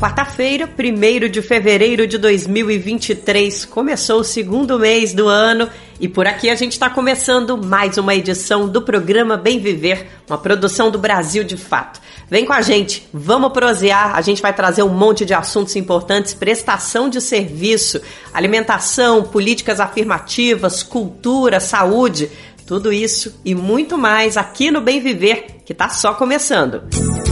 Quarta-feira, 0.00 0.66
1 0.66 1.28
de 1.28 1.42
fevereiro 1.42 2.06
de 2.06 2.16
2023, 2.16 3.66
começou 3.66 4.20
o 4.20 4.24
segundo 4.24 4.78
mês 4.78 5.12
do 5.12 5.28
ano 5.28 5.68
e 6.00 6.08
por 6.08 6.26
aqui 6.26 6.48
a 6.48 6.54
gente 6.54 6.72
está 6.72 6.88
começando 6.88 7.62
mais 7.62 7.98
uma 7.98 8.14
edição 8.14 8.66
do 8.66 8.80
programa 8.80 9.36
Bem 9.36 9.58
Viver, 9.58 10.06
uma 10.26 10.38
produção 10.38 10.90
do 10.90 10.98
Brasil 10.98 11.44
de 11.44 11.58
Fato. 11.58 12.00
Vem 12.30 12.46
com 12.46 12.52
a 12.54 12.62
gente, 12.62 13.06
vamos 13.12 13.52
prosear, 13.52 14.16
a 14.16 14.22
gente 14.22 14.40
vai 14.40 14.54
trazer 14.54 14.82
um 14.82 14.88
monte 14.88 15.26
de 15.26 15.34
assuntos 15.34 15.76
importantes, 15.76 16.32
prestação 16.32 17.10
de 17.10 17.20
serviço, 17.20 18.00
alimentação, 18.32 19.22
políticas 19.24 19.80
afirmativas, 19.80 20.82
cultura, 20.82 21.60
saúde, 21.60 22.30
tudo 22.66 22.90
isso 22.90 23.38
e 23.44 23.54
muito 23.54 23.98
mais 23.98 24.38
aqui 24.38 24.70
no 24.70 24.80
Bem 24.80 24.98
Viver, 24.98 25.58
que 25.66 25.72
está 25.72 25.90
só 25.90 26.14
começando. 26.14 26.84
Música 26.90 27.29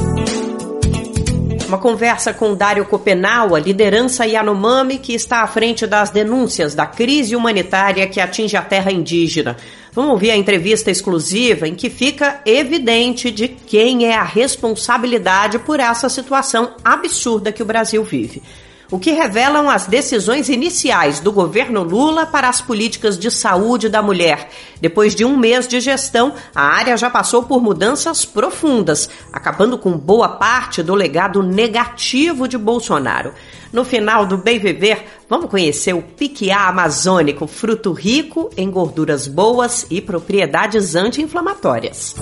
uma 1.68 1.78
conversa 1.78 2.32
com 2.32 2.54
Dário 2.54 2.84
Copenaua, 2.86 3.60
liderança 3.60 4.27
Yanomami, 4.27 4.98
que 4.98 5.12
está 5.12 5.42
à 5.42 5.46
frente 5.46 5.86
das 5.86 6.10
denúncias 6.10 6.74
da 6.74 6.86
crise 6.86 7.36
humanitária 7.36 8.06
que 8.06 8.20
atinge 8.20 8.56
a 8.56 8.62
terra 8.62 8.91
indígena. 8.91 9.56
Vamos 9.92 10.12
ouvir 10.12 10.30
a 10.30 10.36
entrevista 10.36 10.91
exclusiva 10.91 11.68
em 11.68 11.74
que 11.74 11.91
fica 11.91 12.41
evidente 12.46 13.30
de 13.30 13.48
quem 13.48 14.06
é 14.06 14.16
a 14.16 14.24
responsabilidade 14.24 15.58
por 15.58 15.78
essa 15.78 16.08
situação 16.08 16.72
absurda 16.82 17.52
que 17.52 17.62
o 17.62 17.66
Brasil 17.66 18.02
vive 18.02 18.42
o 18.91 18.98
que 18.98 19.12
revelam 19.12 19.69
as 19.69 19.86
decisões 19.86 20.48
iniciais 20.48 21.20
do 21.20 21.31
governo 21.31 21.83
Lula 21.83 22.25
para 22.27 22.48
as 22.48 22.61
políticas 22.61 23.19
de 23.19 23.31
saúde 23.31 23.89
da 23.89 24.03
mulher. 24.03 24.48
Depois 24.81 25.14
de 25.14 25.25
um 25.25 25.36
mês 25.36 25.69
de 25.69 25.81
gestão, 25.81 26.33
a 26.55 26.62
área 26.62 26.97
já 26.97 27.11
passou 27.11 27.42
por 27.42 27.62
mudanças 27.62 28.25
profundas, 28.25 29.11
acabando 29.33 29.77
com 29.77 29.92
boa 29.92 30.28
parte 30.31 30.83
do 30.83 30.94
legado 30.94 31.42
negativo 31.42 32.48
de 32.48 32.56
Bolsonaro. 32.56 33.34
No 33.72 33.84
final 33.84 34.25
do 34.25 34.39
Bem 34.39 34.59
Viver, 34.59 35.05
vamos 35.28 35.50
conhecer 35.50 35.92
o 35.92 36.00
piquiá 36.00 36.69
amazônico, 36.69 37.47
fruto 37.47 37.92
rico 37.92 38.48
em 38.56 38.70
gorduras 38.70 39.27
boas 39.27 39.86
e 39.91 40.00
propriedades 40.00 40.94
anti-inflamatórias. 40.94 42.14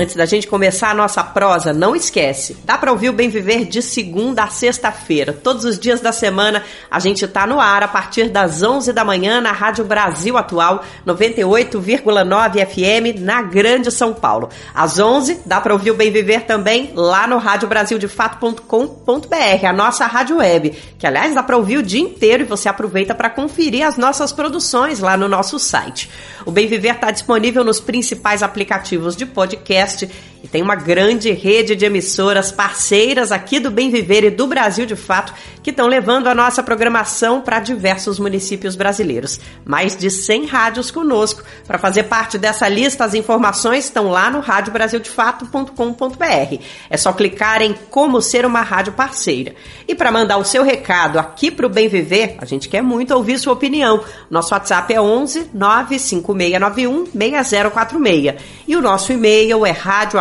Antes 0.00 0.14
da 0.14 0.26
gente 0.26 0.46
começar 0.46 0.90
a 0.90 0.94
nossa 0.94 1.24
prosa, 1.24 1.72
não 1.72 1.96
esquece, 1.96 2.56
dá 2.62 2.78
para 2.78 2.92
ouvir 2.92 3.08
o 3.08 3.12
Bem 3.12 3.28
Viver 3.28 3.64
de 3.64 3.82
segunda 3.82 4.44
a 4.44 4.48
sexta-feira. 4.48 5.32
Todos 5.32 5.64
os 5.64 5.76
dias 5.76 6.00
da 6.00 6.12
semana 6.12 6.62
a 6.88 7.00
gente 7.00 7.26
tá 7.26 7.44
no 7.48 7.58
ar 7.58 7.82
a 7.82 7.88
partir 7.88 8.28
das 8.28 8.62
11 8.62 8.92
da 8.92 9.04
manhã 9.04 9.40
na 9.40 9.50
Rádio 9.50 9.84
Brasil 9.84 10.38
Atual 10.38 10.84
98,9 11.04 12.64
FM 12.64 13.18
na 13.18 13.42
Grande 13.42 13.90
São 13.90 14.14
Paulo. 14.14 14.50
Às 14.72 15.00
11 15.00 15.40
dá 15.44 15.60
para 15.60 15.72
ouvir 15.72 15.90
o 15.90 15.96
Bem 15.96 16.12
Viver 16.12 16.42
também 16.42 16.92
lá 16.94 17.26
no 17.26 17.38
radiobrasildefato.com.br, 17.38 19.66
a 19.66 19.72
nossa 19.72 20.06
rádio 20.06 20.36
web, 20.36 20.78
que 20.96 21.08
aliás 21.08 21.34
dá 21.34 21.42
para 21.42 21.56
ouvir 21.56 21.78
o 21.78 21.82
dia 21.82 22.00
inteiro 22.00 22.44
e 22.44 22.46
você 22.46 22.68
aproveita 22.68 23.16
para 23.16 23.30
conferir 23.30 23.84
as 23.84 23.96
nossas 23.96 24.30
produções 24.30 25.00
lá 25.00 25.16
no 25.16 25.26
nosso 25.26 25.58
site. 25.58 26.08
O 26.46 26.52
Bem 26.52 26.68
Viver 26.68 26.94
está 26.94 27.10
disponível 27.10 27.64
nos 27.64 27.80
principais 27.80 28.44
aplicativos 28.44 29.16
de 29.16 29.26
podcast 29.26 29.87
Podcast 29.88 30.10
e 30.42 30.48
tem 30.48 30.62
uma 30.62 30.74
grande 30.74 31.30
rede 31.32 31.74
de 31.74 31.84
emissoras 31.84 32.50
parceiras 32.52 33.32
aqui 33.32 33.58
do 33.58 33.70
Bem 33.70 33.90
Viver 33.90 34.24
e 34.24 34.30
do 34.30 34.46
Brasil 34.46 34.86
de 34.86 34.96
Fato 34.96 35.34
que 35.62 35.70
estão 35.70 35.86
levando 35.86 36.28
a 36.28 36.34
nossa 36.34 36.62
programação 36.62 37.40
para 37.40 37.60
diversos 37.60 38.18
municípios 38.18 38.76
brasileiros. 38.76 39.40
Mais 39.64 39.96
de 39.96 40.10
100 40.10 40.44
rádios 40.46 40.90
conosco. 40.90 41.42
Para 41.66 41.78
fazer 41.78 42.02
parte 42.04 42.38
dessa 42.38 42.66
lista, 42.68 43.04
as 43.04 43.12
informações 43.14 43.84
estão 43.84 44.08
lá 44.08 44.30
no 44.30 44.40
radiobrasildefato.com.br. 44.40 46.62
É 46.88 46.96
só 46.96 47.12
clicar 47.12 47.60
em 47.60 47.74
como 47.90 48.22
ser 48.22 48.46
uma 48.46 48.62
rádio 48.62 48.94
parceira. 48.94 49.54
E 49.86 49.94
para 49.94 50.10
mandar 50.10 50.38
o 50.38 50.44
seu 50.44 50.62
recado 50.62 51.18
aqui 51.18 51.50
para 51.50 51.66
o 51.66 51.70
Bem 51.70 51.88
Viver, 51.88 52.36
a 52.38 52.44
gente 52.44 52.68
quer 52.68 52.82
muito 52.82 53.14
ouvir 53.14 53.38
sua 53.38 53.52
opinião. 53.52 54.02
Nosso 54.30 54.54
WhatsApp 54.54 54.94
é 54.94 55.00
11 55.00 55.50
95691 55.52 57.06
6046 57.12 58.34
e 58.66 58.76
o 58.76 58.82
nosso 58.82 59.12
e-mail 59.12 59.66
é 59.66 59.72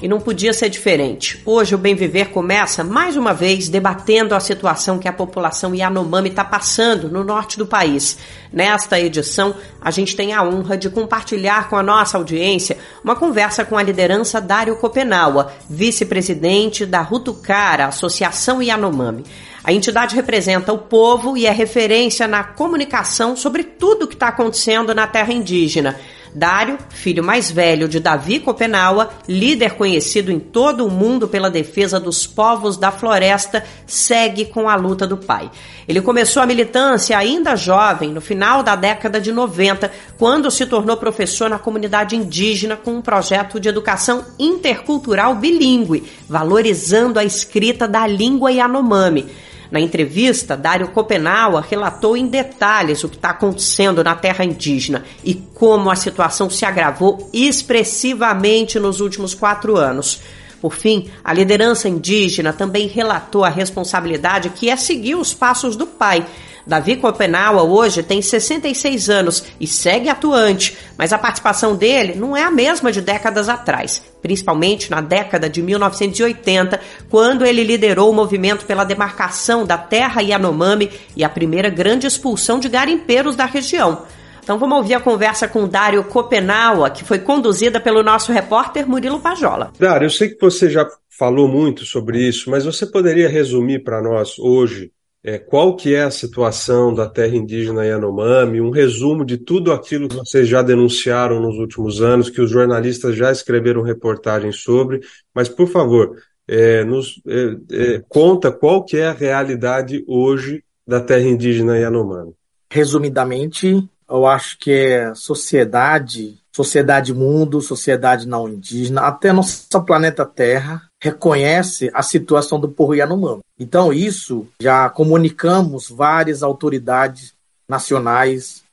E 0.07 0.09
não 0.09 0.21
podia 0.21 0.53
ser 0.53 0.69
diferente. 0.69 1.41
Hoje 1.45 1.75
o 1.75 1.77
Bem 1.77 1.93
Viver 1.93 2.29
começa 2.29 2.81
mais 2.81 3.17
uma 3.17 3.33
vez 3.33 3.67
debatendo 3.67 4.33
a 4.33 4.39
situação 4.39 4.97
que 4.97 5.07
a 5.09 5.11
população 5.11 5.75
Yanomami 5.75 6.29
está 6.29 6.45
passando 6.45 7.09
no 7.09 7.25
norte 7.25 7.57
do 7.57 7.67
país. 7.67 8.17
Nesta 8.49 8.97
edição, 8.97 9.53
a 9.81 9.91
gente 9.91 10.15
tem 10.15 10.31
a 10.31 10.41
honra 10.41 10.77
de 10.77 10.89
compartilhar 10.89 11.67
com 11.67 11.75
a 11.75 11.83
nossa 11.83 12.17
audiência 12.17 12.77
uma 13.03 13.17
conversa 13.17 13.65
com 13.65 13.77
a 13.77 13.83
liderança 13.83 14.39
Dário 14.39 14.77
Copenaua, 14.77 15.51
vice-presidente 15.69 16.85
da 16.85 17.01
Rutucara, 17.01 17.87
Associação 17.87 18.63
Yanomami. 18.63 19.25
A 19.61 19.73
entidade 19.73 20.15
representa 20.15 20.71
o 20.71 20.77
povo 20.77 21.35
e 21.35 21.45
é 21.45 21.51
referência 21.51 22.29
na 22.29 22.45
comunicação 22.45 23.35
sobre 23.35 23.61
tudo 23.65 24.03
o 24.03 24.07
que 24.07 24.13
está 24.13 24.29
acontecendo 24.29 24.95
na 24.95 25.05
terra 25.05 25.33
indígena. 25.33 25.99
Dário, 26.37 26.77
filho 26.89 27.23
mais 27.23 27.49
velho 27.49 27.87
de 27.87 27.99
Davi 27.99 28.39
Copenaua, 28.39 29.09
líder 29.27 29.73
conhecido 29.73 30.31
em 30.31 30.39
todo 30.39 30.85
o 30.85 30.91
mundo 30.91 31.27
pela 31.27 31.49
defesa 31.49 31.99
dos 31.99 32.27
povos 32.27 32.77
da 32.77 32.91
floresta, 32.91 33.63
segue 33.87 34.45
com 34.45 34.69
a 34.69 34.75
luta 34.75 35.07
do 35.07 35.17
pai. 35.17 35.49
Ele 35.87 35.99
começou 35.99 36.43
a 36.43 36.45
militância 36.45 37.17
ainda 37.17 37.55
jovem, 37.55 38.11
no 38.11 38.21
final 38.21 38.61
da 38.61 38.75
década 38.75 39.19
de 39.19 39.31
90, 39.31 39.91
quando 40.17 40.51
se 40.51 40.67
tornou 40.67 40.95
professor 40.95 41.49
na 41.49 41.57
comunidade 41.57 42.15
indígena 42.15 42.75
com 42.75 42.91
um 42.91 43.01
projeto 43.01 43.59
de 43.59 43.67
educação 43.67 44.23
intercultural 44.37 45.33
bilíngue, 45.33 46.03
valorizando 46.29 47.17
a 47.17 47.25
escrita 47.25 47.87
da 47.87 48.05
língua 48.05 48.51
Yanomami. 48.51 49.25
Na 49.69 49.79
entrevista, 49.79 50.55
Dário 50.55 50.89
Copenaua 50.89 51.65
relatou 51.67 52.15
em 52.15 52.27
detalhes 52.27 53.03
o 53.03 53.09
que 53.09 53.15
está 53.15 53.31
acontecendo 53.31 54.03
na 54.03 54.15
terra 54.15 54.45
indígena 54.45 55.03
e 55.23 55.35
como 55.35 55.89
a 55.89 55.95
situação 55.95 56.49
se 56.49 56.65
agravou 56.65 57.29
expressivamente 57.33 58.79
nos 58.79 59.01
últimos 59.01 59.33
quatro 59.33 59.75
anos. 59.75 60.21
Por 60.61 60.73
fim, 60.73 61.09
a 61.23 61.33
liderança 61.33 61.87
indígena 61.87 62.51
também 62.51 62.87
relatou 62.87 63.43
a 63.43 63.49
responsabilidade 63.49 64.49
que 64.49 64.69
é 64.69 64.75
seguir 64.75 65.15
os 65.15 65.33
passos 65.33 65.75
do 65.75 65.85
pai 65.85 66.25
Davi 66.67 66.97
Copenaua 66.97 67.63
hoje 67.63 68.03
tem 68.03 68.21
66 68.21 69.09
anos 69.09 69.45
e 69.57 69.65
segue 69.65 70.09
atuante, 70.09 70.77
mas 70.97 71.13
a 71.13 71.17
participação 71.17 71.77
dele 71.77 72.13
não 72.13 72.35
é 72.35 72.43
a 72.43 72.51
mesma 72.51 72.91
de 72.91 72.99
décadas 72.99 73.47
atrás, 73.47 74.03
principalmente 74.21 74.91
na 74.91 74.99
década 74.99 75.49
de 75.49 75.61
1980, 75.61 76.77
quando 77.09 77.45
ele 77.45 77.63
liderou 77.63 78.11
o 78.11 78.13
movimento 78.13 78.65
pela 78.65 78.83
demarcação 78.83 79.65
da 79.65 79.77
terra 79.77 80.21
Yanomami 80.21 80.91
e 81.15 81.23
a 81.23 81.29
primeira 81.29 81.69
grande 81.69 82.05
expulsão 82.05 82.59
de 82.59 82.67
garimpeiros 82.67 83.37
da 83.37 83.45
região. 83.45 84.01
Então 84.43 84.59
vamos 84.59 84.77
ouvir 84.77 84.95
a 84.95 84.99
conversa 84.99 85.47
com 85.47 85.67
Dário 85.67 86.03
Copenaua, 86.03 86.89
que 86.89 87.05
foi 87.05 87.19
conduzida 87.19 87.79
pelo 87.79 88.03
nosso 88.03 88.33
repórter 88.33 88.87
Murilo 88.87 89.21
Pajola. 89.21 89.71
Dário, 89.79 90.05
eu 90.05 90.09
sei 90.09 90.29
que 90.29 90.39
você 90.39 90.69
já 90.69 90.85
falou 91.09 91.47
muito 91.47 91.85
sobre 91.85 92.27
isso, 92.27 92.49
mas 92.51 92.65
você 92.65 92.85
poderia 92.85 93.29
resumir 93.29 93.83
para 93.83 94.01
nós 94.01 94.37
hoje 94.37 94.91
é, 95.23 95.37
qual 95.37 95.75
que 95.75 95.93
é 95.93 96.03
a 96.03 96.11
situação 96.11 96.93
da 96.93 97.07
terra 97.07 97.35
indígena 97.35 97.85
Yanomami, 97.85 98.61
um 98.61 98.69
resumo 98.69 99.25
de 99.25 99.37
tudo 99.37 99.73
aquilo 99.73 100.07
que 100.07 100.15
vocês 100.15 100.47
já 100.47 100.61
denunciaram 100.61 101.41
nos 101.41 101.57
últimos 101.57 102.01
anos, 102.01 102.29
que 102.29 102.41
os 102.41 102.49
jornalistas 102.49 103.15
já 103.15 103.31
escreveram 103.31 103.81
reportagens 103.81 104.57
sobre, 104.57 105.01
mas 105.33 105.49
por 105.49 105.67
favor, 105.67 106.15
é, 106.47 106.83
nos 106.83 107.21
é, 107.27 107.95
é 107.95 108.03
conta 108.07 108.51
qual 108.51 108.85
que 108.85 108.97
é 108.97 109.07
a 109.07 109.13
realidade 109.13 110.03
hoje 110.07 110.63
da 110.87 111.01
terra 111.01 111.27
indígena 111.27 111.77
Yanomami. 111.77 112.33
Resumidamente, 112.71 113.83
eu 114.09 114.25
acho 114.25 114.57
que 114.57 114.71
é 114.71 115.13
sociedade, 115.13 116.37
sociedade 116.55 117.13
mundo, 117.13 117.61
sociedade 117.61 118.27
não 118.27 118.47
indígena, 118.47 119.01
até 119.01 119.33
nosso 119.33 119.67
planeta 119.85 120.25
Terra 120.25 120.86
reconhece 121.01 121.91
a 121.93 122.01
situação 122.01 122.59
do 122.59 122.69
povo 122.69 122.95
Yanomami. 122.95 123.41
Então, 123.59 123.93
isso 123.93 124.47
já 124.59 124.89
comunicamos 124.89 125.89
várias 125.89 126.41
autoridades 126.43 127.33
nacionais, 127.67 128.63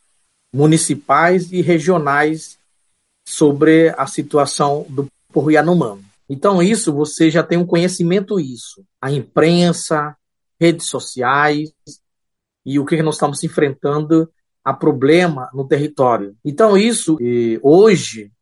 municipais 0.52 1.52
e 1.52 1.60
regionais 1.60 2.58
sobre 3.26 3.94
a 3.98 4.06
situação 4.06 4.86
do 4.88 5.06
povo 5.32 5.50
Yanomami. 5.50 6.04
Então, 6.28 6.62
isso 6.62 6.92
você 6.92 7.30
já 7.30 7.42
tem 7.42 7.58
um 7.58 7.66
conhecimento 7.66 8.40
isso. 8.40 8.84
A 9.00 9.10
imprensa, 9.10 10.16
redes 10.58 10.86
sociais 10.86 11.72
e 12.64 12.78
o 12.78 12.86
que 12.86 13.02
nós 13.02 13.16
estamos 13.16 13.44
enfrentando 13.44 14.30
a 14.64 14.72
problema 14.72 15.50
no 15.52 15.68
território. 15.68 16.34
Então, 16.42 16.76
isso, 16.76 17.18
hoje, 17.60 18.32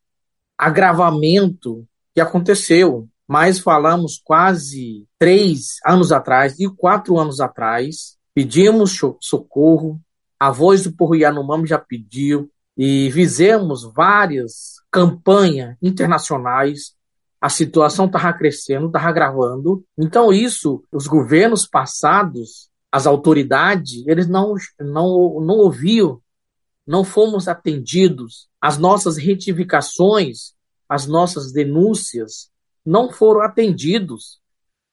agravamento 0.56 1.84
que 2.14 2.20
aconteceu. 2.20 3.08
Mas 3.26 3.58
falamos 3.58 4.20
quase 4.22 5.06
três 5.18 5.76
anos 5.86 6.12
atrás 6.12 6.58
e 6.58 6.68
quatro 6.68 7.18
anos 7.18 7.40
atrás, 7.40 8.16
pedimos 8.34 8.98
socorro, 9.20 10.00
a 10.38 10.50
voz 10.50 10.84
do 10.84 10.92
Porro 10.92 11.14
Yanomami 11.14 11.66
já 11.66 11.78
pediu, 11.78 12.50
e 12.76 13.10
fizemos 13.12 13.84
várias 13.94 14.80
campanhas 14.90 15.76
internacionais. 15.82 16.94
A 17.40 17.48
situação 17.48 18.06
estava 18.06 18.32
crescendo, 18.32 18.86
estava 18.86 19.12
gravando. 19.12 19.84
Então, 19.98 20.32
isso, 20.32 20.82
os 20.92 21.06
governos 21.06 21.66
passados, 21.66 22.70
as 22.90 23.06
autoridades, 23.06 24.04
eles 24.06 24.28
não, 24.28 24.54
não, 24.80 25.40
não 25.40 25.56
ouviam, 25.56 26.20
não 26.86 27.04
fomos 27.04 27.48
atendidos. 27.48 28.48
As 28.60 28.78
nossas 28.78 29.16
retificações, 29.16 30.52
as 30.88 31.06
nossas 31.06 31.52
denúncias 31.52 32.50
não 32.84 33.10
foram 33.10 33.42
atendidos. 33.42 34.40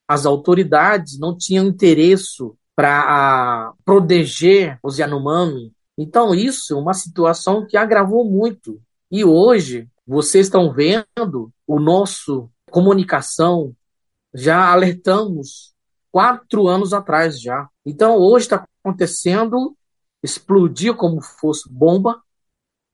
As 0.06 0.26
autoridades 0.26 1.18
não 1.18 1.36
tinham 1.36 1.66
interesse 1.66 2.42
para 2.74 3.72
proteger 3.84 4.78
os 4.82 4.98
Yanomami, 4.98 5.72
então, 6.02 6.34
isso 6.34 6.72
é 6.72 6.76
uma 6.78 6.94
situação 6.94 7.66
que 7.66 7.76
agravou 7.76 8.24
muito. 8.24 8.80
E 9.10 9.22
hoje, 9.22 9.86
vocês 10.06 10.46
estão 10.46 10.72
vendo 10.72 11.52
o 11.66 11.78
nosso 11.78 12.50
comunicação, 12.70 13.76
já 14.32 14.72
alertamos 14.72 15.74
quatro 16.10 16.68
anos 16.68 16.94
atrás 16.94 17.38
já. 17.38 17.68
Então, 17.84 18.16
hoje 18.16 18.46
está 18.46 18.66
acontecendo, 18.82 19.76
explodir 20.22 20.96
como 20.96 21.20
fosse 21.20 21.70
bomba, 21.70 22.22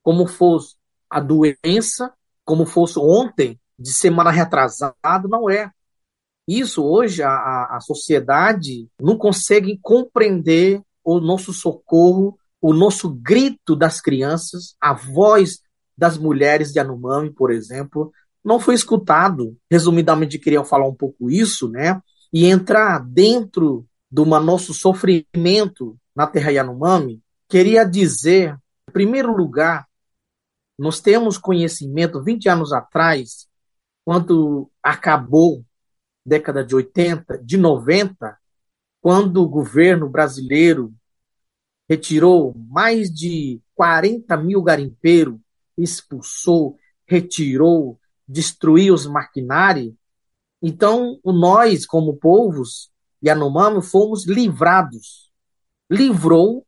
como 0.03 0.27
fosse 0.27 0.75
a 1.09 1.21
doença, 1.21 2.13
como 2.45 2.67
fosse 2.67 2.99
ontem, 2.99 3.57
de 3.79 3.93
semana 3.93 4.31
retrasada, 4.31 5.29
não 5.29 5.49
é. 5.49 5.71
Isso 6.47 6.85
hoje 6.85 7.23
a, 7.23 7.77
a 7.77 7.81
sociedade 7.81 8.89
não 9.01 9.17
consegue 9.17 9.79
compreender 9.83 10.81
o 11.05 11.21
nosso 11.21 11.53
socorro 11.53 12.39
o 12.61 12.73
nosso 12.73 13.09
grito 13.11 13.77
das 13.77 14.01
crianças, 14.01 14.75
a 14.81 14.93
voz 14.93 15.61
das 15.97 16.19
mulheres 16.19 16.73
de 16.73 16.81
Anomami, 16.81 17.31
por 17.31 17.53
exemplo, 17.53 18.13
não 18.45 18.59
foi 18.59 18.75
escutado. 18.75 19.57
Resumidamente, 19.71 20.39
queria 20.39 20.65
falar 20.65 20.89
um 20.89 20.95
pouco 20.95 21.31
isso, 21.31 21.69
né? 21.69 22.01
E 22.33 22.47
entrar 22.47 22.99
dentro 22.99 23.87
do 24.11 24.25
nosso 24.25 24.75
sofrimento 24.75 25.97
na 26.15 26.27
terra 26.27 26.51
Yanomami, 26.51 27.23
queria 27.49 27.85
dizer, 27.85 28.57
em 28.89 28.93
primeiro 28.93 29.33
lugar, 29.37 29.87
nós 30.77 31.01
temos 31.01 31.39
conhecimento 31.39 32.23
20 32.23 32.49
anos 32.49 32.73
atrás, 32.73 33.46
quando 34.07 34.71
acabou 34.81 35.65
década 36.25 36.65
de 36.65 36.77
80, 36.77 37.39
de 37.39 37.57
90, 37.57 38.39
quando 39.01 39.43
o 39.43 39.49
governo 39.49 40.09
brasileiro 40.09 40.95
retirou 41.89 42.55
mais 42.69 43.13
de 43.13 43.61
40 43.75 44.37
mil 44.37 44.63
garimpeiros, 44.63 45.41
expulsou, 45.77 46.79
retirou, 47.05 47.99
destruiu 48.29 48.95
os 48.95 49.07
maquinários. 49.07 49.93
Então, 50.63 51.19
nós, 51.25 51.85
como 51.85 52.17
povos 52.17 52.93
Yanomami, 53.25 53.83
fomos 53.83 54.25
livrados. 54.25 55.33
Livrou 55.91 56.65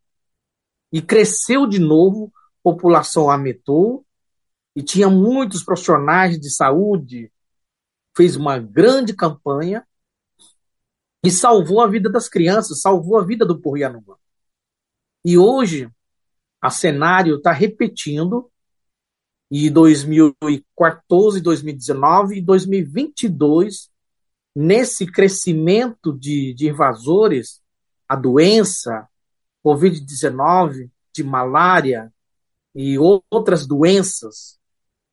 e 0.93 1.01
cresceu 1.01 1.69
de 1.69 1.79
novo, 1.79 2.33
população 2.65 3.31
aumentou, 3.31 4.05
e 4.75 4.83
tinha 4.83 5.09
muitos 5.09 5.65
profissionais 5.65 6.39
de 6.39 6.51
saúde, 6.51 7.33
fez 8.17 8.37
uma 8.37 8.59
grande 8.59 9.15
campanha 9.15 9.87
e 11.25 11.31
salvou 11.31 11.81
a 11.81 11.87
vida 11.87 12.11
das 12.11 12.29
crianças, 12.29 12.81
salvou 12.81 13.19
a 13.19 13.25
vida 13.25 13.45
do 13.45 13.61
povo. 13.61 13.77
E 15.25 15.37
hoje, 15.37 15.91
a 16.61 16.71
cenário 16.71 17.37
está 17.37 17.53
repetindo, 17.53 18.51
e 19.51 19.71
2014, 19.71 21.41
2019 21.41 22.39
e 22.39 22.43
2022, 22.43 23.91
nesse 24.55 25.07
crescimento 25.07 26.13
de, 26.13 26.53
de 26.55 26.69
invasores, 26.69 27.63
a 28.09 28.15
doença, 28.15 29.09
Covid-19, 29.65 30.91
de 31.15 31.25
malária 31.25 32.13
e 32.75 32.99
outras 32.99 33.67
doenças 33.67 34.58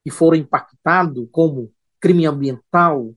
que 0.05 0.11
foram 0.11 0.37
impactadas, 0.37 1.27
como 1.31 1.73
crime 1.99 2.27
ambiental, 2.27 3.11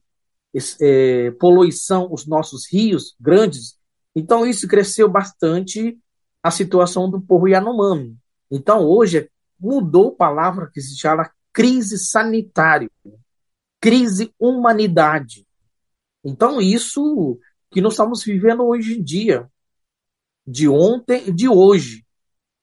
é, 0.80 1.30
poluição, 1.32 2.08
os 2.10 2.26
nossos 2.26 2.66
rios 2.72 3.14
grandes. 3.20 3.78
Então, 4.16 4.46
isso 4.46 4.66
cresceu 4.66 5.06
bastante 5.06 5.98
a 6.42 6.50
situação 6.50 7.10
do 7.10 7.20
povo 7.20 7.46
Yanomami. 7.46 8.16
Então, 8.50 8.86
hoje, 8.86 9.30
mudou 9.60 10.08
a 10.08 10.16
palavra 10.16 10.70
que 10.72 10.80
se 10.80 10.98
chama 10.98 11.30
crise 11.52 11.98
sanitária, 11.98 12.90
crise 13.78 14.32
humanidade. 14.38 15.46
Então, 16.24 16.58
isso 16.58 17.38
que 17.70 17.82
nós 17.82 17.92
estamos 17.92 18.24
vivendo 18.24 18.64
hoje 18.64 18.98
em 18.98 19.02
dia, 19.02 19.46
de 20.46 20.66
ontem 20.66 21.28
e 21.28 21.32
de 21.32 21.50
hoje. 21.50 22.06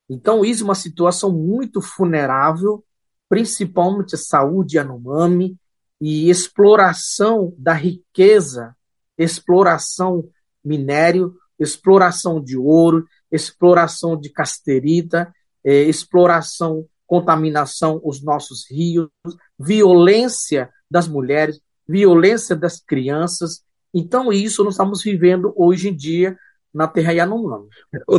Então, 0.09 0.43
isso 0.43 0.63
é 0.63 0.65
uma 0.65 0.73
situação 0.73 1.31
muito 1.31 1.79
vulnerável, 1.79 2.83
principalmente 3.29 4.17
saúde 4.17 4.77
Yanomami 4.77 5.57
e 5.99 6.29
exploração 6.29 7.53
da 7.57 7.73
riqueza, 7.73 8.75
exploração 9.17 10.27
minério, 10.63 11.35
exploração 11.59 12.41
de 12.43 12.57
ouro, 12.57 13.05
exploração 13.31 14.19
de 14.19 14.29
casterita, 14.29 15.33
é, 15.63 15.83
exploração, 15.83 16.85
contaminação 17.07 18.01
os 18.03 18.21
nossos 18.21 18.69
rios, 18.69 19.09
violência 19.57 20.69
das 20.89 21.07
mulheres, 21.07 21.59
violência 21.87 22.55
das 22.55 22.79
crianças. 22.79 23.63
Então, 23.93 24.33
isso 24.33 24.63
nós 24.63 24.73
estamos 24.73 25.03
vivendo 25.03 25.53
hoje 25.55 25.89
em 25.89 25.95
dia 25.95 26.37
na 26.73 26.87
Terra 26.87 27.13
Yanomami. 27.13 27.69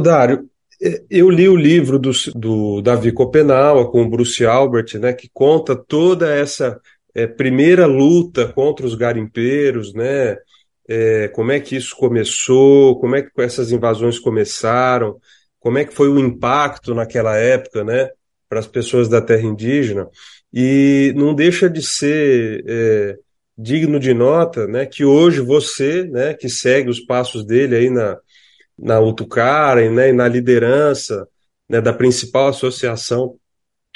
Dário, 0.00 0.48
eu 1.10 1.30
li 1.30 1.48
o 1.48 1.56
livro 1.56 1.98
do, 1.98 2.10
do 2.34 2.82
Davi 2.82 3.12
Copenaua 3.12 3.90
com 3.90 4.02
o 4.02 4.08
Bruce 4.08 4.44
Albert, 4.44 4.98
né, 4.98 5.12
que 5.12 5.28
conta 5.32 5.74
toda 5.74 6.34
essa 6.34 6.80
é, 7.14 7.26
primeira 7.26 7.86
luta 7.86 8.52
contra 8.52 8.86
os 8.86 8.94
garimpeiros, 8.94 9.94
né, 9.94 10.36
é, 10.88 11.28
como 11.28 11.50
é 11.50 11.60
que 11.60 11.76
isso 11.76 11.96
começou, 11.96 12.98
como 13.00 13.16
é 13.16 13.22
que 13.22 13.30
essas 13.38 13.72
invasões 13.72 14.18
começaram, 14.18 15.16
como 15.58 15.78
é 15.78 15.84
que 15.84 15.94
foi 15.94 16.08
o 16.08 16.18
impacto 16.18 16.94
naquela 16.94 17.36
época, 17.36 17.82
né, 17.82 18.10
para 18.48 18.60
as 18.60 18.66
pessoas 18.66 19.08
da 19.08 19.20
terra 19.20 19.42
indígena, 19.42 20.08
e 20.52 21.12
não 21.16 21.34
deixa 21.34 21.68
de 21.68 21.82
ser 21.82 22.64
é, 22.66 23.16
digno 23.56 23.98
de 23.98 24.12
nota, 24.12 24.66
né, 24.66 24.84
que 24.84 25.04
hoje 25.04 25.40
você, 25.40 26.04
né, 26.04 26.34
que 26.34 26.48
segue 26.48 26.90
os 26.90 27.00
passos 27.00 27.44
dele 27.44 27.76
aí 27.76 27.90
na, 27.90 28.18
na 28.78 29.00
Utucara 29.00 29.88
né, 29.90 30.10
e 30.10 30.12
na 30.12 30.28
liderança 30.28 31.26
né, 31.68 31.80
da 31.80 31.92
principal 31.92 32.48
associação 32.48 33.36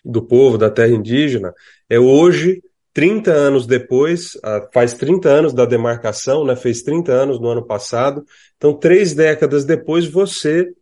do 0.05 0.23
povo 0.23 0.57
da 0.57 0.71
terra 0.71 0.93
indígena, 0.93 1.53
é 1.89 1.99
hoje 1.99 2.63
30 2.93 3.31
anos 3.31 3.67
depois, 3.67 4.33
faz 4.73 4.95
30 4.95 5.29
anos 5.29 5.53
da 5.53 5.65
demarcação, 5.65 6.45
né, 6.45 6.57
fez 6.57 6.83
30 6.83 7.13
anos 7.13 7.41
no 7.41 7.49
ano 7.49 7.65
passado, 7.65 8.25
então 8.57 8.75
três 8.75 9.15
décadas 9.15 9.65
depois 9.65 10.07
você 10.07 10.73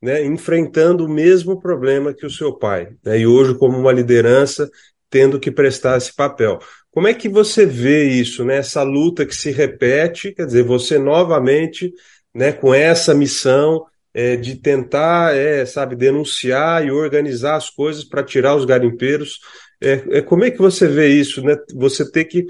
né, 0.00 0.24
enfrentando 0.24 1.04
o 1.04 1.08
mesmo 1.08 1.60
problema 1.60 2.12
que 2.12 2.26
o 2.26 2.30
seu 2.30 2.52
pai, 2.52 2.88
né, 3.04 3.20
e 3.20 3.26
hoje 3.26 3.54
como 3.54 3.78
uma 3.78 3.92
liderança 3.92 4.68
tendo 5.08 5.38
que 5.38 5.50
prestar 5.50 5.98
esse 5.98 6.14
papel. 6.14 6.58
Como 6.90 7.06
é 7.06 7.14
que 7.14 7.28
você 7.28 7.64
vê 7.64 8.08
isso, 8.08 8.44
né, 8.44 8.56
essa 8.56 8.82
luta 8.82 9.24
que 9.24 9.34
se 9.34 9.50
repete, 9.50 10.32
quer 10.32 10.46
dizer, 10.46 10.64
você 10.64 10.98
novamente 10.98 11.92
né, 12.34 12.52
com 12.52 12.74
essa 12.74 13.14
missão 13.14 13.86
é, 14.14 14.36
de 14.36 14.56
tentar, 14.56 15.34
é, 15.34 15.64
sabe, 15.64 15.96
denunciar 15.96 16.84
e 16.84 16.90
organizar 16.90 17.56
as 17.56 17.70
coisas 17.70 18.04
para 18.04 18.22
tirar 18.22 18.54
os 18.54 18.64
garimpeiros 18.64 19.38
é, 19.82 20.18
é, 20.18 20.22
como 20.22 20.44
é 20.44 20.50
que 20.50 20.58
você 20.58 20.86
vê 20.86 21.08
isso, 21.08 21.42
né? 21.42 21.56
Você 21.74 22.08
ter 22.08 22.26
que 22.26 22.46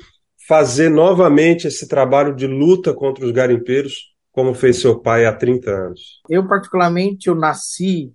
fazer 0.47 0.91
novamente 0.91 1.67
esse 1.67 1.89
trabalho 1.89 2.37
de 2.37 2.47
luta 2.47 2.93
contra 2.93 3.25
os 3.25 3.33
garimpeiros, 3.33 4.15
como 4.31 4.53
fez 4.53 4.81
seu 4.81 5.01
pai 5.01 5.25
há 5.25 5.35
30 5.35 5.71
anos? 5.71 6.21
Eu, 6.29 6.47
particularmente, 6.47 7.29
eu 7.29 7.35
nasci 7.35 8.13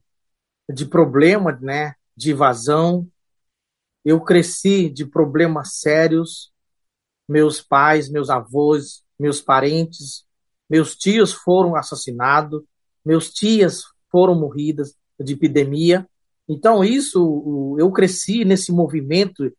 de 0.72 0.86
problemas, 0.86 1.60
né? 1.60 1.96
De 2.16 2.30
evasão. 2.30 3.08
Eu 4.06 4.22
cresci 4.22 4.88
de 4.88 5.04
problemas 5.04 5.80
sérios. 5.80 6.52
meus 7.28 7.60
pais, 7.60 8.10
meus 8.10 8.30
avós, 8.30 9.02
meus 9.20 9.42
parentes, 9.42 10.27
meus 10.70 10.96
tios 10.96 11.34
foram 11.34 11.76
assassinados, 11.76 12.62
meus 13.06 13.32
tias 13.32 13.84
foram 14.12 14.36
morridas 14.36 14.96
de 15.20 15.34
epidemia. 15.34 16.08
Então, 16.48 16.84
isso, 16.84 17.76
eu 17.80 17.92
cresci 17.92 18.46
nesse 18.46 18.72
movimento 18.72 19.52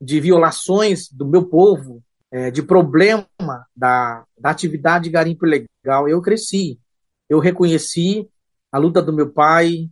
de 0.00 0.20
violações 0.20 1.10
do 1.10 1.26
meu 1.26 1.46
povo, 1.46 2.02
é, 2.30 2.50
de 2.50 2.62
problema 2.62 3.26
da, 3.74 4.24
da 4.38 4.50
atividade 4.50 5.04
de 5.04 5.10
garimpo 5.10 5.46
ilegal. 5.46 6.08
Eu 6.08 6.20
cresci, 6.20 6.78
eu 7.28 7.38
reconheci 7.38 8.28
a 8.70 8.78
luta 8.78 9.00
do 9.00 9.12
meu 9.12 9.30
pai 9.30 9.88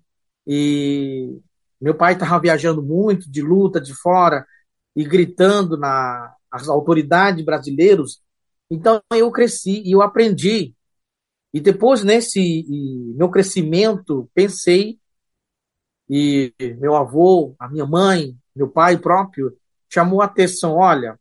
e 0.46 1.38
meu 1.80 1.94
pai 1.94 2.14
estava 2.14 2.40
viajando 2.40 2.82
muito 2.82 3.30
de 3.30 3.40
luta 3.40 3.80
de 3.80 3.94
fora 3.94 4.46
e 4.94 5.04
gritando 5.04 5.76
na 5.76 6.34
as 6.50 6.68
autoridades 6.68 7.44
brasileiras. 7.44 8.20
Então 8.74 9.00
eu 9.12 9.30
cresci 9.30 9.82
e 9.84 9.92
eu 9.92 10.02
aprendi. 10.02 10.74
E 11.52 11.60
depois 11.60 12.02
nesse 12.02 12.66
meu 13.16 13.30
crescimento 13.30 14.28
pensei 14.34 14.98
e 16.10 16.52
meu 16.80 16.96
avô, 16.96 17.54
a 17.56 17.68
minha 17.68 17.86
mãe, 17.86 18.36
meu 18.54 18.68
pai 18.68 18.98
próprio 18.98 19.56
chamou 19.88 20.20
a 20.20 20.24
atenção, 20.24 20.74
olha, 20.74 21.18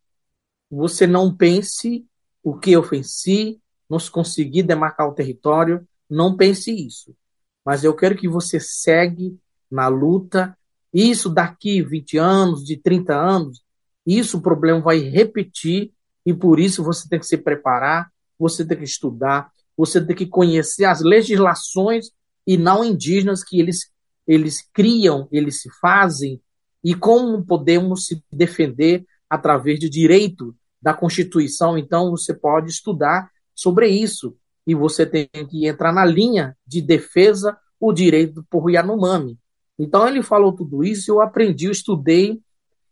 você 0.70 1.06
não 1.06 1.34
pense 1.34 2.04
o 2.42 2.58
que 2.58 2.72
eu 2.72 2.82
venci, 2.82 3.62
não 3.88 4.00
conseguir 4.12 4.64
demarcar 4.64 5.08
o 5.08 5.14
território, 5.14 5.88
não 6.10 6.36
pense 6.36 6.72
isso. 6.72 7.16
Mas 7.64 7.84
eu 7.84 7.96
quero 7.96 8.18
que 8.18 8.28
você 8.28 8.60
segue 8.60 9.38
na 9.70 9.88
luta. 9.88 10.58
Isso 10.92 11.30
daqui 11.30 11.84
20 11.84 12.18
anos, 12.18 12.66
de 12.66 12.76
30 12.76 13.16
anos, 13.16 13.64
isso 14.06 14.40
o 14.40 14.42
problema 14.42 14.82
vai 14.82 14.98
repetir 14.98 15.94
e 16.26 16.34
por 16.34 16.60
isso 16.60 16.84
você 16.84 17.08
tem 17.08 17.20
que 17.20 17.26
se 17.26 17.38
preparar, 17.38 18.10
você 18.38 18.66
tem 18.66 18.78
que 18.78 18.84
estudar, 18.84 19.52
você 19.76 20.04
tem 20.04 20.16
que 20.16 20.26
conhecer 20.26 20.86
as 20.86 21.02
legislações 21.02 22.12
e 22.46 22.58
não 22.58 22.84
indígenas 22.84 23.44
que 23.44 23.60
eles 23.60 23.92
eles 24.26 24.66
criam, 24.74 25.28
eles 25.32 25.62
se 25.62 25.70
fazem 25.82 26.42
e 26.84 26.96
como 26.96 27.46
podemos 27.46 28.06
se 28.06 28.24
defender 28.32 29.06
através 29.30 29.80
de 29.80 29.90
direito 29.90 30.56
da 30.82 30.94
Constituição. 30.94 31.78
Então 31.78 32.12
você 32.12 32.34
pode 32.34 32.70
estudar 32.70 33.30
sobre 33.56 33.88
isso 33.88 34.36
e 34.66 34.74
você 34.74 35.06
tem 35.06 35.28
que 35.50 35.68
entrar 35.68 35.92
na 35.92 36.06
linha 36.06 36.58
de 36.66 36.82
defesa 36.82 37.58
o 37.80 37.92
direito 37.92 38.36
do 38.36 38.44
povo 38.44 38.70
Yanomami. 38.70 39.38
Então 39.78 40.08
ele 40.08 40.24
falou 40.24 40.54
tudo 40.54 40.84
isso, 40.84 41.12
eu 41.12 41.22
aprendi, 41.22 41.66
eu 41.66 41.72
estudei 41.72 42.40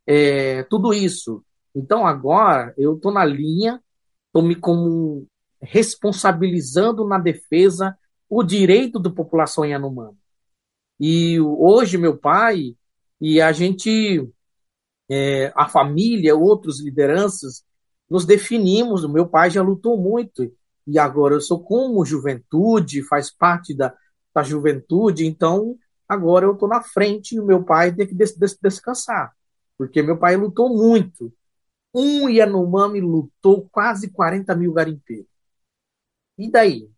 é, 0.06 0.64
tudo 0.64 0.94
isso. 0.94 1.44
Então 1.76 2.06
agora 2.06 2.74
eu 2.78 2.96
estou 2.96 3.12
na 3.12 3.26
linha, 3.26 3.82
estou 4.28 4.42
me 4.42 4.56
como 4.56 5.28
responsabilizando 5.62 7.08
na 7.08 7.20
defesa 7.20 7.98
o 8.30 8.44
direito 8.44 9.00
da 9.00 9.10
população 9.10 9.66
Yanomami. 9.66 10.18
E 11.00 11.40
hoje 11.40 11.98
meu 11.98 12.18
pai 12.18 12.76
e 13.20 13.40
a 13.40 13.52
gente, 13.52 14.28
é, 15.10 15.52
a 15.56 15.68
família, 15.70 16.36
outras 16.36 16.80
lideranças, 16.80 17.64
nos 18.10 18.26
definimos. 18.26 19.04
O 19.04 19.10
meu 19.10 19.28
pai 19.28 19.52
já 19.52 19.62
lutou 19.62 19.98
muito 19.98 20.52
e 20.86 20.98
agora 20.98 21.36
eu 21.36 21.42
sou 21.42 21.64
como 21.64 22.06
juventude, 22.06 23.04
faz 23.04 23.32
parte 23.32 23.74
da, 23.74 23.94
da 24.34 24.44
juventude, 24.44 25.26
então 25.26 25.78
agora 26.08 26.46
eu 26.46 26.54
estou 26.54 26.68
na 26.68 26.82
frente 26.82 27.36
e 27.36 27.40
o 27.40 27.46
meu 27.46 27.64
pai 27.64 27.94
tem 27.94 28.08
que 28.08 28.16
des 28.16 28.36
des 28.36 28.58
descansar, 28.62 29.32
porque 29.78 30.02
meu 30.02 30.18
pai 30.18 30.36
lutou 30.36 30.70
muito. 30.70 31.32
Um 31.94 32.30
Yanomami 32.30 33.02
lutou 33.02 33.68
quase 33.72 34.10
40 34.10 34.56
mil 34.56 34.74
garimpeiros. 34.74 35.28
E 36.38 36.50
daí? 36.50 36.90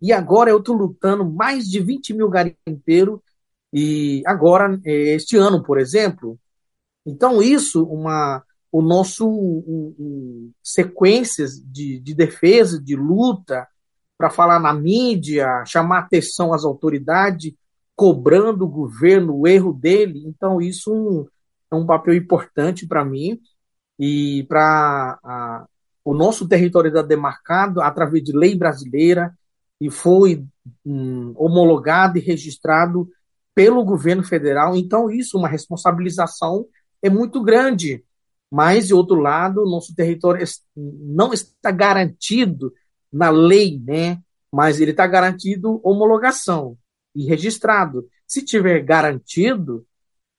E 0.00 0.12
agora 0.12 0.50
eu 0.50 0.58
estou 0.58 0.76
lutando 0.76 1.24
mais 1.24 1.68
de 1.68 1.80
20 1.80 2.14
mil 2.14 2.28
garimpeiros, 2.28 3.20
e 3.72 4.22
agora, 4.26 4.80
é, 4.84 5.14
este 5.14 5.36
ano, 5.36 5.62
por 5.62 5.78
exemplo. 5.78 6.38
Então, 7.04 7.42
isso, 7.42 7.84
uma, 7.84 8.42
o 8.72 8.82
nosso 8.82 9.28
um, 9.28 9.94
um, 9.98 10.52
sequências 10.62 11.60
de, 11.64 12.00
de 12.00 12.14
defesa, 12.14 12.80
de 12.82 12.96
luta, 12.96 13.66
para 14.16 14.30
falar 14.30 14.58
na 14.58 14.72
mídia, 14.74 15.64
chamar 15.66 16.00
atenção 16.00 16.52
às 16.52 16.64
autoridades, 16.64 17.54
cobrando 17.94 18.64
o 18.64 18.68
governo 18.68 19.36
o 19.36 19.46
erro 19.46 19.72
dele. 19.72 20.24
Então, 20.26 20.60
isso 20.60 20.92
um, 20.92 21.26
é 21.70 21.74
um 21.76 21.86
papel 21.86 22.14
importante 22.14 22.86
para 22.86 23.04
mim 23.04 23.40
e 23.98 24.44
para 24.48 25.66
o 26.04 26.14
nosso 26.14 26.48
território 26.48 26.88
está 26.88 27.02
demarcado 27.02 27.80
através 27.80 28.22
de 28.22 28.32
lei 28.32 28.56
brasileira 28.56 29.36
e 29.80 29.90
foi 29.90 30.44
hum, 30.84 31.32
homologado 31.36 32.18
e 32.18 32.20
registrado 32.20 33.08
pelo 33.54 33.84
governo 33.84 34.22
federal. 34.22 34.76
Então, 34.76 35.10
isso, 35.10 35.36
uma 35.36 35.48
responsabilização 35.48 36.66
é 37.02 37.10
muito 37.10 37.42
grande. 37.42 38.04
Mas, 38.50 38.86
de 38.86 38.94
outro 38.94 39.16
lado, 39.16 39.66
nosso 39.66 39.94
território 39.94 40.44
não 40.76 41.32
está 41.32 41.70
garantido 41.70 42.72
na 43.12 43.30
lei, 43.30 43.78
né? 43.84 44.18
Mas 44.50 44.80
ele 44.80 44.92
está 44.92 45.06
garantido 45.06 45.80
homologação 45.82 46.78
e 47.14 47.26
registrado. 47.26 48.08
Se 48.26 48.42
tiver 48.42 48.80
garantido, 48.80 49.84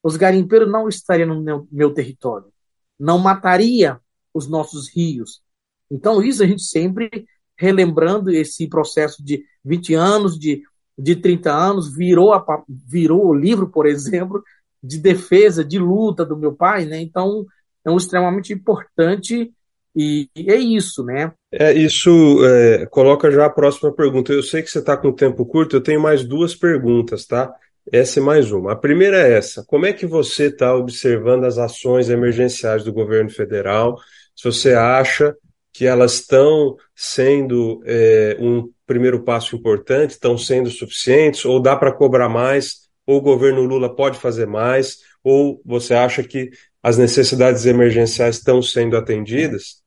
os 0.02 0.16
garimpeiros 0.16 0.72
não 0.72 0.88
estariam 0.88 1.42
no 1.42 1.68
meu 1.72 1.94
território, 1.94 2.52
não 3.00 3.18
mataria 3.18 4.00
os 4.34 4.48
nossos 4.48 4.90
rios. 4.90 5.42
Então, 5.90 6.22
isso 6.22 6.44
a 6.44 6.48
gente 6.48 6.64
sempre 6.64 7.26
relembrando 7.58 8.30
esse 8.30 8.68
processo 8.68 9.24
de 9.24 9.44
20 9.66 9.94
anos, 9.94 10.40
de, 10.40 10.64
de 10.98 11.16
30 11.16 11.52
anos, 11.52 11.94
virou, 11.94 12.34
a, 12.34 12.44
virou 12.68 13.28
o 13.28 13.34
livro, 13.34 13.70
por 13.70 13.86
exemplo, 13.86 14.44
de 14.82 14.98
defesa, 14.98 15.64
de 15.64 15.78
luta 15.78 16.26
do 16.26 16.38
meu 16.38 16.54
pai, 16.54 16.86
né? 16.86 17.02
Então, 17.02 17.46
é 17.84 17.92
um 17.92 17.98
extremamente 17.98 18.54
importante 18.54 19.52
e, 19.96 20.30
e 20.36 20.52
é 20.52 20.56
isso, 20.56 21.04
né? 21.04 21.34
É, 21.52 21.74
isso 21.74 22.10
é, 22.46 22.86
coloca 22.86 23.30
já 23.32 23.46
a 23.46 23.50
próxima 23.50 23.92
pergunta. 23.92 24.32
Eu 24.32 24.44
sei 24.44 24.62
que 24.62 24.70
você 24.70 24.80
está 24.80 24.96
com 24.96 25.12
tempo 25.12 25.46
curto, 25.46 25.76
eu 25.76 25.82
tenho 25.82 26.00
mais 26.00 26.24
duas 26.24 26.56
perguntas, 26.56 27.26
tá? 27.26 27.54
Essa 27.92 28.20
é 28.20 28.24
mais 28.24 28.52
uma. 28.52 28.74
A 28.74 28.76
primeira 28.76 29.18
é 29.28 29.34
essa: 29.34 29.64
como 29.66 29.86
é 29.86 29.94
que 29.94 30.06
você 30.06 30.46
está 30.46 30.76
observando 30.76 31.46
as 31.46 31.58
ações 31.58 32.10
emergenciais 32.10 32.84
do 32.84 32.94
governo 32.94 33.30
federal? 33.30 33.98
Se 34.36 34.44
você 34.44 34.74
acha 34.74 35.36
que 35.74 35.86
elas 35.86 36.14
estão 36.16 36.76
sendo 36.96 37.82
é, 37.86 38.38
um 38.40 38.70
primeiro 38.86 39.24
passo 39.24 39.56
importante, 39.56 40.12
estão 40.12 40.38
sendo 40.38 40.70
suficientes, 40.70 41.46
ou 41.46 41.62
dá 41.62 41.76
para 41.76 41.92
cobrar 41.92 42.30
mais, 42.30 42.90
ou 43.06 43.18
o 43.18 43.22
governo 43.22 43.62
Lula 43.64 43.96
pode 43.96 44.20
fazer 44.20 44.46
mais, 44.46 45.00
ou 45.24 45.62
você 45.66 45.94
acha 45.94 46.24
que 46.24 46.50
as 46.82 46.98
necessidades 46.98 47.66
emergenciais 47.66 48.38
estão 48.38 48.62
sendo 48.62 48.98
atendidas? 48.98 49.84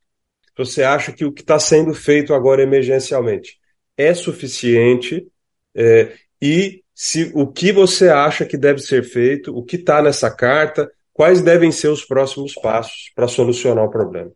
Você 0.56 0.82
acha 0.82 1.12
que 1.12 1.25
o 1.25 1.32
que 1.32 1.40
está 1.40 1.59
sendo 1.59 1.94
feito 1.94 2.35
agora 2.35 2.62
emergencialmente 2.62 3.59
é 3.97 4.12
suficiente? 4.12 5.26
É, 5.75 6.12
e 6.40 6.82
se 7.04 7.32
o 7.35 7.49
que 7.49 7.73
você 7.73 8.11
acha 8.11 8.47
que 8.47 8.56
deve 8.56 8.78
ser 8.78 9.02
feito, 9.02 9.52
o 9.52 9.64
que 9.64 9.75
está 9.75 10.00
nessa 10.00 10.30
carta, 10.30 10.88
quais 11.12 11.42
devem 11.42 11.73
ser 11.73 11.88
os 11.88 12.04
próximos 12.04 12.54
passos 12.54 13.11
para 13.12 13.26
solucionar 13.26 13.85
o 13.85 13.90
problema? 13.90 14.30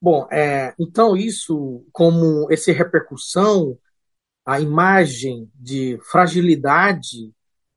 Bom, 0.00 0.26
é, 0.32 0.74
então 0.80 1.14
isso, 1.14 1.84
como 1.92 2.50
essa 2.50 2.72
repercussão, 2.72 3.76
a 4.46 4.58
imagem 4.58 5.50
de 5.54 5.98
fragilidade 6.10 7.34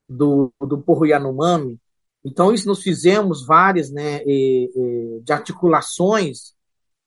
do, 0.08 0.54
do 0.62 0.82
povo 0.82 1.06
Yanomami, 1.06 1.78
então 2.24 2.54
isso 2.54 2.66
nós 2.66 2.82
fizemos 2.82 3.46
várias 3.46 3.92
né, 3.92 4.20
de 4.24 5.34
articulações 5.34 6.54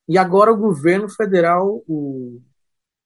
e 0.07 0.19
agora 0.19 0.53
o 0.53 0.57
governo 0.57 1.09
federal 1.09 1.83
o, 1.87 2.39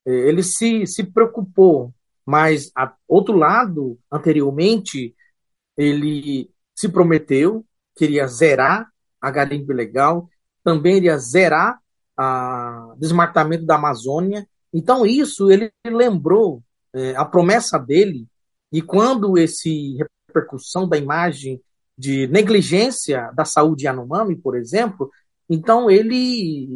ele 0.05 0.43
se, 0.43 0.85
se 0.85 1.05
preocupou, 1.05 1.93
mas 2.27 2.69
a 2.75 2.93
outro 3.07 3.37
lado, 3.37 3.97
anteriormente, 4.11 5.15
ele 5.77 6.51
se 6.75 6.89
prometeu 6.89 7.65
que 7.95 8.03
iria 8.03 8.27
zerar 8.27 8.89
a 9.21 9.31
garimpa 9.31 9.71
ilegal, 9.71 10.29
também 10.61 10.97
iria 10.97 11.17
zerar 11.17 11.79
o 12.19 12.95
desmatamento 12.97 13.65
da 13.65 13.75
Amazônia. 13.75 14.45
Então 14.73 15.05
isso 15.05 15.49
ele 15.49 15.71
lembrou 15.85 16.61
é, 16.93 17.15
a 17.15 17.23
promessa 17.23 17.79
dele 17.79 18.27
e 18.71 18.81
quando 18.81 19.37
esse 19.37 19.97
repercussão 20.27 20.85
da 20.85 20.97
imagem 20.97 21.61
de 21.97 22.27
negligência 22.27 23.31
da 23.33 23.45
saúde 23.45 23.85
Yanomami, 23.85 24.35
por 24.35 24.57
exemplo, 24.57 25.09
então 25.49 25.89
ele 25.89 26.67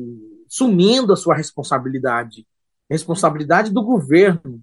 sumindo 0.47 1.11
a 1.11 1.17
sua 1.17 1.35
responsabilidade, 1.35 2.47
responsabilidade 2.89 3.71
do 3.71 3.83
governo. 3.83 4.61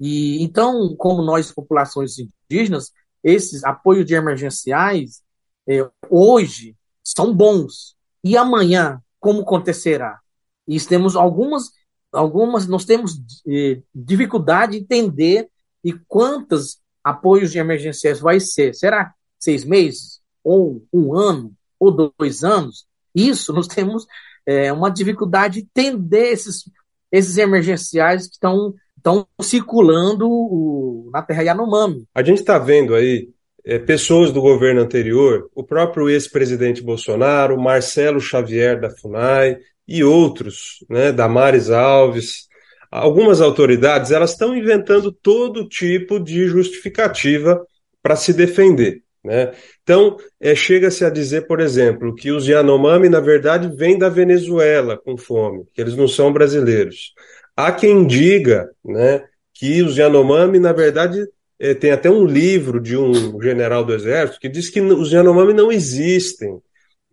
E 0.00 0.42
então, 0.42 0.96
como 0.96 1.22
nós 1.22 1.52
populações 1.52 2.16
indígenas, 2.18 2.90
esses 3.22 3.62
apoios 3.64 4.06
de 4.06 4.14
emergenciais 4.14 5.22
é, 5.68 5.86
hoje 6.08 6.74
são 7.04 7.34
bons 7.34 7.94
e 8.24 8.36
amanhã 8.36 9.02
como 9.18 9.42
acontecerá. 9.42 10.18
E 10.66 10.80
temos 10.80 11.16
algumas, 11.16 11.70
algumas 12.12 12.66
nós 12.66 12.84
temos 12.84 13.20
eh, 13.46 13.82
dificuldade 13.94 14.72
de 14.72 14.78
entender 14.78 15.50
e 15.84 15.92
quantos 15.92 16.78
apoios 17.02 17.50
de 17.52 17.58
emergências 17.58 18.20
vai 18.20 18.40
ser. 18.40 18.74
Será 18.74 19.12
seis 19.38 19.64
meses? 19.64 20.20
Ou 20.42 20.86
um 20.92 21.14
ano? 21.16 21.52
Ou 21.78 22.12
dois 22.18 22.44
anos? 22.44 22.86
Isso 23.14 23.52
nós 23.52 23.66
temos 23.66 24.06
é, 24.46 24.72
uma 24.72 24.90
dificuldade 24.90 25.62
de 25.62 25.66
entender 25.66 26.30
esses, 26.30 26.70
esses 27.10 27.36
emergenciais 27.36 28.26
que 28.26 28.34
estão 28.34 28.74
estão 29.00 29.26
circulando 29.40 30.28
o, 30.28 31.10
na 31.12 31.22
terra 31.22 31.42
Yanomami. 31.42 32.04
A 32.14 32.22
gente 32.22 32.40
está 32.40 32.58
vendo 32.58 32.94
aí 32.94 33.30
é, 33.64 33.78
pessoas 33.78 34.30
do 34.30 34.40
governo 34.40 34.82
anterior, 34.82 35.50
o 35.54 35.64
próprio 35.64 36.08
ex-presidente 36.08 36.82
Bolsonaro, 36.82 37.60
Marcelo 37.60 38.20
Xavier 38.20 38.78
da 38.78 38.90
FUNAI 38.90 39.58
e 39.88 40.04
outros, 40.04 40.84
né, 40.88 41.10
Damares 41.10 41.70
Alves, 41.70 42.48
algumas 42.90 43.40
autoridades, 43.40 44.10
elas 44.10 44.32
estão 44.32 44.56
inventando 44.56 45.10
todo 45.10 45.68
tipo 45.68 46.18
de 46.18 46.46
justificativa 46.46 47.60
para 48.02 48.16
se 48.16 48.32
defender. 48.32 49.02
Né? 49.22 49.52
Então, 49.82 50.16
é, 50.40 50.54
chega-se 50.54 51.04
a 51.04 51.10
dizer, 51.10 51.46
por 51.46 51.60
exemplo, 51.60 52.14
que 52.14 52.30
os 52.30 52.46
Yanomami, 52.46 53.08
na 53.08 53.20
verdade, 53.20 53.70
vêm 53.76 53.98
da 53.98 54.08
Venezuela 54.08 54.96
com 54.96 55.16
fome, 55.16 55.64
que 55.74 55.80
eles 55.80 55.94
não 55.94 56.08
são 56.08 56.32
brasileiros. 56.32 57.12
Há 57.56 57.72
quem 57.72 58.06
diga 58.06 58.70
né, 58.84 59.24
que 59.54 59.82
os 59.82 59.96
Yanomami, 59.96 60.58
na 60.58 60.72
verdade, 60.72 61.26
é, 61.58 61.74
tem 61.74 61.90
até 61.90 62.10
um 62.10 62.24
livro 62.24 62.80
de 62.80 62.96
um 62.96 63.40
general 63.42 63.84
do 63.84 63.94
exército 63.94 64.40
que 64.40 64.48
diz 64.48 64.70
que 64.70 64.80
os 64.80 65.12
Yanomami 65.12 65.52
não 65.52 65.70
existem, 65.70 66.58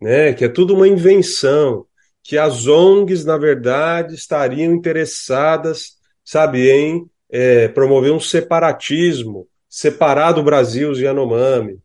né, 0.00 0.32
que 0.32 0.44
é 0.44 0.48
tudo 0.48 0.74
uma 0.74 0.88
invenção, 0.88 1.84
que 2.22 2.36
as 2.36 2.66
ONGs, 2.66 3.24
na 3.24 3.36
verdade, 3.36 4.14
estariam 4.14 4.72
interessadas, 4.72 5.96
sabe, 6.24 6.70
em 6.70 7.06
é, 7.30 7.68
promover 7.68 8.12
um 8.12 8.20
separatismo, 8.20 9.46
separar 9.68 10.32
do 10.32 10.42
Brasil 10.42 10.90
os 10.90 10.98
Yanomami. 10.98 11.78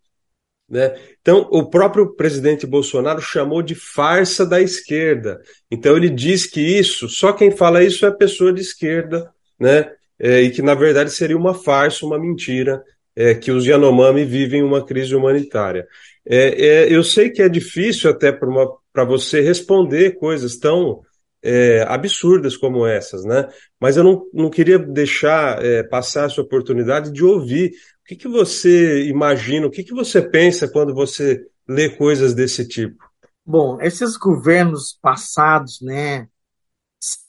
Né? 0.73 0.91
Então, 1.21 1.47
o 1.51 1.69
próprio 1.69 2.15
presidente 2.15 2.65
Bolsonaro 2.65 3.21
chamou 3.21 3.61
de 3.61 3.75
farsa 3.75 4.43
da 4.43 4.59
esquerda. 4.59 5.39
Então, 5.69 5.95
ele 5.95 6.09
diz 6.09 6.47
que 6.47 6.59
isso, 6.59 7.07
só 7.07 7.31
quem 7.31 7.51
fala 7.51 7.83
isso 7.83 8.07
é 8.07 8.11
pessoa 8.11 8.51
de 8.51 8.61
esquerda, 8.61 9.31
né? 9.59 9.91
É, 10.17 10.41
e 10.41 10.49
que, 10.49 10.63
na 10.63 10.73
verdade, 10.73 11.11
seria 11.11 11.37
uma 11.37 11.53
farsa, 11.53 12.07
uma 12.07 12.17
mentira, 12.17 12.83
é, 13.15 13.35
que 13.35 13.51
os 13.51 13.67
Yanomami 13.67 14.25
vivem 14.25 14.63
uma 14.63 14.83
crise 14.83 15.15
humanitária. 15.15 15.87
É, 16.27 16.65
é 16.65 16.91
eu 16.91 17.03
sei 17.03 17.29
que 17.29 17.43
é 17.43 17.47
difícil 17.47 18.09
até 18.09 18.31
para 18.31 19.05
você 19.05 19.41
responder 19.41 20.17
coisas 20.17 20.57
tão 20.57 21.01
é, 21.43 21.85
absurdas 21.87 22.57
como 22.57 22.87
essas, 22.87 23.23
né? 23.23 23.47
Mas 23.79 23.95
eu 23.95 24.03
não, 24.03 24.25
não 24.33 24.49
queria 24.49 24.79
deixar 24.79 25.63
é, 25.63 25.83
passar 25.83 26.25
essa 26.25 26.41
oportunidade 26.41 27.11
de 27.11 27.23
ouvir 27.23 27.73
o 28.03 28.05
que, 28.05 28.17
que 28.17 28.27
você 28.27 29.07
imagina, 29.07 29.65
o 29.65 29.71
que, 29.71 29.83
que 29.83 29.93
você 29.93 30.21
pensa 30.21 30.67
quando 30.67 30.93
você 30.93 31.47
lê 31.67 31.89
coisas 31.89 32.33
desse 32.33 32.67
tipo? 32.67 33.01
Bom, 33.45 33.81
esses 33.81 34.17
governos 34.17 34.97
passados, 35.01 35.79
né, 35.81 36.27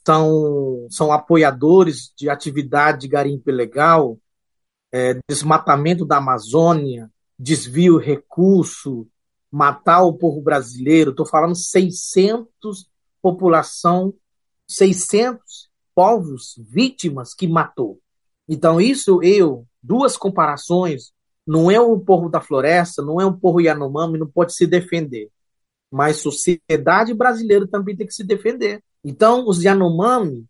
são, 0.05 0.89
são 0.91 1.13
apoiadores 1.13 2.13
de 2.17 2.29
atividade 2.29 3.03
de 3.03 3.09
garimpo 3.09 3.51
ilegal, 3.51 4.19
é, 4.93 5.19
desmatamento 5.29 6.05
da 6.05 6.17
Amazônia, 6.17 7.09
desvio 7.39 7.97
recurso, 7.97 9.07
matar 9.51 10.03
o 10.03 10.13
povo 10.13 10.41
brasileiro. 10.41 11.11
Estou 11.11 11.27
falando 11.27 11.55
600 11.55 12.89
população, 13.23 14.13
600 14.69 15.71
povos 15.95 16.55
vítimas 16.59 17.33
que 17.33 17.49
matou. 17.49 17.99
Então, 18.47 18.79
isso 18.79 19.23
eu, 19.23 19.67
duas 19.85 20.17
comparações, 20.17 21.13
não 21.47 21.71
é 21.71 21.79
o 21.79 22.01
povo 22.01 22.31
da 22.31 22.41
floresta, 22.41 23.03
não 23.03 23.21
é 23.21 23.27
um 23.27 23.39
povo 23.39 23.61
Yanomami, 23.61 24.19
não 24.19 24.27
pode 24.27 24.55
se 24.55 24.67
defender. 24.67 25.31
Mas 25.91 26.17
sociedade 26.17 27.13
brasileira 27.13 27.69
também 27.69 27.95
tem 27.95 28.07
que 28.07 28.15
se 28.15 28.25
defender. 28.25 28.83
Então, 29.05 29.47
os 29.47 29.63
Yanomami, 29.63 30.47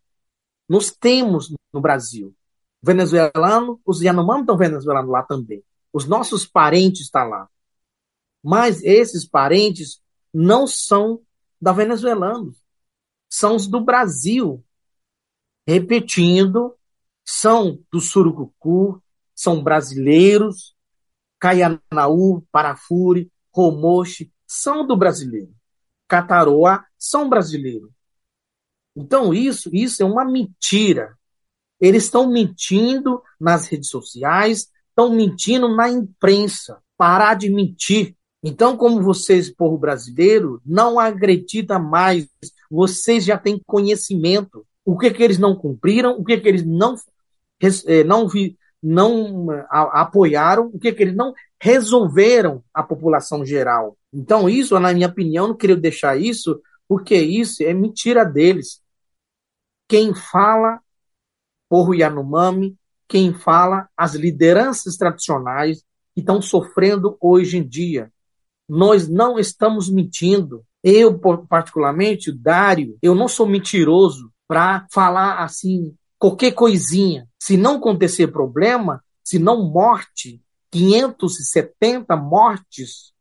nós 0.68 0.90
temos 0.90 1.52
no 1.72 1.80
Brasil. 1.80 2.32
Venezuelano, 2.80 3.80
os 3.84 4.00
Yanomami 4.00 4.42
estão 4.42 4.56
venezuelanos 4.56 5.10
lá 5.10 5.22
também. 5.22 5.62
Os 5.92 6.06
nossos 6.06 6.46
parentes 6.46 7.02
estão 7.02 7.28
lá. 7.28 7.48
Mas 8.42 8.82
esses 8.82 9.26
parentes 9.26 10.00
não 10.32 10.66
são 10.66 11.20
da 11.60 11.72
Venezuela, 11.72 12.32
são 13.28 13.56
os 13.56 13.66
do 13.66 13.80
Brasil. 13.80 14.62
Repetindo, 15.66 16.74
são 17.24 17.80
do 17.90 18.00
Surucucu, 18.00 19.02
são 19.34 19.62
brasileiros, 19.62 20.74
Caianaú, 21.38 22.44
Parafure, 22.50 23.30
Romoche, 23.52 24.32
são 24.46 24.86
do 24.86 24.96
brasileiro. 24.96 25.52
Cataroa 26.08 26.84
são 26.98 27.28
brasileiros. 27.28 27.90
Então, 28.96 29.34
isso, 29.34 29.68
isso 29.72 30.02
é 30.02 30.06
uma 30.06 30.24
mentira. 30.24 31.16
Eles 31.80 32.04
estão 32.04 32.30
mentindo 32.30 33.22
nas 33.40 33.66
redes 33.66 33.90
sociais, 33.90 34.68
estão 34.88 35.14
mentindo 35.14 35.74
na 35.74 35.88
imprensa. 35.88 36.80
Parar 36.96 37.34
de 37.34 37.50
mentir. 37.50 38.14
Então, 38.42 38.76
como 38.76 39.02
vocês, 39.02 39.50
povo 39.50 39.76
brasileiro, 39.76 40.60
não 40.64 40.98
acredita 40.98 41.78
mais, 41.78 42.28
vocês 42.70 43.24
já 43.24 43.36
têm 43.36 43.60
conhecimento. 43.66 44.66
O 44.84 44.96
que, 44.98 45.10
que 45.10 45.22
eles 45.22 45.38
não 45.38 45.56
cumpriram, 45.56 46.18
o 46.18 46.24
que, 46.24 46.38
que 46.38 46.48
eles 46.48 46.64
não, 46.64 46.94
eh, 47.86 48.04
não, 48.04 48.28
vi, 48.28 48.56
não 48.84 49.50
a, 49.70 50.02
apoiaram, 50.02 50.66
o 50.66 50.78
que, 50.78 50.92
que 50.92 51.02
eles 51.02 51.16
não 51.16 51.32
resolveram 51.58 52.62
a 52.72 52.82
população 52.82 53.44
geral. 53.44 53.96
Então, 54.12 54.48
isso, 54.48 54.78
na 54.78 54.92
minha 54.92 55.08
opinião, 55.08 55.48
não 55.48 55.56
queria 55.56 55.76
deixar 55.76 56.16
isso, 56.16 56.60
porque 56.86 57.16
isso 57.16 57.62
é 57.62 57.72
mentira 57.72 58.24
deles. 58.24 58.82
Quem 59.88 60.14
fala, 60.14 60.80
Porro 61.68 61.94
Yanomami, 61.94 62.76
quem 63.08 63.32
fala, 63.32 63.88
as 63.96 64.14
lideranças 64.14 64.96
tradicionais 64.96 65.82
que 66.14 66.20
estão 66.20 66.42
sofrendo 66.42 67.16
hoje 67.20 67.56
em 67.58 67.66
dia. 67.66 68.12
Nós 68.68 69.08
não 69.08 69.38
estamos 69.38 69.90
mentindo. 69.90 70.62
Eu, 70.82 71.18
particularmente, 71.48 72.30
Dário, 72.30 72.98
eu 73.00 73.14
não 73.14 73.28
sou 73.28 73.46
mentiroso 73.46 74.30
para 74.46 74.86
falar 74.92 75.42
assim 75.42 75.94
qualquer 76.18 76.52
coisinha. 76.52 77.26
Se 77.44 77.58
não 77.58 77.76
acontecer 77.76 78.28
problema, 78.28 79.04
se 79.22 79.38
não 79.38 79.68
morte, 79.68 80.42
570 80.70 82.16
mortes 82.16 83.12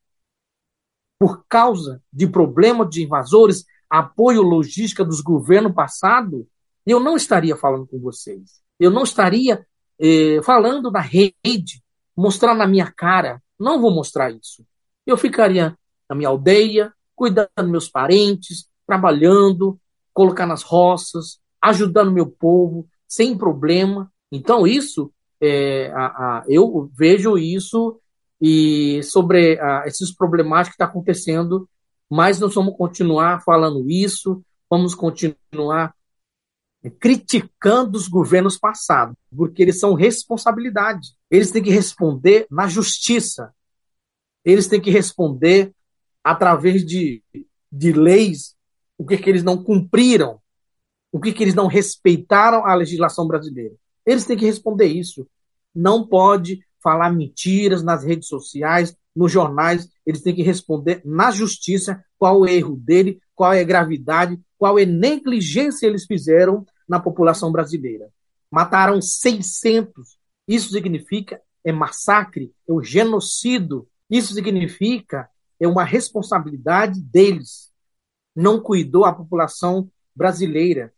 por 1.20 1.46
causa 1.46 2.02
de 2.12 2.26
problema 2.26 2.88
de 2.88 3.04
invasores, 3.04 3.66
apoio 3.90 4.42
logística 4.42 5.04
dos 5.04 5.20
governos 5.20 5.74
passados, 5.74 6.46
eu 6.86 7.02
não 7.02 7.18
estaria 7.18 7.58
falando 7.58 7.86
com 7.86 8.00
vocês. 8.00 8.62
Eu 8.80 8.90
não 8.90 9.04
estaria 9.04 9.68
eh, 10.00 10.42
falando 10.42 10.90
na 10.90 11.02
rede, 11.02 11.84
mostrar 12.16 12.56
na 12.56 12.66
minha 12.66 12.90
cara. 12.90 13.44
Não 13.60 13.82
vou 13.82 13.92
mostrar 13.92 14.32
isso. 14.32 14.66
Eu 15.06 15.18
ficaria 15.18 15.78
na 16.10 16.16
minha 16.16 16.30
aldeia, 16.30 16.94
cuidando 17.14 17.50
dos 17.58 17.70
meus 17.70 17.90
parentes, 17.90 18.70
trabalhando, 18.88 19.78
colocar 20.14 20.46
nas 20.46 20.64
roças, 20.64 21.42
ajudando 21.62 22.10
meu 22.10 22.28
povo, 22.28 22.88
sem 23.06 23.38
problema. 23.38 24.13
Então, 24.34 24.66
isso, 24.66 25.12
é, 25.40 25.92
a, 25.92 26.06
a, 26.06 26.46
eu 26.48 26.90
vejo 26.94 27.38
isso 27.38 28.00
e 28.42 29.02
sobre 29.04 29.60
a, 29.60 29.84
esses 29.86 30.14
problemáticos 30.14 30.76
que 30.76 30.84
estão 30.84 30.88
tá 30.88 30.92
acontecendo, 30.92 31.70
mas 32.10 32.40
nós 32.40 32.54
vamos 32.56 32.76
continuar 32.76 33.44
falando 33.44 33.90
isso, 33.90 34.44
vamos 34.70 34.96
continuar 34.96 35.94
criticando 37.00 37.98
os 37.98 38.10
governos 38.10 38.58
passados, 38.58 39.16
porque 39.34 39.62
eles 39.62 39.80
são 39.80 39.94
responsabilidade. 39.94 41.10
Eles 41.32 41.50
têm 41.52 41.64
que 41.64 41.70
responder 41.70 42.46
na 42.50 42.68
justiça 42.68 43.54
eles 44.44 44.68
têm 44.68 44.82
que 44.82 44.92
responder 44.92 45.74
através 46.24 46.86
de, 46.86 47.24
de 47.72 47.92
leis 47.94 48.56
o 48.98 49.06
que, 49.06 49.18
que 49.18 49.30
eles 49.30 49.44
não 49.44 49.64
cumpriram, 49.64 50.40
o 51.12 51.20
que, 51.20 51.32
que 51.32 51.44
eles 51.44 51.56
não 51.56 51.68
respeitaram 51.68 52.66
a 52.66 52.76
legislação 52.76 53.28
brasileira. 53.28 53.76
Eles 54.06 54.26
têm 54.26 54.38
que 54.38 54.46
responder 54.46 54.86
isso. 54.86 55.28
Não 55.74 56.08
pode 56.08 56.66
falar 56.82 57.12
mentiras 57.12 57.84
nas 57.84 58.04
redes 58.04 58.28
sociais, 58.28 58.96
nos 59.16 59.32
jornais. 59.32 59.90
Eles 60.06 60.22
têm 60.22 60.36
que 60.36 60.44
responder 60.44 61.02
na 61.06 61.32
justiça 61.32 62.04
qual 62.18 62.42
o 62.42 62.48
erro 62.48 62.76
dele, 62.76 63.22
qual 63.34 63.54
é 63.54 63.62
a 63.62 63.66
gravidade, 63.66 64.40
qual 64.58 64.78
é 64.78 64.84
a 64.84 64.88
negligência 64.88 65.88
eles 65.88 66.06
fizeram 66.06 66.66
na 66.88 67.00
população 67.00 67.52
brasileira. 67.52 68.10
Mataram 68.52 69.02
600. 69.02 70.18
Isso 70.48 70.72
significa 70.72 71.42
é 71.66 71.72
massacre, 71.72 72.54
é 72.68 72.74
o 72.74 72.84
genocídio 72.84 73.88
isso 74.14 74.34
significa 74.36 75.28
é 75.60 75.68
uma 75.68 75.84
responsabilidade 75.84 77.02
deles. 77.02 77.72
não 78.36 78.60
cuidou 78.60 79.06
a 79.06 79.14
população 79.14 79.90
brasileira. 80.16 80.94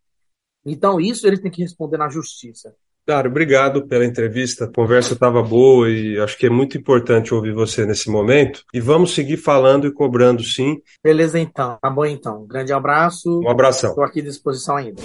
Então, 0.66 1.00
isso 1.00 1.28
eles 1.28 1.42
têm 1.42 1.52
que 1.52 1.62
responder 1.62 1.98
na 1.98 2.10
justiça. 2.10 2.76
Dário, 3.08 3.30
obrigado 3.30 3.86
pela 3.88 4.04
entrevista. 4.04 4.66
A 4.66 4.72
conversa 4.72 5.14
estava 5.14 5.44
boa 5.44 5.90
e 5.90 6.18
acho 6.20 6.38
que 6.38 6.48
é 6.48 6.50
muito 6.50 6.78
importante 6.78 7.34
ouvir 7.34 7.54
você 7.54 7.86
nesse 7.86 8.10
momento. 8.10 8.64
E 8.74 8.80
vamos 8.80 9.14
seguir 9.14 9.38
falando 9.38 9.86
e 9.86 9.92
cobrando, 9.92 10.44
sim. 10.44 10.82
Beleza, 11.04 11.40
então. 11.40 11.78
Tá 11.80 11.90
bom, 11.90 12.06
então. 12.06 12.46
Grande 12.48 12.74
abraço. 12.74 13.42
Um 13.42 13.50
abração. 13.50 13.92
Estou 13.92 14.04
aqui 14.04 14.22
à 14.22 14.24
disposição 14.24 14.76
ainda. 14.76 15.02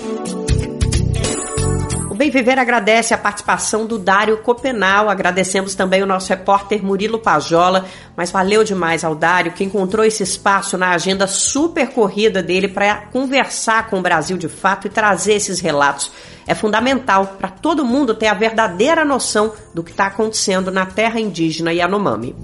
Bem 2.20 2.30
Viver 2.30 2.58
agradece 2.58 3.14
a 3.14 3.16
participação 3.16 3.86
do 3.86 3.98
Dário 3.98 4.36
Copenal, 4.42 5.08
agradecemos 5.08 5.74
também 5.74 6.02
o 6.02 6.06
nosso 6.06 6.28
repórter 6.28 6.84
Murilo 6.84 7.18
Pajola, 7.18 7.86
mas 8.14 8.30
valeu 8.30 8.62
demais 8.62 9.04
ao 9.04 9.14
Dário 9.14 9.52
que 9.52 9.64
encontrou 9.64 10.04
esse 10.04 10.22
espaço 10.22 10.76
na 10.76 10.90
agenda 10.90 11.26
super 11.26 11.88
corrida 11.88 12.42
dele 12.42 12.68
para 12.68 13.06
conversar 13.06 13.88
com 13.88 13.98
o 13.98 14.02
Brasil 14.02 14.36
de 14.36 14.50
fato 14.50 14.86
e 14.86 14.90
trazer 14.90 15.32
esses 15.32 15.60
relatos. 15.60 16.12
É 16.46 16.54
fundamental 16.54 17.38
para 17.38 17.48
todo 17.48 17.86
mundo 17.86 18.14
ter 18.14 18.26
a 18.26 18.34
verdadeira 18.34 19.02
noção 19.02 19.54
do 19.72 19.82
que 19.82 19.90
está 19.90 20.08
acontecendo 20.08 20.70
na 20.70 20.84
terra 20.84 21.18
indígena 21.18 21.72
Yanomami. 21.72 22.36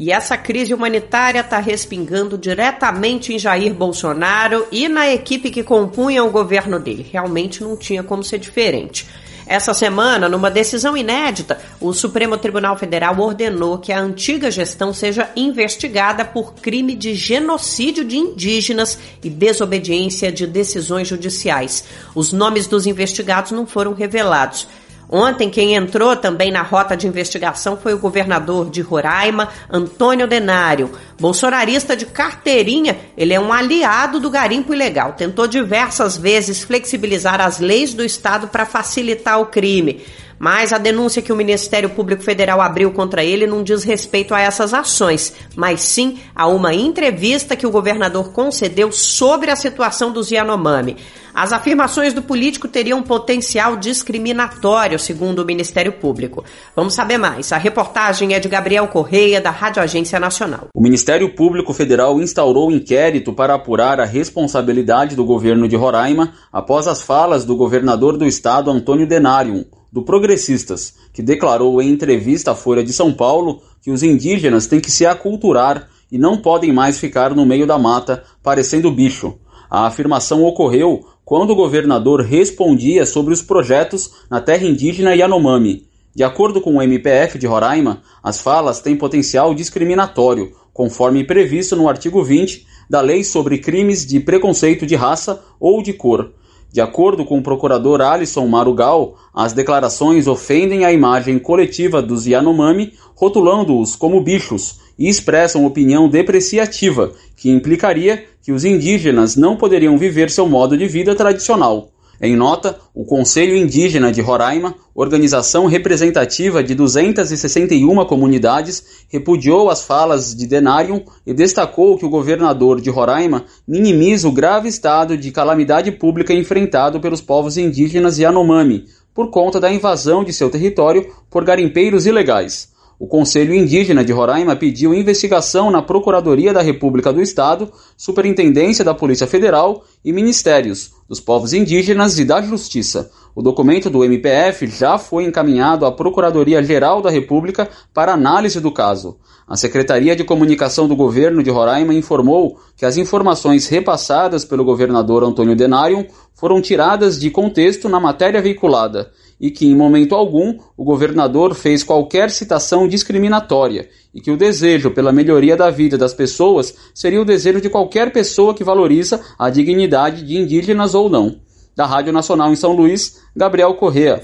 E 0.00 0.10
essa 0.10 0.34
crise 0.34 0.72
humanitária 0.72 1.40
está 1.40 1.58
respingando 1.58 2.38
diretamente 2.38 3.34
em 3.34 3.38
Jair 3.38 3.74
Bolsonaro 3.74 4.66
e 4.72 4.88
na 4.88 5.12
equipe 5.12 5.50
que 5.50 5.62
compunha 5.62 6.24
o 6.24 6.30
governo 6.30 6.80
dele. 6.80 7.06
Realmente 7.12 7.62
não 7.62 7.76
tinha 7.76 8.02
como 8.02 8.24
ser 8.24 8.38
diferente. 8.38 9.06
Essa 9.46 9.74
semana, 9.74 10.26
numa 10.26 10.50
decisão 10.50 10.96
inédita, 10.96 11.60
o 11.78 11.92
Supremo 11.92 12.38
Tribunal 12.38 12.78
Federal 12.78 13.18
ordenou 13.20 13.76
que 13.76 13.92
a 13.92 14.00
antiga 14.00 14.50
gestão 14.50 14.94
seja 14.94 15.28
investigada 15.36 16.24
por 16.24 16.54
crime 16.54 16.94
de 16.94 17.14
genocídio 17.14 18.02
de 18.02 18.16
indígenas 18.16 18.98
e 19.22 19.28
desobediência 19.28 20.32
de 20.32 20.46
decisões 20.46 21.08
judiciais. 21.08 21.84
Os 22.14 22.32
nomes 22.32 22.66
dos 22.66 22.86
investigados 22.86 23.52
não 23.52 23.66
foram 23.66 23.92
revelados. 23.92 24.66
Ontem, 25.12 25.50
quem 25.50 25.74
entrou 25.74 26.14
também 26.14 26.52
na 26.52 26.62
rota 26.62 26.96
de 26.96 27.08
investigação 27.08 27.76
foi 27.76 27.92
o 27.92 27.98
governador 27.98 28.70
de 28.70 28.80
Roraima, 28.80 29.48
Antônio 29.68 30.28
Denário. 30.28 30.92
Bolsonarista 31.18 31.96
de 31.96 32.06
carteirinha, 32.06 32.96
ele 33.16 33.34
é 33.34 33.40
um 33.40 33.52
aliado 33.52 34.20
do 34.20 34.30
garimpo 34.30 34.72
ilegal. 34.72 35.14
Tentou 35.14 35.48
diversas 35.48 36.16
vezes 36.16 36.62
flexibilizar 36.62 37.40
as 37.40 37.58
leis 37.58 37.92
do 37.92 38.04
Estado 38.04 38.46
para 38.46 38.64
facilitar 38.64 39.40
o 39.40 39.46
crime. 39.46 40.00
Mas 40.40 40.72
a 40.72 40.78
denúncia 40.78 41.20
que 41.20 41.30
o 41.30 41.36
Ministério 41.36 41.90
Público 41.90 42.22
Federal 42.22 42.62
abriu 42.62 42.90
contra 42.92 43.22
ele 43.22 43.46
não 43.46 43.62
diz 43.62 43.84
respeito 43.84 44.34
a 44.34 44.40
essas 44.40 44.72
ações, 44.72 45.34
mas 45.54 45.82
sim 45.82 46.18
a 46.34 46.46
uma 46.46 46.72
entrevista 46.72 47.54
que 47.54 47.66
o 47.66 47.70
governador 47.70 48.32
concedeu 48.32 48.90
sobre 48.90 49.50
a 49.50 49.56
situação 49.56 50.10
dos 50.10 50.30
Yanomami. 50.30 50.96
As 51.34 51.52
afirmações 51.52 52.14
do 52.14 52.22
político 52.22 52.66
teriam 52.66 53.02
potencial 53.02 53.76
discriminatório, 53.76 54.98
segundo 54.98 55.40
o 55.40 55.44
Ministério 55.44 55.92
Público. 55.92 56.42
Vamos 56.74 56.94
saber 56.94 57.18
mais. 57.18 57.52
A 57.52 57.58
reportagem 57.58 58.32
é 58.32 58.40
de 58.40 58.48
Gabriel 58.48 58.88
Correia, 58.88 59.42
da 59.42 59.50
Rádio 59.50 59.82
Agência 59.82 60.18
Nacional. 60.18 60.68
O 60.74 60.82
Ministério 60.82 61.34
Público 61.34 61.74
Federal 61.74 62.18
instaurou 62.18 62.70
um 62.70 62.72
inquérito 62.72 63.34
para 63.34 63.52
apurar 63.52 64.00
a 64.00 64.06
responsabilidade 64.06 65.14
do 65.14 65.24
governo 65.24 65.68
de 65.68 65.76
Roraima 65.76 66.32
após 66.50 66.86
as 66.86 67.02
falas 67.02 67.44
do 67.44 67.54
governador 67.54 68.16
do 68.16 68.24
estado, 68.24 68.70
Antônio 68.70 69.06
Denário, 69.06 69.66
do 69.92 70.02
Progressistas, 70.02 70.94
que 71.12 71.22
declarou 71.22 71.80
em 71.80 71.90
entrevista 71.90 72.52
à 72.52 72.54
Folha 72.54 72.82
de 72.82 72.92
São 72.92 73.12
Paulo 73.12 73.62
que 73.82 73.90
os 73.90 74.02
indígenas 74.02 74.66
têm 74.66 74.80
que 74.80 74.90
se 74.90 75.04
aculturar 75.04 75.88
e 76.10 76.18
não 76.18 76.38
podem 76.38 76.72
mais 76.72 76.98
ficar 76.98 77.34
no 77.34 77.46
meio 77.46 77.66
da 77.66 77.78
mata 77.78 78.22
parecendo 78.42 78.90
bicho. 78.90 79.38
A 79.70 79.86
afirmação 79.86 80.44
ocorreu 80.44 81.06
quando 81.24 81.50
o 81.50 81.56
governador 81.56 82.22
respondia 82.22 83.06
sobre 83.06 83.32
os 83.32 83.40
projetos 83.40 84.10
na 84.28 84.40
terra 84.40 84.66
indígena 84.66 85.14
Yanomami. 85.14 85.86
De 86.14 86.24
acordo 86.24 86.60
com 86.60 86.76
o 86.76 86.82
MPF 86.82 87.38
de 87.38 87.46
Roraima, 87.46 88.02
as 88.20 88.40
falas 88.40 88.80
têm 88.80 88.96
potencial 88.96 89.54
discriminatório, 89.54 90.52
conforme 90.72 91.22
previsto 91.22 91.76
no 91.76 91.88
artigo 91.88 92.24
20 92.24 92.66
da 92.90 93.00
Lei 93.00 93.22
sobre 93.22 93.58
Crimes 93.58 94.04
de 94.04 94.18
Preconceito 94.18 94.84
de 94.84 94.96
Raça 94.96 95.40
ou 95.60 95.80
de 95.80 95.92
Cor. 95.92 96.32
De 96.72 96.80
acordo 96.80 97.24
com 97.24 97.38
o 97.38 97.42
procurador 97.42 98.00
Alisson 98.00 98.46
Marugal, 98.46 99.16
as 99.34 99.52
declarações 99.52 100.28
ofendem 100.28 100.84
a 100.84 100.92
imagem 100.92 101.38
coletiva 101.38 102.00
dos 102.00 102.26
Yanomami, 102.26 102.92
rotulando-os 103.14 103.96
como 103.96 104.20
bichos, 104.20 104.78
e 104.96 105.08
expressam 105.08 105.64
opinião 105.64 106.08
depreciativa, 106.08 107.12
que 107.36 107.50
implicaria 107.50 108.24
que 108.42 108.52
os 108.52 108.64
indígenas 108.64 109.34
não 109.34 109.56
poderiam 109.56 109.96
viver 109.98 110.30
seu 110.30 110.46
modo 110.46 110.76
de 110.76 110.86
vida 110.86 111.14
tradicional. 111.14 111.88
Em 112.22 112.36
nota, 112.36 112.78
o 112.94 113.02
Conselho 113.02 113.56
Indígena 113.56 114.12
de 114.12 114.20
Roraima, 114.20 114.74
organização 114.94 115.64
representativa 115.64 116.62
de 116.62 116.74
261 116.74 118.04
comunidades, 118.04 119.06
repudiou 119.08 119.70
as 119.70 119.82
falas 119.82 120.34
de 120.34 120.46
Denarium 120.46 121.02
e 121.26 121.32
destacou 121.32 121.96
que 121.96 122.04
o 122.04 122.10
governador 122.10 122.78
de 122.78 122.90
Roraima 122.90 123.46
minimiza 123.66 124.28
o 124.28 124.32
grave 124.32 124.68
estado 124.68 125.16
de 125.16 125.30
calamidade 125.30 125.90
pública 125.92 126.34
enfrentado 126.34 127.00
pelos 127.00 127.22
povos 127.22 127.56
indígenas 127.56 128.18
Yanomami, 128.18 128.84
por 129.14 129.30
conta 129.30 129.58
da 129.58 129.72
invasão 129.72 130.22
de 130.22 130.34
seu 130.34 130.50
território 130.50 131.10
por 131.30 131.42
garimpeiros 131.42 132.04
ilegais. 132.04 132.68
O 133.00 133.06
Conselho 133.06 133.54
Indígena 133.54 134.04
de 134.04 134.12
Roraima 134.12 134.54
pediu 134.54 134.92
investigação 134.92 135.70
na 135.70 135.80
Procuradoria 135.80 136.52
da 136.52 136.60
República 136.60 137.10
do 137.10 137.22
Estado, 137.22 137.72
Superintendência 137.96 138.84
da 138.84 138.92
Polícia 138.92 139.26
Federal 139.26 139.84
e 140.04 140.12
Ministérios 140.12 140.90
dos 141.08 141.18
Povos 141.18 141.54
Indígenas 141.54 142.18
e 142.18 142.26
da 142.26 142.42
Justiça. 142.42 143.10
O 143.34 143.40
documento 143.40 143.88
do 143.88 144.04
MPF 144.04 144.66
já 144.66 144.98
foi 144.98 145.24
encaminhado 145.24 145.86
à 145.86 145.92
Procuradoria-Geral 145.92 147.00
da 147.00 147.08
República 147.08 147.70
para 147.94 148.12
análise 148.12 148.60
do 148.60 148.70
caso. 148.70 149.16
A 149.48 149.56
Secretaria 149.56 150.14
de 150.14 150.22
Comunicação 150.22 150.86
do 150.86 150.94
Governo 150.94 151.42
de 151.42 151.48
Roraima 151.48 151.94
informou 151.94 152.60
que 152.76 152.84
as 152.84 152.98
informações 152.98 153.66
repassadas 153.66 154.44
pelo 154.44 154.62
governador 154.62 155.24
Antônio 155.24 155.56
Denário 155.56 156.06
foram 156.34 156.60
tiradas 156.60 157.18
de 157.18 157.30
contexto 157.30 157.88
na 157.88 157.98
matéria 157.98 158.42
veiculada 158.42 159.10
e 159.40 159.50
que, 159.50 159.66
em 159.66 159.74
momento 159.74 160.14
algum, 160.14 160.58
o 160.76 160.84
governador 160.84 161.54
fez 161.54 161.82
qualquer 161.82 162.30
citação 162.30 162.86
discriminatória 162.86 163.88
e 164.14 164.20
que 164.20 164.30
o 164.30 164.36
desejo 164.36 164.90
pela 164.90 165.12
melhoria 165.12 165.56
da 165.56 165.70
vida 165.70 165.96
das 165.96 166.12
pessoas 166.12 166.74
seria 166.94 167.22
o 167.22 167.24
desejo 167.24 167.60
de 167.60 167.70
qualquer 167.70 168.12
pessoa 168.12 168.54
que 168.54 168.64
valoriza 168.64 169.20
a 169.38 169.48
dignidade 169.48 170.22
de 170.22 170.36
indígenas 170.36 170.94
ou 170.94 171.08
não. 171.08 171.40
Da 171.74 171.86
Rádio 171.86 172.12
Nacional 172.12 172.52
em 172.52 172.56
São 172.56 172.72
Luís, 172.72 173.20
Gabriel 173.34 173.74
Correa. 173.74 174.20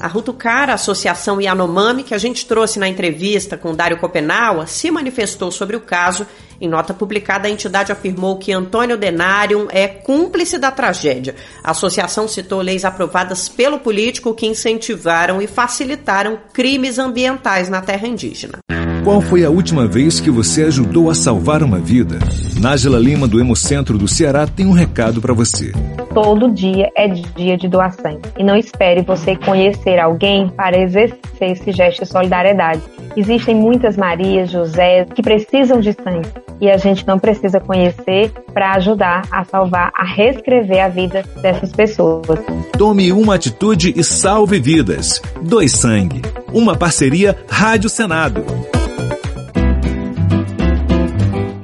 A 0.00 0.06
Rutucara, 0.06 0.72
a 0.72 0.74
Associação 0.74 1.40
Yanomami, 1.40 2.02
que 2.02 2.14
a 2.14 2.18
gente 2.18 2.46
trouxe 2.46 2.78
na 2.78 2.86
entrevista 2.86 3.56
com 3.56 3.74
Dário 3.74 3.98
Copenaua, 3.98 4.66
se 4.66 4.90
manifestou 4.90 5.50
sobre 5.50 5.76
o 5.76 5.80
caso. 5.80 6.26
Em 6.60 6.68
nota 6.68 6.94
publicada, 6.94 7.48
a 7.48 7.50
entidade 7.50 7.92
afirmou 7.92 8.38
que 8.38 8.52
Antônio 8.52 8.96
Denário 8.96 9.68
é 9.70 9.86
cúmplice 9.86 10.58
da 10.58 10.70
tragédia. 10.70 11.34
A 11.62 11.72
associação 11.72 12.28
citou 12.28 12.60
leis 12.60 12.84
aprovadas 12.84 13.48
pelo 13.48 13.78
político 13.78 14.34
que 14.34 14.46
incentivaram 14.46 15.40
e 15.40 15.46
facilitaram 15.46 16.38
crimes 16.52 16.98
ambientais 16.98 17.68
na 17.68 17.80
terra 17.80 18.06
indígena. 18.06 18.58
Qual 19.04 19.20
foi 19.20 19.44
a 19.44 19.50
última 19.50 19.86
vez 19.86 20.18
que 20.18 20.30
você 20.30 20.64
ajudou 20.64 21.10
a 21.10 21.14
salvar 21.14 21.62
uma 21.62 21.78
vida? 21.78 22.18
Nájila 22.58 22.98
Lima, 22.98 23.28
do 23.28 23.38
Hemocentro 23.38 23.98
do 23.98 24.08
Ceará, 24.08 24.46
tem 24.46 24.64
um 24.64 24.72
recado 24.72 25.20
para 25.20 25.34
você. 25.34 25.72
Todo 26.14 26.50
dia 26.50 26.90
é 26.96 27.08
dia 27.08 27.56
de 27.58 27.68
doar 27.68 27.92
sangue. 27.92 28.22
E 28.38 28.42
não 28.42 28.56
espere 28.56 29.02
você 29.02 29.36
conhecer 29.36 29.98
alguém 29.98 30.48
para 30.48 30.80
exercer 30.80 31.18
esse 31.42 31.70
gesto 31.70 32.04
de 32.04 32.10
solidariedade. 32.10 32.80
Existem 33.14 33.54
muitas 33.54 33.96
Marias, 33.96 34.50
José 34.50 35.04
que 35.14 35.22
precisam 35.22 35.80
de 35.80 35.92
sangue. 35.92 36.43
E 36.60 36.70
a 36.70 36.76
gente 36.76 37.06
não 37.06 37.18
precisa 37.18 37.60
conhecer 37.60 38.30
para 38.52 38.72
ajudar 38.74 39.26
a 39.30 39.44
salvar, 39.44 39.92
a 39.94 40.04
reescrever 40.04 40.84
a 40.84 40.88
vida 40.88 41.24
dessas 41.42 41.72
pessoas. 41.72 42.38
Tome 42.78 43.12
uma 43.12 43.34
atitude 43.34 43.92
e 43.96 44.04
salve 44.04 44.60
vidas. 44.60 45.20
Doe 45.42 45.68
sangue. 45.68 46.22
Uma 46.52 46.76
parceria 46.76 47.36
Rádio 47.48 47.88
Senado. 47.90 48.44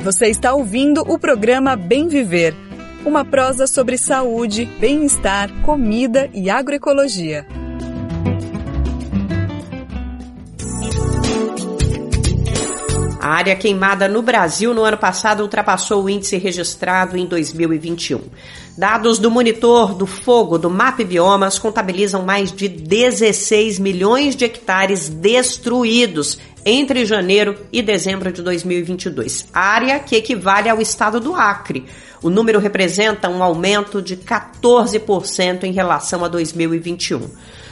Você 0.02 0.26
está 0.26 0.54
ouvindo 0.54 1.02
o 1.02 1.18
programa 1.18 1.76
Bem 1.76 2.08
Viver, 2.08 2.54
uma 3.04 3.24
prosa 3.24 3.66
sobre 3.66 3.96
saúde, 3.96 4.64
bem-estar, 4.80 5.50
comida 5.62 6.28
e 6.34 6.50
agroecologia. 6.50 7.46
A 13.20 13.28
área 13.28 13.54
queimada 13.54 14.08
no 14.08 14.22
Brasil 14.22 14.72
no 14.72 14.82
ano 14.82 14.96
passado 14.96 15.42
ultrapassou 15.42 16.04
o 16.04 16.08
índice 16.08 16.38
registrado 16.38 17.18
em 17.18 17.26
2021. 17.26 18.18
Dados 18.78 19.18
do 19.18 19.30
monitor 19.30 19.94
do 19.94 20.06
fogo 20.06 20.56
do 20.56 20.70
MAP 20.70 21.00
Biomas 21.04 21.58
contabilizam 21.58 22.22
mais 22.22 22.50
de 22.50 22.66
16 22.66 23.78
milhões 23.78 24.34
de 24.34 24.46
hectares 24.46 25.10
destruídos 25.10 26.38
entre 26.64 27.04
janeiro 27.04 27.58
e 27.70 27.82
dezembro 27.82 28.32
de 28.32 28.40
2022, 28.40 29.48
área 29.52 29.98
que 29.98 30.16
equivale 30.16 30.70
ao 30.70 30.80
estado 30.80 31.20
do 31.20 31.34
Acre. 31.34 31.84
O 32.22 32.30
número 32.30 32.58
representa 32.58 33.28
um 33.28 33.42
aumento 33.42 34.00
de 34.00 34.16
14% 34.16 35.64
em 35.64 35.72
relação 35.72 36.24
a 36.24 36.28
2021. 36.28 37.28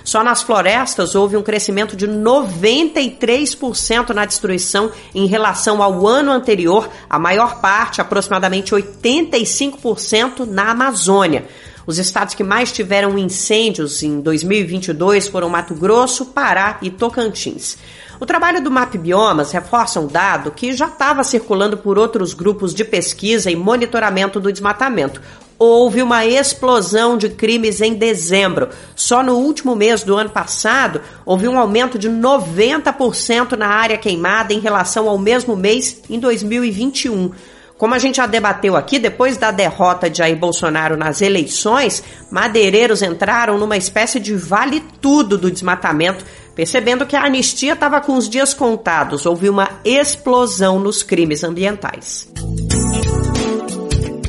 Só 0.08 0.24
nas 0.24 0.42
florestas 0.42 1.14
houve 1.14 1.36
um 1.36 1.42
crescimento 1.42 1.94
de 1.94 2.08
93% 2.08 4.08
na 4.14 4.24
destruição 4.24 4.90
em 5.14 5.26
relação 5.26 5.82
ao 5.82 6.06
ano 6.06 6.32
anterior, 6.32 6.88
a 7.10 7.18
maior 7.18 7.60
parte, 7.60 8.00
aproximadamente 8.00 8.74
85%, 8.74 10.46
na 10.46 10.70
Amazônia. 10.70 11.44
Os 11.86 11.98
estados 11.98 12.34
que 12.34 12.42
mais 12.42 12.72
tiveram 12.72 13.18
incêndios 13.18 14.02
em 14.02 14.18
2022 14.22 15.28
foram 15.28 15.50
Mato 15.50 15.74
Grosso, 15.74 16.24
Pará 16.24 16.78
e 16.80 16.90
Tocantins. 16.90 17.76
O 18.18 18.24
trabalho 18.24 18.62
do 18.62 18.70
Map 18.70 18.96
Biomas 18.96 19.52
reforça 19.52 20.00
um 20.00 20.06
dado 20.06 20.52
que 20.52 20.72
já 20.72 20.86
estava 20.86 21.22
circulando 21.22 21.76
por 21.76 21.98
outros 21.98 22.32
grupos 22.32 22.72
de 22.72 22.82
pesquisa 22.82 23.50
e 23.50 23.56
monitoramento 23.56 24.40
do 24.40 24.50
desmatamento. 24.50 25.20
Houve 25.58 26.02
uma 26.02 26.24
explosão 26.24 27.18
de 27.18 27.28
crimes 27.28 27.80
em 27.80 27.94
dezembro. 27.94 28.68
Só 28.94 29.22
no 29.22 29.34
último 29.34 29.74
mês 29.74 30.02
do 30.02 30.16
ano 30.16 30.30
passado, 30.30 31.00
houve 31.26 31.48
um 31.48 31.58
aumento 31.58 31.98
de 31.98 32.08
90% 32.08 33.56
na 33.56 33.66
área 33.66 33.98
queimada 33.98 34.52
em 34.52 34.60
relação 34.60 35.08
ao 35.08 35.18
mesmo 35.18 35.56
mês 35.56 36.00
em 36.08 36.18
2021. 36.18 37.32
Como 37.76 37.94
a 37.94 37.98
gente 37.98 38.16
já 38.16 38.26
debateu 38.26 38.76
aqui, 38.76 38.98
depois 38.98 39.36
da 39.36 39.50
derrota 39.50 40.10
de 40.10 40.18
Jair 40.18 40.36
Bolsonaro 40.36 40.96
nas 40.96 41.20
eleições, 41.20 42.02
madeireiros 42.30 43.02
entraram 43.02 43.56
numa 43.56 43.76
espécie 43.76 44.18
de 44.18 44.34
vale 44.34 44.82
tudo 45.00 45.38
do 45.38 45.50
desmatamento 45.50 46.24
Percebendo 46.58 47.06
que 47.06 47.14
a 47.14 47.22
anistia 47.22 47.74
estava 47.74 48.00
com 48.00 48.16
os 48.16 48.28
dias 48.28 48.52
contados, 48.52 49.26
houve 49.26 49.48
uma 49.48 49.78
explosão 49.84 50.80
nos 50.80 51.04
crimes 51.04 51.44
ambientais. 51.44 52.28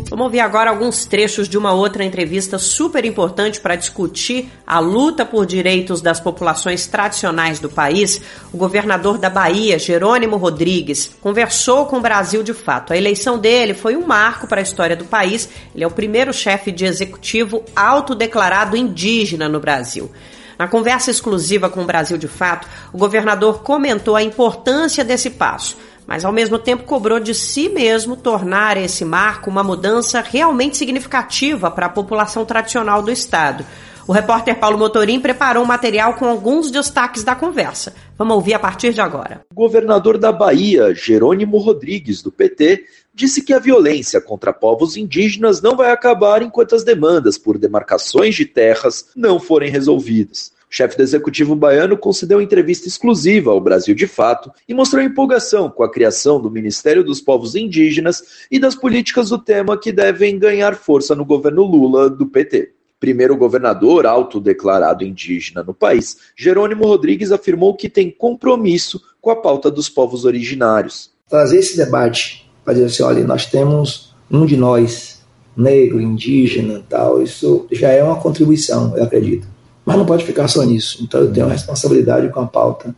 Vamos 0.10 0.26
ouvir 0.26 0.40
agora 0.40 0.72
alguns 0.72 1.06
trechos 1.06 1.48
de 1.48 1.56
uma 1.56 1.72
outra 1.72 2.04
entrevista 2.04 2.58
super 2.58 3.06
importante 3.06 3.62
para 3.62 3.76
discutir 3.76 4.52
a 4.66 4.80
luta 4.80 5.24
por 5.24 5.46
direitos 5.46 6.02
das 6.02 6.20
populações 6.20 6.88
tradicionais 6.88 7.60
do 7.60 7.70
país. 7.70 8.20
O 8.52 8.58
governador 8.58 9.20
da 9.20 9.30
Bahia, 9.30 9.78
Jerônimo 9.78 10.36
Rodrigues, 10.36 11.16
conversou 11.22 11.86
com 11.86 11.98
o 11.98 12.02
Brasil 12.02 12.42
de 12.42 12.56
fato. 12.56 12.92
A 12.92 12.98
eleição 12.98 13.38
dele 13.38 13.76
foi 13.76 13.96
um 13.96 14.08
marco 14.08 14.48
para 14.48 14.60
a 14.60 14.64
história 14.64 14.96
do 14.96 15.06
país. 15.06 15.48
Ele 15.76 15.84
é 15.84 15.88
o 15.88 15.92
primeiro 15.92 16.34
chefe 16.34 16.72
de 16.72 16.86
executivo 16.86 17.64
autodeclarado 17.76 18.76
indígena 18.76 19.48
no 19.48 19.60
Brasil. 19.60 20.12
Na 20.58 20.68
conversa 20.68 21.12
exclusiva 21.12 21.70
com 21.70 21.84
o 21.84 21.86
Brasil 21.86 22.18
de 22.18 22.28
Fato, 22.28 22.68
o 22.92 22.98
governador 22.98 23.62
comentou 23.62 24.16
a 24.16 24.24
importância 24.24 25.06
desse 25.06 25.30
passo, 25.30 25.78
mas 26.10 26.26
ao 26.26 26.32
mesmo 26.32 26.58
tempo 26.58 26.86
cobrou 26.86 27.20
de 27.20 27.36
si 27.36 27.70
mesmo 27.70 28.16
tornar 28.16 28.78
esse 28.78 29.06
marco 29.06 29.48
uma 29.48 29.64
mudança 29.64 30.22
realmente 30.22 30.76
significativa 30.76 31.70
para 31.70 31.86
a 31.86 31.90
população 31.90 32.44
tradicional 32.44 33.04
do 33.04 33.12
estado. 33.12 33.64
O 34.08 34.12
repórter 34.12 34.58
Paulo 34.58 34.76
Motorim 34.76 35.20
preparou 35.20 35.64
um 35.64 35.68
material 35.68 36.16
com 36.16 36.26
alguns 36.26 36.72
destaques 36.72 37.24
da 37.24 37.36
conversa. 37.36 37.94
Vamos 38.18 38.34
ouvir 38.34 38.56
a 38.56 38.60
partir 38.60 38.92
de 38.92 39.00
agora. 39.00 39.42
O 39.52 39.54
governador 39.54 40.18
da 40.18 40.32
Bahia, 40.32 40.96
Jerônimo 40.96 41.60
Rodrigues, 41.60 42.24
do 42.24 42.32
PT, 42.32 42.86
disse 43.14 43.44
que 43.44 43.54
a 43.54 43.60
violência 43.60 44.20
contra 44.20 44.52
povos 44.52 44.98
indígenas 44.98 45.62
não 45.62 45.76
vai 45.76 45.92
acabar 45.92 46.42
enquanto 46.42 46.74
as 46.74 46.84
demandas 46.84 47.38
por 47.38 47.60
demarcações 47.60 48.34
de 48.34 48.46
terras 48.46 49.12
não 49.16 49.40
forem 49.40 49.70
resolvidas. 49.70 50.58
O 50.70 50.76
chefe 50.76 50.96
do 50.96 51.02
executivo 51.02 51.56
baiano 51.56 51.98
concedeu 51.98 52.40
entrevista 52.40 52.88
exclusiva 52.88 53.50
ao 53.50 53.60
Brasil 53.60 53.96
de 53.96 54.06
Fato 54.06 54.52
e 54.68 54.74
mostrou 54.74 55.02
empolgação 55.02 55.68
com 55.68 55.82
a 55.82 55.92
criação 55.92 56.40
do 56.40 56.52
Ministério 56.52 57.04
dos 57.04 57.20
Povos 57.20 57.56
Indígenas 57.56 58.46
e 58.52 58.60
das 58.60 58.76
políticas 58.76 59.30
do 59.30 59.40
tema 59.40 59.80
que 59.80 59.92
devem 59.92 60.38
ganhar 60.38 60.76
força 60.76 61.16
no 61.16 61.26
governo 61.26 61.64
Lula 61.64 62.08
do 62.08 62.28
PT. 62.28 62.74
Primeiro 63.00 63.36
governador 63.36 64.06
autodeclarado 64.06 65.04
indígena 65.04 65.64
no 65.64 65.74
país, 65.74 66.18
Jerônimo 66.38 66.86
Rodrigues 66.86 67.32
afirmou 67.32 67.74
que 67.74 67.90
tem 67.90 68.12
compromisso 68.12 69.02
com 69.20 69.32
a 69.32 69.36
pauta 69.36 69.72
dos 69.72 69.90
povos 69.90 70.24
originários. 70.24 71.10
Trazer 71.28 71.58
esse 71.58 71.78
debate 71.78 72.48
para 72.64 72.74
dizer 72.74 72.86
assim, 72.86 73.04
olha, 73.04 73.24
nós 73.24 73.48
temos 73.48 74.14
um 74.30 74.46
de 74.46 74.56
nós, 74.56 75.24
negro, 75.58 76.00
indígena, 76.00 76.84
tal, 76.88 77.24
isso 77.24 77.66
já 77.72 77.90
é 77.90 78.04
uma 78.04 78.22
contribuição, 78.22 78.96
eu 78.96 79.04
acredito. 79.04 79.48
Mas 79.90 79.98
não 79.98 80.06
pode 80.06 80.24
ficar 80.24 80.48
só 80.48 80.64
nisso. 80.64 81.00
Então 81.02 81.22
eu 81.22 81.34
tenho 81.34 81.48
uma 81.48 81.54
responsabilidade 81.54 82.30
com 82.30 82.42
a 82.42 82.46
pauta 82.46 82.94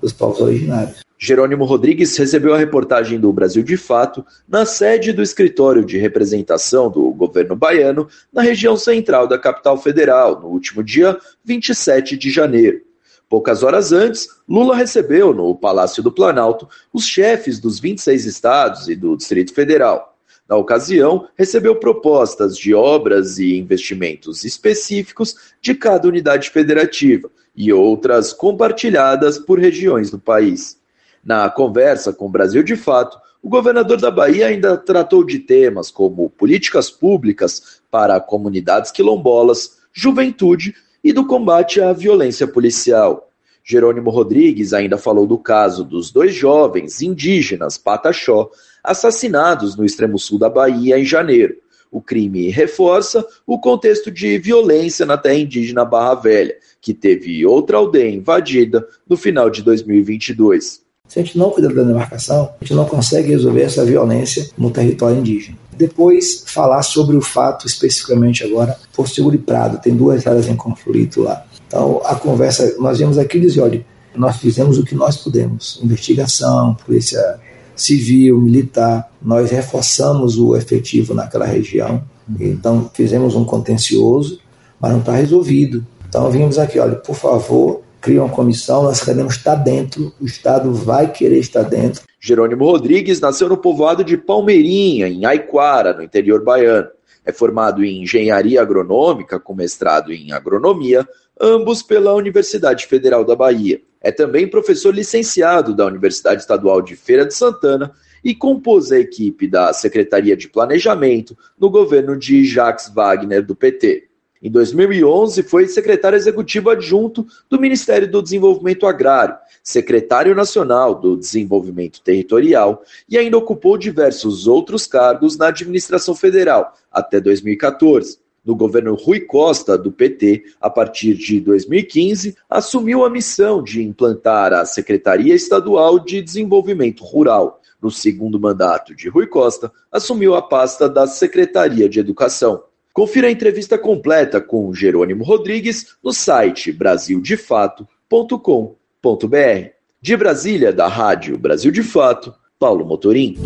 dos 0.00 0.12
povos 0.12 0.40
originários. 0.40 0.96
Jerônimo 1.16 1.64
Rodrigues 1.64 2.16
recebeu 2.16 2.52
a 2.52 2.58
reportagem 2.58 3.20
do 3.20 3.32
Brasil 3.32 3.62
de 3.62 3.76
Fato 3.76 4.26
na 4.48 4.66
sede 4.66 5.12
do 5.12 5.22
escritório 5.22 5.84
de 5.84 5.98
representação 5.98 6.90
do 6.90 7.12
governo 7.12 7.54
baiano 7.54 8.08
na 8.32 8.42
região 8.42 8.76
central 8.76 9.28
da 9.28 9.38
capital 9.38 9.78
federal, 9.78 10.40
no 10.40 10.48
último 10.48 10.82
dia 10.82 11.16
27 11.44 12.16
de 12.16 12.28
janeiro. 12.28 12.80
Poucas 13.28 13.62
horas 13.62 13.92
antes, 13.92 14.28
Lula 14.48 14.74
recebeu 14.74 15.32
no 15.32 15.54
Palácio 15.54 16.02
do 16.02 16.10
Planalto 16.10 16.68
os 16.92 17.04
chefes 17.04 17.60
dos 17.60 17.78
26 17.78 18.26
estados 18.26 18.88
e 18.88 18.96
do 18.96 19.16
Distrito 19.16 19.54
Federal. 19.54 20.11
Na 20.52 20.58
ocasião, 20.58 21.26
recebeu 21.34 21.76
propostas 21.76 22.58
de 22.58 22.74
obras 22.74 23.38
e 23.38 23.56
investimentos 23.56 24.44
específicos 24.44 25.34
de 25.62 25.74
cada 25.74 26.06
unidade 26.06 26.50
federativa 26.50 27.30
e 27.56 27.72
outras 27.72 28.34
compartilhadas 28.34 29.38
por 29.38 29.58
regiões 29.58 30.10
do 30.10 30.18
país. 30.18 30.78
Na 31.24 31.48
conversa 31.48 32.12
com 32.12 32.26
o 32.26 32.30
Brasil 32.30 32.62
de 32.62 32.76
Fato, 32.76 33.16
o 33.42 33.48
governador 33.48 33.98
da 33.98 34.10
Bahia 34.10 34.48
ainda 34.48 34.76
tratou 34.76 35.24
de 35.24 35.38
temas 35.38 35.90
como 35.90 36.28
políticas 36.28 36.90
públicas 36.90 37.80
para 37.90 38.20
comunidades 38.20 38.90
quilombolas, 38.90 39.78
juventude 39.90 40.74
e 41.02 41.14
do 41.14 41.26
combate 41.26 41.80
à 41.80 41.94
violência 41.94 42.46
policial. 42.46 43.31
Jerônimo 43.64 44.10
Rodrigues 44.10 44.72
ainda 44.72 44.98
falou 44.98 45.26
do 45.26 45.38
caso 45.38 45.84
dos 45.84 46.10
dois 46.10 46.34
jovens 46.34 47.00
indígenas 47.00 47.78
Pataxó 47.78 48.50
assassinados 48.82 49.76
no 49.76 49.84
extremo 49.84 50.18
sul 50.18 50.38
da 50.38 50.48
Bahia 50.48 50.98
em 50.98 51.04
janeiro. 51.04 51.54
O 51.90 52.00
crime 52.00 52.48
reforça 52.48 53.24
o 53.46 53.58
contexto 53.58 54.10
de 54.10 54.38
violência 54.38 55.04
na 55.04 55.18
terra 55.18 55.36
indígena 55.36 55.84
Barra 55.84 56.14
Velha, 56.14 56.56
que 56.80 56.94
teve 56.94 57.44
outra 57.44 57.76
aldeia 57.76 58.10
invadida 58.10 58.86
no 59.06 59.16
final 59.16 59.50
de 59.50 59.62
2022. 59.62 60.80
Se 61.06 61.20
a 61.20 61.22
gente 61.22 61.36
não 61.36 61.50
cuidar 61.50 61.74
da 61.74 61.82
demarcação, 61.82 62.54
a 62.58 62.64
gente 62.64 62.74
não 62.74 62.86
consegue 62.86 63.28
resolver 63.28 63.60
essa 63.60 63.84
violência 63.84 64.48
no 64.56 64.70
território 64.70 65.18
indígena. 65.18 65.58
Depois, 65.76 66.44
falar 66.46 66.82
sobre 66.82 67.16
o 67.16 67.20
fato 67.20 67.66
especificamente 67.66 68.42
agora, 68.42 68.78
por 68.94 69.06
Seguro 69.06 69.34
e 69.34 69.38
Prado, 69.38 69.78
tem 69.82 69.94
duas 69.94 70.26
áreas 70.26 70.48
em 70.48 70.56
conflito 70.56 71.22
lá. 71.22 71.44
Então, 71.72 72.02
a 72.04 72.14
conversa, 72.14 72.76
nós 72.78 72.98
vimos 72.98 73.16
aqui 73.16 73.40
dizer, 73.40 73.62
olha, 73.62 73.82
nós 74.14 74.36
fizemos 74.36 74.76
o 74.76 74.84
que 74.84 74.94
nós 74.94 75.16
pudemos, 75.16 75.80
investigação, 75.82 76.74
polícia 76.74 77.40
civil, 77.74 78.38
militar, 78.38 79.10
nós 79.22 79.50
reforçamos 79.50 80.38
o 80.38 80.54
efetivo 80.54 81.14
naquela 81.14 81.46
região, 81.46 82.04
então 82.38 82.90
fizemos 82.92 83.34
um 83.34 83.42
contencioso, 83.42 84.38
mas 84.78 84.92
não 84.92 84.98
está 84.98 85.12
resolvido. 85.12 85.86
Então 86.06 86.30
vimos 86.30 86.58
aqui, 86.58 86.78
olha, 86.78 86.96
por 86.96 87.16
favor, 87.16 87.80
cria 88.02 88.22
uma 88.22 88.28
comissão, 88.28 88.82
nós 88.82 89.02
queremos 89.02 89.36
estar 89.36 89.54
dentro, 89.54 90.12
o 90.20 90.26
Estado 90.26 90.74
vai 90.74 91.10
querer 91.10 91.38
estar 91.38 91.62
dentro. 91.62 92.02
Jerônimo 92.20 92.66
Rodrigues 92.66 93.18
nasceu 93.18 93.48
no 93.48 93.56
povoado 93.56 94.04
de 94.04 94.18
Palmeirinha, 94.18 95.08
em 95.08 95.24
Aiquara, 95.24 95.94
no 95.94 96.02
interior 96.02 96.44
baiano. 96.44 96.88
É 97.24 97.32
formado 97.32 97.84
em 97.84 98.02
engenharia 98.02 98.60
agronômica, 98.60 99.38
com 99.38 99.54
mestrado 99.54 100.12
em 100.12 100.32
agronomia, 100.32 101.06
ambos 101.40 101.82
pela 101.82 102.14
Universidade 102.14 102.86
Federal 102.86 103.24
da 103.24 103.34
Bahia. 103.34 103.80
É 104.00 104.10
também 104.10 104.48
professor 104.48 104.94
licenciado 104.94 105.74
da 105.74 105.86
Universidade 105.86 106.40
Estadual 106.40 106.82
de 106.82 106.96
Feira 106.96 107.24
de 107.24 107.34
Santana 107.34 107.92
e 108.24 108.34
compôs 108.34 108.92
a 108.92 108.98
equipe 108.98 109.48
da 109.48 109.72
Secretaria 109.72 110.36
de 110.36 110.48
Planejamento 110.48 111.36
no 111.58 111.70
governo 111.70 112.16
de 112.16 112.44
Jacques 112.44 112.88
Wagner, 112.92 113.44
do 113.44 113.54
PT. 113.54 114.08
Em 114.42 114.50
2011, 114.50 115.44
foi 115.44 115.68
secretário 115.68 116.16
executivo 116.16 116.68
adjunto 116.68 117.24
do 117.48 117.60
Ministério 117.60 118.10
do 118.10 118.20
Desenvolvimento 118.20 118.88
Agrário, 118.88 119.36
secretário 119.62 120.34
nacional 120.34 120.96
do 120.96 121.16
Desenvolvimento 121.16 122.00
Territorial 122.02 122.82
e 123.08 123.16
ainda 123.16 123.38
ocupou 123.38 123.78
diversos 123.78 124.48
outros 124.48 124.84
cargos 124.84 125.36
na 125.36 125.46
administração 125.46 126.16
federal 126.16 126.76
até 126.90 127.20
2014. 127.20 128.18
No 128.44 128.56
governo 128.56 128.94
Rui 128.94 129.20
Costa, 129.20 129.78
do 129.78 129.92
PT, 129.92 130.44
a 130.60 130.68
partir 130.68 131.14
de 131.14 131.40
2015, 131.40 132.36
assumiu 132.50 133.04
a 133.04 133.10
missão 133.10 133.62
de 133.62 133.82
implantar 133.82 134.52
a 134.52 134.64
Secretaria 134.64 135.34
Estadual 135.34 136.00
de 136.00 136.20
Desenvolvimento 136.20 137.04
Rural. 137.04 137.60
No 137.80 137.90
segundo 137.90 138.40
mandato 138.40 138.94
de 138.94 139.08
Rui 139.08 139.26
Costa, 139.26 139.70
assumiu 139.90 140.34
a 140.34 140.42
pasta 140.42 140.88
da 140.88 141.06
Secretaria 141.06 141.88
de 141.88 142.00
Educação. 142.00 142.64
Confira 142.92 143.28
a 143.28 143.30
entrevista 143.30 143.78
completa 143.78 144.40
com 144.40 144.74
Jerônimo 144.74 145.24
Rodrigues 145.24 145.94
no 146.02 146.12
site 146.12 146.72
brasildefato.com.br. 146.72 149.70
De 150.00 150.16
Brasília, 150.16 150.72
da 150.72 150.88
Rádio 150.88 151.38
Brasil 151.38 151.70
de 151.70 151.82
Fato, 151.82 152.34
Paulo 152.58 152.84
Motorim. 152.84 153.36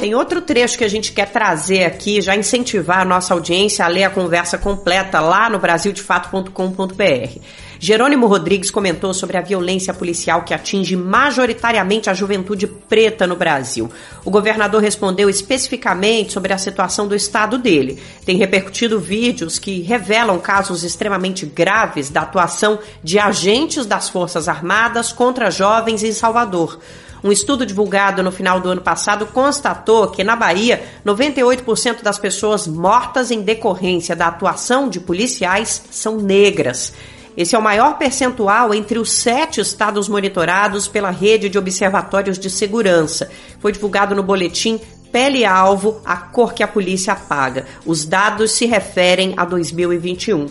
Tem 0.00 0.14
outro 0.14 0.40
trecho 0.40 0.78
que 0.78 0.84
a 0.84 0.88
gente 0.88 1.12
quer 1.12 1.30
trazer 1.30 1.84
aqui, 1.84 2.22
já 2.22 2.34
incentivar 2.34 3.00
a 3.00 3.04
nossa 3.04 3.34
audiência 3.34 3.84
a 3.84 3.88
ler 3.88 4.04
a 4.04 4.08
conversa 4.08 4.56
completa 4.56 5.20
lá 5.20 5.50
no 5.50 5.58
brasildefato.com.br. 5.58 7.38
Jerônimo 7.78 8.26
Rodrigues 8.26 8.70
comentou 8.70 9.12
sobre 9.12 9.36
a 9.36 9.42
violência 9.42 9.92
policial 9.92 10.42
que 10.42 10.54
atinge 10.54 10.96
majoritariamente 10.96 12.08
a 12.08 12.14
juventude 12.14 12.66
preta 12.66 13.26
no 13.26 13.36
Brasil. 13.36 13.90
O 14.24 14.30
governador 14.30 14.80
respondeu 14.80 15.28
especificamente 15.28 16.32
sobre 16.32 16.54
a 16.54 16.58
situação 16.58 17.06
do 17.06 17.14
estado 17.14 17.58
dele. 17.58 18.02
Tem 18.24 18.38
repercutido 18.38 18.98
vídeos 18.98 19.58
que 19.58 19.82
revelam 19.82 20.38
casos 20.38 20.82
extremamente 20.82 21.44
graves 21.44 22.08
da 22.08 22.22
atuação 22.22 22.78
de 23.04 23.18
agentes 23.18 23.84
das 23.84 24.08
Forças 24.08 24.48
Armadas 24.48 25.12
contra 25.12 25.50
jovens 25.50 26.02
em 26.02 26.12
Salvador. 26.12 26.78
Um 27.22 27.30
estudo 27.30 27.66
divulgado 27.66 28.22
no 28.22 28.32
final 28.32 28.60
do 28.60 28.70
ano 28.70 28.80
passado 28.80 29.26
constatou 29.26 30.08
que 30.08 30.24
na 30.24 30.34
Bahia, 30.34 30.82
98% 31.04 32.02
das 32.02 32.18
pessoas 32.18 32.66
mortas 32.66 33.30
em 33.30 33.42
decorrência 33.42 34.16
da 34.16 34.28
atuação 34.28 34.88
de 34.88 34.98
policiais 35.00 35.82
são 35.90 36.16
negras. 36.16 36.94
Esse 37.36 37.54
é 37.54 37.58
o 37.58 37.62
maior 37.62 37.96
percentual 37.96 38.74
entre 38.74 38.98
os 38.98 39.12
sete 39.12 39.60
estados 39.60 40.08
monitorados 40.08 40.88
pela 40.88 41.10
rede 41.10 41.48
de 41.48 41.58
observatórios 41.58 42.38
de 42.38 42.50
segurança. 42.50 43.30
Foi 43.60 43.70
divulgado 43.70 44.14
no 44.14 44.22
boletim 44.22 44.80
Pele 45.12 45.44
Alvo, 45.44 46.00
a 46.04 46.16
cor 46.16 46.54
que 46.54 46.62
a 46.62 46.68
polícia 46.68 47.12
apaga. 47.12 47.66
Os 47.84 48.04
dados 48.04 48.52
se 48.52 48.66
referem 48.66 49.34
a 49.36 49.44
2021. 49.44 50.46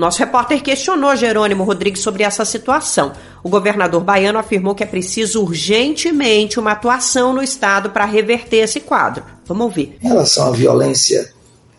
Nosso 0.00 0.18
repórter 0.18 0.62
questionou 0.62 1.14
Jerônimo 1.14 1.62
Rodrigues 1.62 2.00
sobre 2.00 2.22
essa 2.22 2.42
situação. 2.42 3.12
O 3.44 3.50
governador 3.50 4.02
baiano 4.02 4.38
afirmou 4.38 4.74
que 4.74 4.82
é 4.82 4.86
preciso 4.86 5.42
urgentemente 5.42 6.58
uma 6.58 6.72
atuação 6.72 7.34
no 7.34 7.42
Estado 7.42 7.90
para 7.90 8.06
reverter 8.06 8.60
esse 8.60 8.80
quadro. 8.80 9.22
Vamos 9.44 9.64
ouvir. 9.64 9.98
Em 10.02 10.08
relação 10.08 10.48
à 10.48 10.52
violência, 10.52 11.30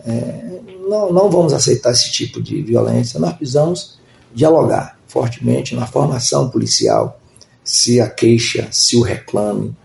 é, 0.05 0.59
não, 0.87 1.11
não 1.11 1.31
vamos 1.31 1.51
aceitar 1.51 1.93
esse 1.93 2.11
tipo 2.11 2.39
de 2.39 2.61
violência. 2.61 3.19
Nós 3.19 3.33
precisamos 3.33 3.97
dialogar 4.31 4.99
fortemente 5.07 5.73
na 5.73 5.87
formação 5.87 6.47
policial, 6.47 7.19
se 7.63 7.99
a 7.99 8.07
queixa, 8.07 8.67
se 8.71 8.97
o 8.97 9.01
reclame, 9.01 9.75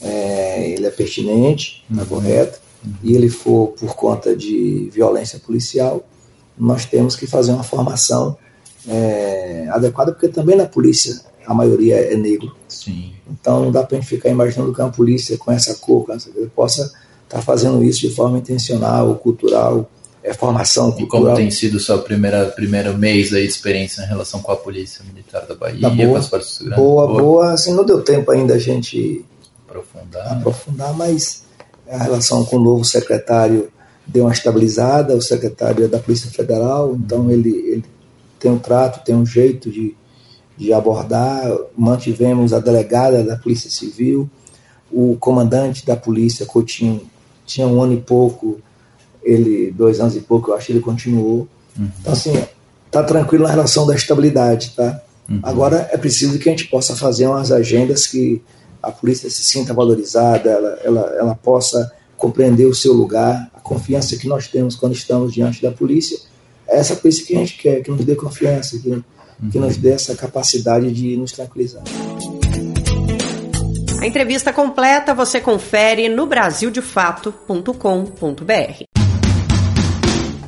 é, 0.00 0.70
ele 0.70 0.86
é 0.86 0.90
pertinente, 0.90 1.84
é 2.00 2.04
correto, 2.04 2.60
e 3.02 3.16
ele 3.16 3.28
for 3.28 3.72
por 3.72 3.96
conta 3.96 4.36
de 4.36 4.88
violência 4.92 5.40
policial, 5.40 6.06
nós 6.60 6.84
temos 6.84 7.16
que 7.16 7.26
fazer 7.26 7.52
uma 7.52 7.62
formação 7.62 8.36
é, 8.86 9.68
adequada, 9.70 10.12
porque 10.12 10.28
também 10.28 10.56
na 10.56 10.66
polícia 10.66 11.20
a 11.46 11.54
maioria 11.54 11.96
é 11.96 12.14
negro. 12.14 12.54
Sim. 12.68 13.12
Então 13.30 13.64
não 13.64 13.72
dá 13.72 13.82
para 13.82 13.96
a 13.96 14.00
gente 14.00 14.08
ficar 14.08 14.28
imaginando 14.28 14.72
que 14.72 14.80
uma 14.80 14.90
polícia 14.90 15.36
com 15.38 15.50
essa 15.50 15.74
cor, 15.74 16.06
com 16.06 16.12
essa, 16.12 16.30
possa 16.54 16.82
estar 16.82 17.38
tá 17.38 17.42
fazendo 17.42 17.82
isso 17.82 18.00
de 18.00 18.10
forma 18.10 18.38
intencional, 18.38 19.14
cultural, 19.16 19.90
é 20.22 20.34
formação 20.34 20.92
cultural. 20.92 21.22
E 21.22 21.26
como 21.26 21.36
tem 21.36 21.50
sido 21.50 21.76
o 21.76 21.80
seu 21.80 22.00
primeiro, 22.02 22.50
primeiro 22.52 22.96
mês 22.96 23.32
aí 23.32 23.42
de 23.42 23.48
experiência 23.48 24.02
em 24.02 24.06
relação 24.06 24.40
com 24.40 24.52
a 24.52 24.56
Polícia 24.56 25.04
Militar 25.04 25.46
da 25.46 25.54
Bahia, 25.54 25.80
tá 25.80 25.90
boa, 25.90 26.08
com 26.08 26.16
as 26.16 26.28
Forças 26.28 26.52
Segurança? 26.52 26.82
Boa, 26.82 27.06
boa, 27.06 27.22
boa. 27.22 27.52
Assim, 27.52 27.72
não 27.72 27.84
deu 27.84 28.02
tempo 28.02 28.30
ainda 28.30 28.54
a 28.54 28.58
gente 28.58 29.24
aprofundar, 29.66 30.32
aprofundar 30.32 30.94
mas 30.94 31.44
a 31.88 32.02
relação 32.02 32.44
com 32.44 32.56
o 32.56 32.60
novo 32.60 32.84
secretário 32.84 33.70
deu 34.12 34.24
uma 34.24 34.32
estabilizada, 34.32 35.14
o 35.14 35.22
secretário 35.22 35.84
é 35.84 35.88
da 35.88 35.98
Polícia 35.98 36.30
Federal, 36.30 36.96
então 36.96 37.30
ele, 37.30 37.50
ele 37.50 37.84
tem 38.38 38.50
um 38.50 38.58
trato, 38.58 39.04
tem 39.04 39.14
um 39.14 39.24
jeito 39.24 39.70
de, 39.70 39.94
de 40.56 40.72
abordar. 40.72 41.46
Mantivemos 41.76 42.52
a 42.52 42.58
delegada 42.58 43.22
da 43.22 43.36
Polícia 43.36 43.70
Civil, 43.70 44.28
o 44.90 45.16
comandante 45.20 45.86
da 45.86 45.94
Polícia, 45.94 46.44
Coutinho, 46.44 47.02
tinha 47.46 47.66
um 47.66 47.80
ano 47.80 47.92
e 47.94 48.00
pouco, 48.00 48.60
ele, 49.22 49.70
dois 49.70 50.00
anos 50.00 50.16
e 50.16 50.20
pouco, 50.20 50.50
eu 50.50 50.56
acho 50.56 50.66
que 50.66 50.72
ele 50.72 50.80
continuou. 50.80 51.48
Uhum. 51.78 51.88
Então, 52.00 52.12
assim, 52.12 52.32
tá 52.90 53.02
tranquilo 53.04 53.44
na 53.44 53.50
relação 53.50 53.86
da 53.86 53.94
estabilidade, 53.94 54.72
tá? 54.76 55.00
Uhum. 55.28 55.40
Agora 55.42 55.88
é 55.92 55.96
preciso 55.96 56.38
que 56.38 56.48
a 56.48 56.52
gente 56.52 56.66
possa 56.66 56.96
fazer 56.96 57.26
umas 57.26 57.52
agendas 57.52 58.06
que 58.06 58.42
a 58.82 58.90
polícia 58.90 59.30
se 59.30 59.42
sinta 59.42 59.72
valorizada, 59.74 60.50
ela, 60.50 60.78
ela, 60.82 61.00
ela 61.18 61.34
possa 61.34 61.92
compreender 62.16 62.66
o 62.66 62.74
seu 62.74 62.92
lugar, 62.92 63.49
confiança 63.70 64.16
que 64.16 64.26
nós 64.26 64.48
temos 64.48 64.74
quando 64.74 64.94
estamos 64.94 65.32
diante 65.32 65.62
da 65.62 65.70
polícia. 65.70 66.18
É 66.68 66.80
essa 66.80 66.96
polícia 66.96 67.24
que 67.24 67.36
a 67.36 67.38
gente 67.38 67.56
quer, 67.56 67.80
que 67.82 67.90
nos 67.90 68.04
dê 68.04 68.16
confiança, 68.16 68.76
que, 68.78 69.00
que 69.52 69.58
nos 69.60 69.76
dê 69.76 69.92
essa 69.92 70.16
capacidade 70.16 70.90
de 70.90 71.16
nos 71.16 71.30
tranquilizar. 71.30 71.84
A 74.00 74.06
entrevista 74.06 74.52
completa 74.52 75.14
você 75.14 75.40
confere 75.40 76.08
no 76.08 76.26
brasildefato.com.br. 76.26 78.84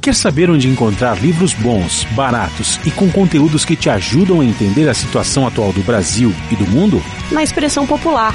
Quer 0.01 0.15
saber 0.17 0.51
onde 0.51 0.69
encontrar 0.69 1.23
livros 1.23 1.55
bons, 1.55 2.03
baratos 2.17 2.81
e 2.85 2.91
com 2.91 3.09
conteúdos 3.13 3.65
que 3.65 3.77
te 3.77 3.89
ajudam 3.89 4.41
a 4.41 4.45
entender 4.45 4.89
a 4.89 4.95
situação 4.95 5.47
atual 5.47 5.73
do 5.73 5.81
Brasil 5.83 6.33
e 6.51 6.57
do 6.57 6.67
mundo? 6.67 7.01
Na 7.31 7.45
Expressão 7.45 7.87
Popular 7.87 8.35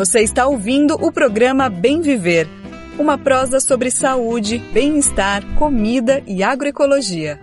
Você 0.00 0.20
está 0.20 0.46
ouvindo 0.46 0.94
o 0.94 1.12
programa 1.12 1.68
Bem 1.68 2.00
Viver, 2.00 2.48
uma 2.98 3.18
prosa 3.18 3.60
sobre 3.60 3.90
saúde, 3.90 4.56
bem-estar, 4.72 5.44
comida 5.56 6.22
e 6.26 6.42
agroecologia. 6.42 7.38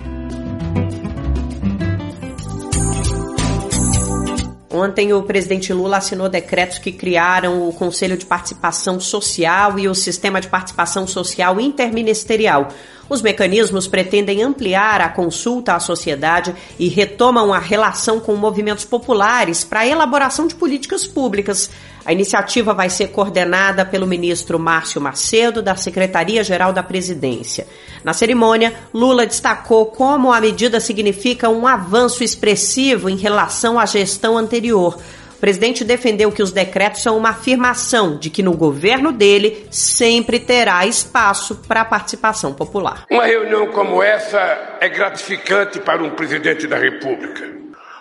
Ontem, 4.72 5.14
o 5.14 5.22
presidente 5.22 5.72
Lula 5.72 5.98
assinou 5.98 6.28
decretos 6.28 6.80
que 6.80 6.92
criaram 6.92 7.70
o 7.70 7.72
Conselho 7.72 8.18
de 8.18 8.26
Participação 8.26 9.00
Social 9.00 9.78
e 9.78 9.88
o 9.88 9.94
Sistema 9.94 10.42
de 10.42 10.48
Participação 10.48 11.06
Social 11.06 11.62
Interministerial. 11.62 12.70
Os 13.10 13.22
mecanismos 13.22 13.88
pretendem 13.88 14.44
ampliar 14.44 15.00
a 15.02 15.10
consulta 15.10 15.74
à 15.74 15.80
sociedade 15.80 16.54
e 16.78 16.88
retomam 16.88 17.54
a 17.54 17.60
relação 17.60 18.20
com 18.20 18.36
movimentos 18.36 18.84
populares 18.84 19.64
para 19.64 19.82
a 19.82 19.88
elaboração 19.88 20.48
de 20.48 20.56
políticas 20.56 21.08
públicas. 21.08 21.70
A 22.06 22.14
iniciativa 22.14 22.74
vai 22.74 22.90
ser 22.90 23.08
coordenada 23.08 23.86
pelo 23.86 24.08
ministro 24.08 24.60
Márcio 24.60 25.02
Macedo, 25.02 25.62
da 25.62 25.76
Secretaria-Geral 25.76 26.72
da 26.72 26.84
Presidência. 26.84 27.68
Na 28.04 28.14
cerimônia, 28.14 28.74
Lula 28.94 29.26
destacou 29.26 29.88
como 29.88 30.32
a 30.32 30.40
medida 30.40 30.80
significa 30.80 31.50
um 31.50 31.68
avanço 31.68 32.24
expressivo 32.24 33.10
em 33.10 33.18
relação 33.18 33.80
à 33.80 33.86
gestão 33.86 34.38
anterior. 34.38 34.98
O 35.38 35.40
presidente 35.40 35.84
defendeu 35.84 36.32
que 36.32 36.42
os 36.42 36.52
decretos 36.52 37.04
são 37.04 37.16
uma 37.16 37.30
afirmação 37.30 38.18
de 38.18 38.28
que 38.28 38.42
no 38.42 38.58
governo 38.58 39.12
dele 39.12 39.68
sempre 39.70 40.40
terá 40.40 40.84
espaço 40.88 41.58
para 41.68 41.82
a 41.82 41.86
participação 41.86 42.56
popular. 42.56 43.06
Uma 43.08 43.24
reunião 43.24 43.68
como 43.68 44.02
essa 44.02 44.78
é 44.82 44.90
gratificante 44.90 45.80
para 45.80 46.04
um 46.04 46.10
presidente 46.10 46.66
da 46.66 46.76
República. 46.78 47.48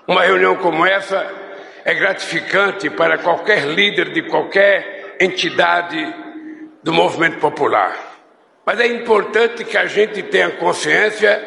Uma 0.09 0.23
reunião 0.23 0.57
como 0.57 0.87
essa 0.87 1.31
é 1.85 1.93
gratificante 1.93 2.89
para 2.89 3.19
qualquer 3.19 3.67
líder 3.67 4.15
de 4.15 4.23
qualquer 4.23 5.17
entidade 5.21 5.99
do 6.83 6.91
movimento 6.91 7.39
popular. 7.39 7.95
Mas 8.65 8.81
é 8.81 8.87
importante 8.87 9.63
que 9.63 9.77
a 9.77 9.85
gente 9.85 10.23
tenha 10.23 10.53
consciência 10.53 11.39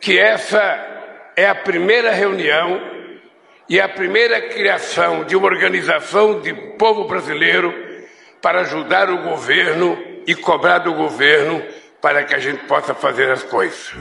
que 0.00 0.16
essa 0.16 1.32
é 1.34 1.48
a 1.48 1.54
primeira 1.56 2.12
reunião 2.12 2.95
e 3.68 3.80
a 3.80 3.88
primeira 3.88 4.40
criação 4.48 5.24
de 5.24 5.36
uma 5.36 5.46
organização 5.46 6.40
de 6.40 6.54
povo 6.78 7.04
brasileiro 7.04 7.74
para 8.40 8.60
ajudar 8.60 9.10
o 9.10 9.22
governo 9.22 9.98
e 10.26 10.34
cobrar 10.34 10.78
do 10.78 10.94
governo 10.94 11.62
para 12.00 12.24
que 12.24 12.34
a 12.34 12.38
gente 12.38 12.64
possa 12.66 12.94
fazer 12.94 13.30
as 13.30 13.42
coisas. 13.42 13.92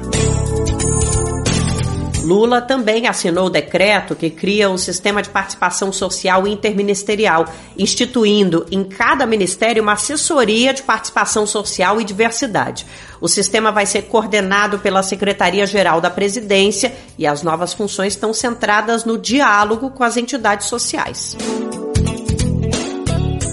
Lula 2.26 2.60
também 2.60 3.08
assinou 3.08 3.46
o 3.46 3.50
decreto 3.52 4.16
que 4.16 4.32
cria 4.32 4.68
o 4.68 4.80
sistema 4.80 5.22
de 5.22 5.30
participação 5.30 5.94
social 5.94 6.48
interministerial, 6.48 7.46
instituindo 7.78 8.66
em 8.72 8.84
cada 8.84 9.28
ministério 9.28 9.84
uma 9.84 9.94
assessoria 9.94 10.74
de 10.74 10.82
participação 10.82 11.46
social 11.46 12.02
e 12.02 12.04
diversidade. 12.04 12.84
O 13.22 13.28
sistema 13.28 13.72
vai 13.72 13.86
ser 13.86 14.04
coordenado 14.04 14.80
pela 14.80 15.04
Secretaria-Geral 15.04 16.02
da 16.02 16.10
Presidência 16.10 16.96
e 17.16 17.28
as 17.28 17.44
novas 17.44 17.74
funções 17.74 18.14
estão 18.14 18.34
centradas 18.34 19.06
no 19.06 19.20
diálogo 19.20 19.92
com 19.92 20.04
as 20.04 20.18
entidades 20.18 20.68
sociais. 20.68 21.38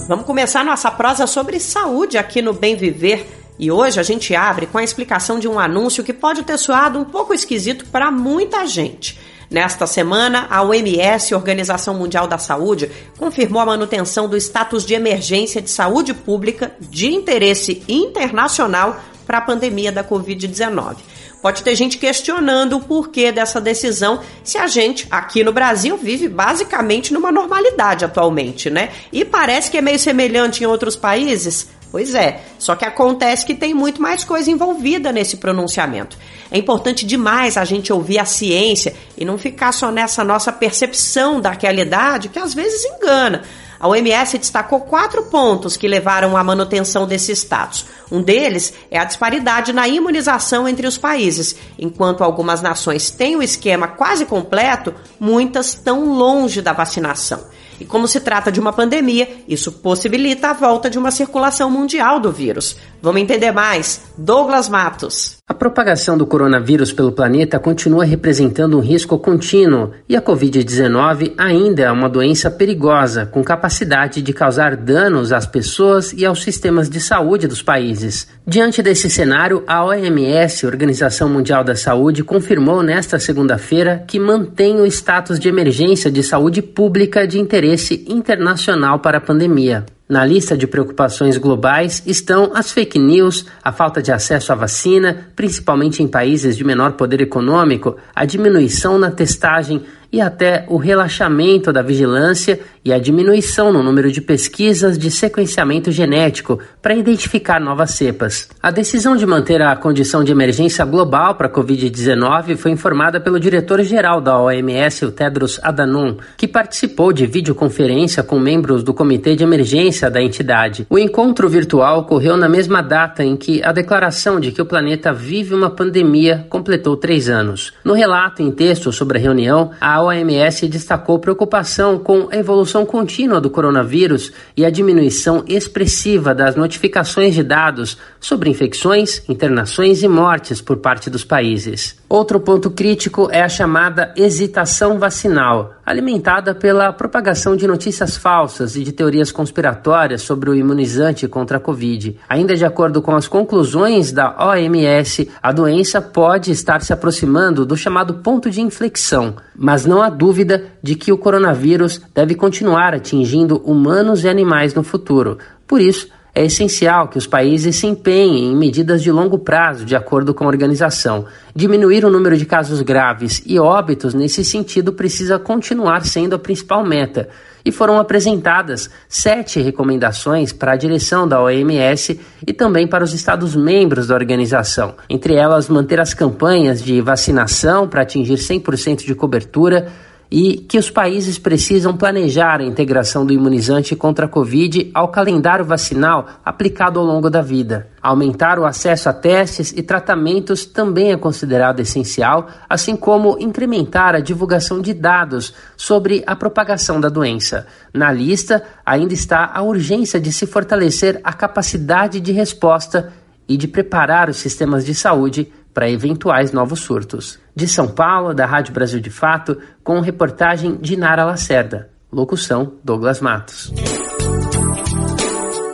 Vamos 0.08 0.24
começar 0.24 0.64
nossa 0.64 0.90
prosa 0.90 1.26
sobre 1.26 1.60
saúde 1.60 2.16
aqui 2.16 2.40
no 2.40 2.54
Bem 2.54 2.74
Viver. 2.74 3.41
E 3.62 3.70
hoje 3.70 4.00
a 4.00 4.02
gente 4.02 4.34
abre 4.34 4.66
com 4.66 4.76
a 4.76 4.82
explicação 4.82 5.38
de 5.38 5.46
um 5.46 5.56
anúncio 5.56 6.02
que 6.02 6.12
pode 6.12 6.42
ter 6.42 6.58
soado 6.58 6.98
um 6.98 7.04
pouco 7.04 7.32
esquisito 7.32 7.86
para 7.86 8.10
muita 8.10 8.66
gente. 8.66 9.16
Nesta 9.48 9.86
semana, 9.86 10.48
a 10.50 10.64
OMS, 10.64 11.32
Organização 11.32 11.94
Mundial 11.94 12.26
da 12.26 12.38
Saúde, 12.38 12.90
confirmou 13.16 13.62
a 13.62 13.66
manutenção 13.66 14.28
do 14.28 14.36
status 14.36 14.84
de 14.84 14.94
emergência 14.94 15.62
de 15.62 15.70
saúde 15.70 16.12
pública 16.12 16.74
de 16.80 17.06
interesse 17.06 17.84
internacional 17.86 19.00
para 19.26 19.38
a 19.38 19.42
pandemia 19.42 19.92
da 19.92 20.04
Covid-19. 20.04 20.96
Pode 21.40 21.62
ter 21.62 21.74
gente 21.74 21.98
questionando 21.98 22.76
o 22.76 22.80
porquê 22.80 23.32
dessa 23.32 23.60
decisão, 23.60 24.20
se 24.44 24.56
a 24.56 24.68
gente, 24.68 25.08
aqui 25.10 25.42
no 25.42 25.52
Brasil, 25.52 25.96
vive 25.96 26.28
basicamente 26.28 27.12
numa 27.12 27.32
normalidade 27.32 28.04
atualmente, 28.04 28.70
né? 28.70 28.90
E 29.12 29.24
parece 29.24 29.70
que 29.70 29.76
é 29.76 29.80
meio 29.80 29.98
semelhante 29.98 30.62
em 30.62 30.66
outros 30.66 30.94
países. 30.94 31.68
Pois 31.92 32.14
é, 32.14 32.40
só 32.58 32.74
que 32.74 32.86
acontece 32.86 33.44
que 33.44 33.54
tem 33.54 33.74
muito 33.74 34.00
mais 34.00 34.24
coisa 34.24 34.50
envolvida 34.50 35.12
nesse 35.12 35.36
pronunciamento. 35.36 36.16
É 36.50 36.56
importante 36.56 37.04
demais 37.04 37.58
a 37.58 37.66
gente 37.66 37.92
ouvir 37.92 38.18
a 38.18 38.24
ciência 38.24 38.94
e 39.18 39.26
não 39.26 39.36
ficar 39.36 39.72
só 39.72 39.90
nessa 39.90 40.24
nossa 40.24 40.50
percepção 40.50 41.38
da 41.38 41.50
realidade 41.50 42.30
que 42.30 42.38
às 42.38 42.54
vezes 42.54 42.82
engana. 42.86 43.42
A 43.82 43.88
OMS 43.88 44.38
destacou 44.38 44.82
quatro 44.82 45.24
pontos 45.24 45.76
que 45.76 45.88
levaram 45.88 46.36
à 46.36 46.44
manutenção 46.44 47.04
desse 47.04 47.32
status. 47.32 47.84
Um 48.12 48.22
deles 48.22 48.72
é 48.88 48.96
a 48.96 49.04
disparidade 49.04 49.72
na 49.72 49.88
imunização 49.88 50.68
entre 50.68 50.86
os 50.86 50.96
países. 50.96 51.56
Enquanto 51.76 52.22
algumas 52.22 52.62
nações 52.62 53.10
têm 53.10 53.34
o 53.34 53.42
esquema 53.42 53.88
quase 53.88 54.24
completo, 54.24 54.94
muitas 55.18 55.70
estão 55.70 56.14
longe 56.14 56.62
da 56.62 56.72
vacinação. 56.72 57.40
E 57.82 57.84
como 57.84 58.06
se 58.06 58.20
trata 58.20 58.52
de 58.52 58.60
uma 58.60 58.72
pandemia, 58.72 59.28
isso 59.48 59.72
possibilita 59.72 60.50
a 60.50 60.52
volta 60.52 60.88
de 60.88 60.96
uma 60.96 61.10
circulação 61.10 61.68
mundial 61.68 62.20
do 62.20 62.30
vírus. 62.30 62.76
Vamos 63.02 63.20
entender 63.20 63.50
mais. 63.50 64.02
Douglas 64.16 64.68
Matos. 64.68 65.38
A 65.48 65.52
propagação 65.52 66.16
do 66.16 66.24
coronavírus 66.24 66.92
pelo 66.92 67.10
planeta 67.10 67.58
continua 67.58 68.04
representando 68.04 68.78
um 68.78 68.80
risco 68.80 69.18
contínuo 69.18 69.90
e 70.08 70.14
a 70.14 70.22
Covid-19 70.22 71.34
ainda 71.36 71.82
é 71.82 71.90
uma 71.90 72.08
doença 72.08 72.48
perigosa, 72.52 73.26
com 73.26 73.42
capacidade 73.42 74.22
de 74.22 74.32
causar 74.32 74.76
danos 74.76 75.32
às 75.32 75.44
pessoas 75.44 76.12
e 76.12 76.24
aos 76.24 76.44
sistemas 76.44 76.88
de 76.88 77.00
saúde 77.00 77.48
dos 77.48 77.62
países. 77.62 78.28
Diante 78.44 78.82
desse 78.82 79.08
cenário, 79.08 79.62
a 79.68 79.84
OMS, 79.84 80.66
Organização 80.66 81.28
Mundial 81.28 81.62
da 81.62 81.76
Saúde, 81.76 82.24
confirmou 82.24 82.82
nesta 82.82 83.16
segunda-feira 83.20 84.02
que 84.04 84.18
mantém 84.18 84.80
o 84.80 84.86
status 84.86 85.38
de 85.38 85.48
emergência 85.48 86.10
de 86.10 86.24
saúde 86.24 86.60
pública 86.60 87.24
de 87.24 87.38
interesse 87.38 88.04
internacional 88.08 88.98
para 88.98 89.18
a 89.18 89.20
pandemia. 89.20 89.86
Na 90.08 90.26
lista 90.26 90.56
de 90.56 90.66
preocupações 90.66 91.38
globais 91.38 92.02
estão 92.04 92.50
as 92.52 92.72
fake 92.72 92.98
news, 92.98 93.46
a 93.62 93.70
falta 93.70 94.02
de 94.02 94.10
acesso 94.10 94.52
à 94.52 94.56
vacina, 94.56 95.28
principalmente 95.36 96.02
em 96.02 96.08
países 96.08 96.56
de 96.56 96.64
menor 96.64 96.94
poder 96.94 97.20
econômico, 97.20 97.96
a 98.12 98.24
diminuição 98.24 98.98
na 98.98 99.12
testagem 99.12 99.84
e 100.12 100.20
até 100.20 100.64
o 100.68 100.76
relaxamento 100.76 101.72
da 101.72 101.80
vigilância 101.80 102.60
e 102.84 102.92
a 102.92 102.98
diminuição 102.98 103.72
no 103.72 103.82
número 103.82 104.10
de 104.10 104.20
pesquisas 104.20 104.98
de 104.98 105.10
sequenciamento 105.10 105.90
genético 105.90 106.58
para 106.82 106.94
identificar 106.94 107.60
novas 107.60 107.92
cepas. 107.92 108.48
A 108.60 108.70
decisão 108.70 109.16
de 109.16 109.24
manter 109.24 109.62
a 109.62 109.74
condição 109.76 110.24
de 110.24 110.32
emergência 110.32 110.84
global 110.84 111.36
para 111.36 111.46
a 111.46 111.50
Covid-19 111.50 112.56
foi 112.56 112.72
informada 112.72 113.20
pelo 113.20 113.38
diretor-geral 113.38 114.20
da 114.20 114.38
OMS, 114.38 115.04
o 115.04 115.12
Tedros 115.12 115.60
Adhanom, 115.62 116.16
que 116.36 116.48
participou 116.48 117.12
de 117.12 117.24
videoconferência 117.24 118.22
com 118.22 118.38
membros 118.38 118.82
do 118.82 118.92
Comitê 118.92 119.36
de 119.36 119.44
Emergência 119.44 120.10
da 120.10 120.20
entidade. 120.20 120.86
O 120.90 120.98
encontro 120.98 121.48
virtual 121.48 122.00
ocorreu 122.00 122.36
na 122.36 122.48
mesma 122.48 122.82
data 122.82 123.22
em 123.22 123.36
que 123.36 123.62
a 123.62 123.72
declaração 123.72 124.40
de 124.40 124.50
que 124.50 124.60
o 124.60 124.66
planeta 124.66 125.12
vive 125.12 125.54
uma 125.54 125.70
pandemia 125.70 126.46
completou 126.50 126.96
três 126.96 127.28
anos. 127.28 127.72
No 127.84 127.94
relato 127.94 128.42
em 128.42 128.50
texto 128.50 128.92
sobre 128.92 129.18
a 129.18 129.20
reunião, 129.20 129.70
a 129.80 130.01
a 130.02 130.14
OMS 130.14 130.66
destacou 130.68 131.18
preocupação 131.18 131.98
com 131.98 132.28
a 132.30 132.36
evolução 132.36 132.84
contínua 132.84 133.40
do 133.40 133.48
coronavírus 133.48 134.32
e 134.56 134.64
a 134.64 134.70
diminuição 134.70 135.44
expressiva 135.46 136.34
das 136.34 136.56
notificações 136.56 137.34
de 137.34 137.42
dados 137.42 137.96
sobre 138.20 138.50
infecções, 138.50 139.22
internações 139.28 140.02
e 140.02 140.08
mortes 140.08 140.60
por 140.60 140.78
parte 140.78 141.08
dos 141.08 141.24
países. 141.24 142.01
Outro 142.12 142.38
ponto 142.38 142.70
crítico 142.70 143.30
é 143.32 143.40
a 143.40 143.48
chamada 143.48 144.12
hesitação 144.14 144.98
vacinal, 144.98 145.76
alimentada 145.82 146.54
pela 146.54 146.92
propagação 146.92 147.56
de 147.56 147.66
notícias 147.66 148.18
falsas 148.18 148.76
e 148.76 148.84
de 148.84 148.92
teorias 148.92 149.32
conspiratórias 149.32 150.20
sobre 150.20 150.50
o 150.50 150.54
imunizante 150.54 151.26
contra 151.26 151.56
a 151.56 151.60
Covid. 151.60 152.18
Ainda 152.28 152.54
de 152.54 152.66
acordo 152.66 153.00
com 153.00 153.16
as 153.16 153.26
conclusões 153.26 154.12
da 154.12 154.36
OMS, 154.46 155.30
a 155.42 155.52
doença 155.52 156.02
pode 156.02 156.50
estar 156.52 156.82
se 156.82 156.92
aproximando 156.92 157.64
do 157.64 157.78
chamado 157.78 158.16
ponto 158.16 158.50
de 158.50 158.60
inflexão, 158.60 159.36
mas 159.56 159.86
não 159.86 160.02
há 160.02 160.10
dúvida 160.10 160.66
de 160.82 160.94
que 160.94 161.12
o 161.12 161.16
coronavírus 161.16 161.98
deve 162.14 162.34
continuar 162.34 162.92
atingindo 162.92 163.56
humanos 163.64 164.22
e 164.22 164.28
animais 164.28 164.74
no 164.74 164.82
futuro. 164.82 165.38
Por 165.66 165.80
isso, 165.80 166.08
é 166.34 166.44
essencial 166.44 167.08
que 167.08 167.18
os 167.18 167.26
países 167.26 167.76
se 167.76 167.86
empenhem 167.86 168.52
em 168.52 168.56
medidas 168.56 169.02
de 169.02 169.12
longo 169.12 169.38
prazo, 169.38 169.84
de 169.84 169.94
acordo 169.94 170.32
com 170.32 170.44
a 170.44 170.48
organização. 170.48 171.26
Diminuir 171.54 172.04
o 172.06 172.10
número 172.10 172.36
de 172.36 172.46
casos 172.46 172.80
graves 172.80 173.42
e 173.44 173.58
óbitos 173.58 174.14
nesse 174.14 174.42
sentido 174.42 174.94
precisa 174.94 175.38
continuar 175.38 176.06
sendo 176.06 176.34
a 176.34 176.38
principal 176.38 176.84
meta. 176.84 177.28
E 177.64 177.70
foram 177.70 177.98
apresentadas 177.98 178.90
sete 179.08 179.60
recomendações 179.60 180.52
para 180.52 180.72
a 180.72 180.76
direção 180.76 181.28
da 181.28 181.40
OMS 181.40 182.18
e 182.46 182.52
também 182.52 182.88
para 182.88 183.04
os 183.04 183.12
Estados-membros 183.12 184.08
da 184.08 184.14
organização. 184.14 184.94
Entre 185.08 185.34
elas, 185.34 185.68
manter 185.68 186.00
as 186.00 186.14
campanhas 186.14 186.82
de 186.82 187.00
vacinação 187.00 187.86
para 187.86 188.02
atingir 188.02 188.34
100% 188.34 189.04
de 189.04 189.14
cobertura 189.14 189.92
e 190.34 190.56
que 190.56 190.78
os 190.78 190.88
países 190.88 191.38
precisam 191.38 191.94
planejar 191.94 192.62
a 192.62 192.64
integração 192.64 193.26
do 193.26 193.34
imunizante 193.34 193.94
contra 193.94 194.24
a 194.24 194.28
Covid 194.28 194.90
ao 194.94 195.08
calendário 195.08 195.62
vacinal 195.62 196.26
aplicado 196.42 196.98
ao 196.98 197.04
longo 197.04 197.28
da 197.28 197.42
vida. 197.42 197.90
Aumentar 198.00 198.58
o 198.58 198.64
acesso 198.64 199.10
a 199.10 199.12
testes 199.12 199.74
e 199.76 199.82
tratamentos 199.82 200.64
também 200.64 201.12
é 201.12 201.18
considerado 201.18 201.80
essencial, 201.80 202.48
assim 202.66 202.96
como 202.96 203.36
incrementar 203.38 204.14
a 204.14 204.20
divulgação 204.20 204.80
de 204.80 204.94
dados 204.94 205.52
sobre 205.76 206.24
a 206.26 206.34
propagação 206.34 206.98
da 206.98 207.10
doença. 207.10 207.66
Na 207.92 208.10
lista 208.10 208.62
ainda 208.86 209.12
está 209.12 209.50
a 209.52 209.60
urgência 209.60 210.18
de 210.18 210.32
se 210.32 210.46
fortalecer 210.46 211.20
a 211.22 211.34
capacidade 211.34 212.20
de 212.20 212.32
resposta 212.32 213.12
e 213.46 213.54
de 213.54 213.68
preparar 213.68 214.30
os 214.30 214.38
sistemas 214.38 214.86
de 214.86 214.94
saúde 214.94 215.52
para 215.74 215.90
eventuais 215.90 216.52
novos 216.52 216.80
surtos. 216.80 217.41
De 217.54 217.68
São 217.68 217.88
Paulo, 217.88 218.32
da 218.32 218.46
Rádio 218.46 218.72
Brasil 218.72 219.00
de 219.00 219.10
Fato, 219.10 219.58
com 219.84 220.00
reportagem 220.00 220.76
de 220.76 220.96
Nara 220.96 221.24
Lacerda. 221.24 221.90
Locução: 222.10 222.74
Douglas 222.82 223.20
Matos. 223.20 223.72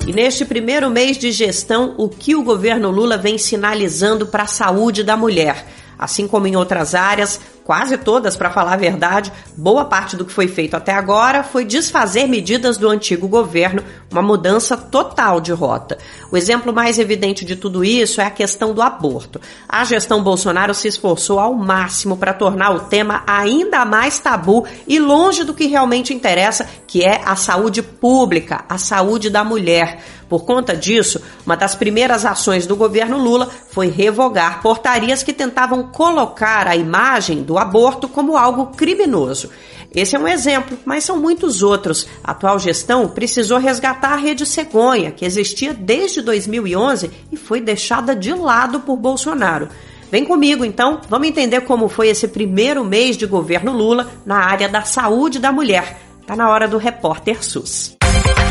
E 0.07 0.13
neste 0.13 0.45
primeiro 0.45 0.89
mês 0.89 1.19
de 1.19 1.31
gestão, 1.31 1.95
o 1.99 2.09
que 2.09 2.35
o 2.35 2.43
governo 2.43 2.91
Lula 2.91 3.19
vem 3.19 3.37
sinalizando 3.37 4.27
para 4.27 4.45
a 4.45 4.47
saúde 4.47 5.05
da 5.05 5.17
mulher? 5.17 5.67
Assim 5.99 6.27
como 6.27 6.47
em 6.47 6.57
outras 6.57 6.95
áreas, 6.95 7.41
quase 7.69 7.99
todas, 7.99 8.35
para 8.35 8.49
falar 8.49 8.73
a 8.73 8.77
verdade, 8.79 9.31
boa 9.55 9.85
parte 9.85 10.17
do 10.17 10.25
que 10.25 10.33
foi 10.33 10.49
feito 10.49 10.75
até 10.75 10.91
agora 10.91 11.43
foi 11.43 11.67
desfazer 11.67 12.27
medidas 12.27 12.79
do 12.79 12.89
antigo 12.89 13.29
governo, 13.29 13.85
uma 14.11 14.23
mudança 14.23 14.75
total 14.75 15.39
de 15.39 15.53
rota. 15.53 15.99
O 16.33 16.37
exemplo 16.39 16.73
mais 16.73 16.99
evidente 16.99 17.45
de 17.45 17.57
tudo 17.57 17.85
isso 17.85 18.23
é 18.23 18.25
a 18.25 18.31
questão 18.31 18.73
do 18.73 18.81
aborto. 18.81 19.39
A 19.69 19.85
gestão 19.85 20.23
Bolsonaro 20.23 20.73
se 20.73 20.89
esforçou 20.89 21.39
ao 21.39 21.53
máximo 21.53 22.17
para 22.17 22.33
tornar 22.33 22.71
o 22.71 22.81
tema 22.81 23.23
ainda 23.27 23.85
mais 23.85 24.19
tabu 24.19 24.67
e 24.87 24.99
longe 24.99 25.45
do 25.45 25.53
que 25.53 25.67
realmente 25.67 26.15
interessa, 26.15 26.67
que 26.87 27.05
é 27.05 27.21
a 27.23 27.37
saúde 27.37 27.83
pública, 27.83 28.65
a 28.67 28.79
saúde 28.79 29.29
da 29.29 29.45
mulher. 29.45 30.03
Por 30.29 30.45
conta 30.45 30.77
disso, 30.77 31.23
uma 31.47 31.57
das 31.57 31.75
primeiras 31.75 32.27
ações 32.27 32.67
do 32.67 32.77
governo 32.77 33.19
Lula 33.19 33.49
foi 33.71 33.89
revogar 33.89 34.61
portarias 34.61 35.23
que 35.23 35.33
tentavam 35.33 35.85
colocar 35.85 36.67
a 36.67 36.77
imagem 36.77 37.43
do 37.43 37.57
aborto 37.57 38.09
como 38.09 38.37
algo 38.37 38.67
criminoso. 38.67 39.51
Esse 39.95 40.17
é 40.17 40.19
um 40.19 40.29
exemplo, 40.29 40.77
mas 40.85 41.05
são 41.05 41.17
muitos 41.17 41.63
outros. 41.63 42.07
A 42.23 42.33
atual 42.33 42.59
gestão 42.59 43.09
precisou 43.09 43.59
resgatar 43.59 44.13
a 44.13 44.17
rede 44.17 44.45
cegonha, 44.45 45.11
que 45.11 45.25
existia 45.25 45.73
desde 45.73 46.21
2011 46.21 47.11
e 47.33 47.37
foi 47.37 47.61
deixada 47.61 48.15
de 48.15 48.33
lado 48.35 48.81
por 48.81 48.97
Bolsonaro. 48.97 49.69
Vem 50.11 50.25
comigo 50.25 50.65
então, 50.65 51.01
vamos 51.09 51.29
entender 51.29 51.63
como 51.63 51.89
foi 51.89 52.09
esse 52.09 52.29
primeiro 52.29 52.85
mês 52.85 53.17
de 53.17 53.27
governo 53.27 53.73
Lula 53.73 54.11
na 54.25 54.37
área 54.37 54.69
da 54.69 54.83
saúde 54.83 55.39
da 55.39 55.53
mulher. 55.53 56.08
Tá 56.29 56.37
na 56.37 56.51
hora 56.51 56.69
do 56.69 56.77
Repórter 56.77 57.43
SUS. 57.43 57.97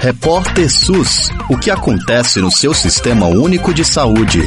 Repórter 0.01 0.67
SUS. 0.67 1.29
O 1.47 1.55
que 1.59 1.69
acontece 1.69 2.41
no 2.41 2.49
seu 2.49 2.73
sistema 2.73 3.27
único 3.27 3.71
de 3.71 3.85
saúde? 3.85 4.41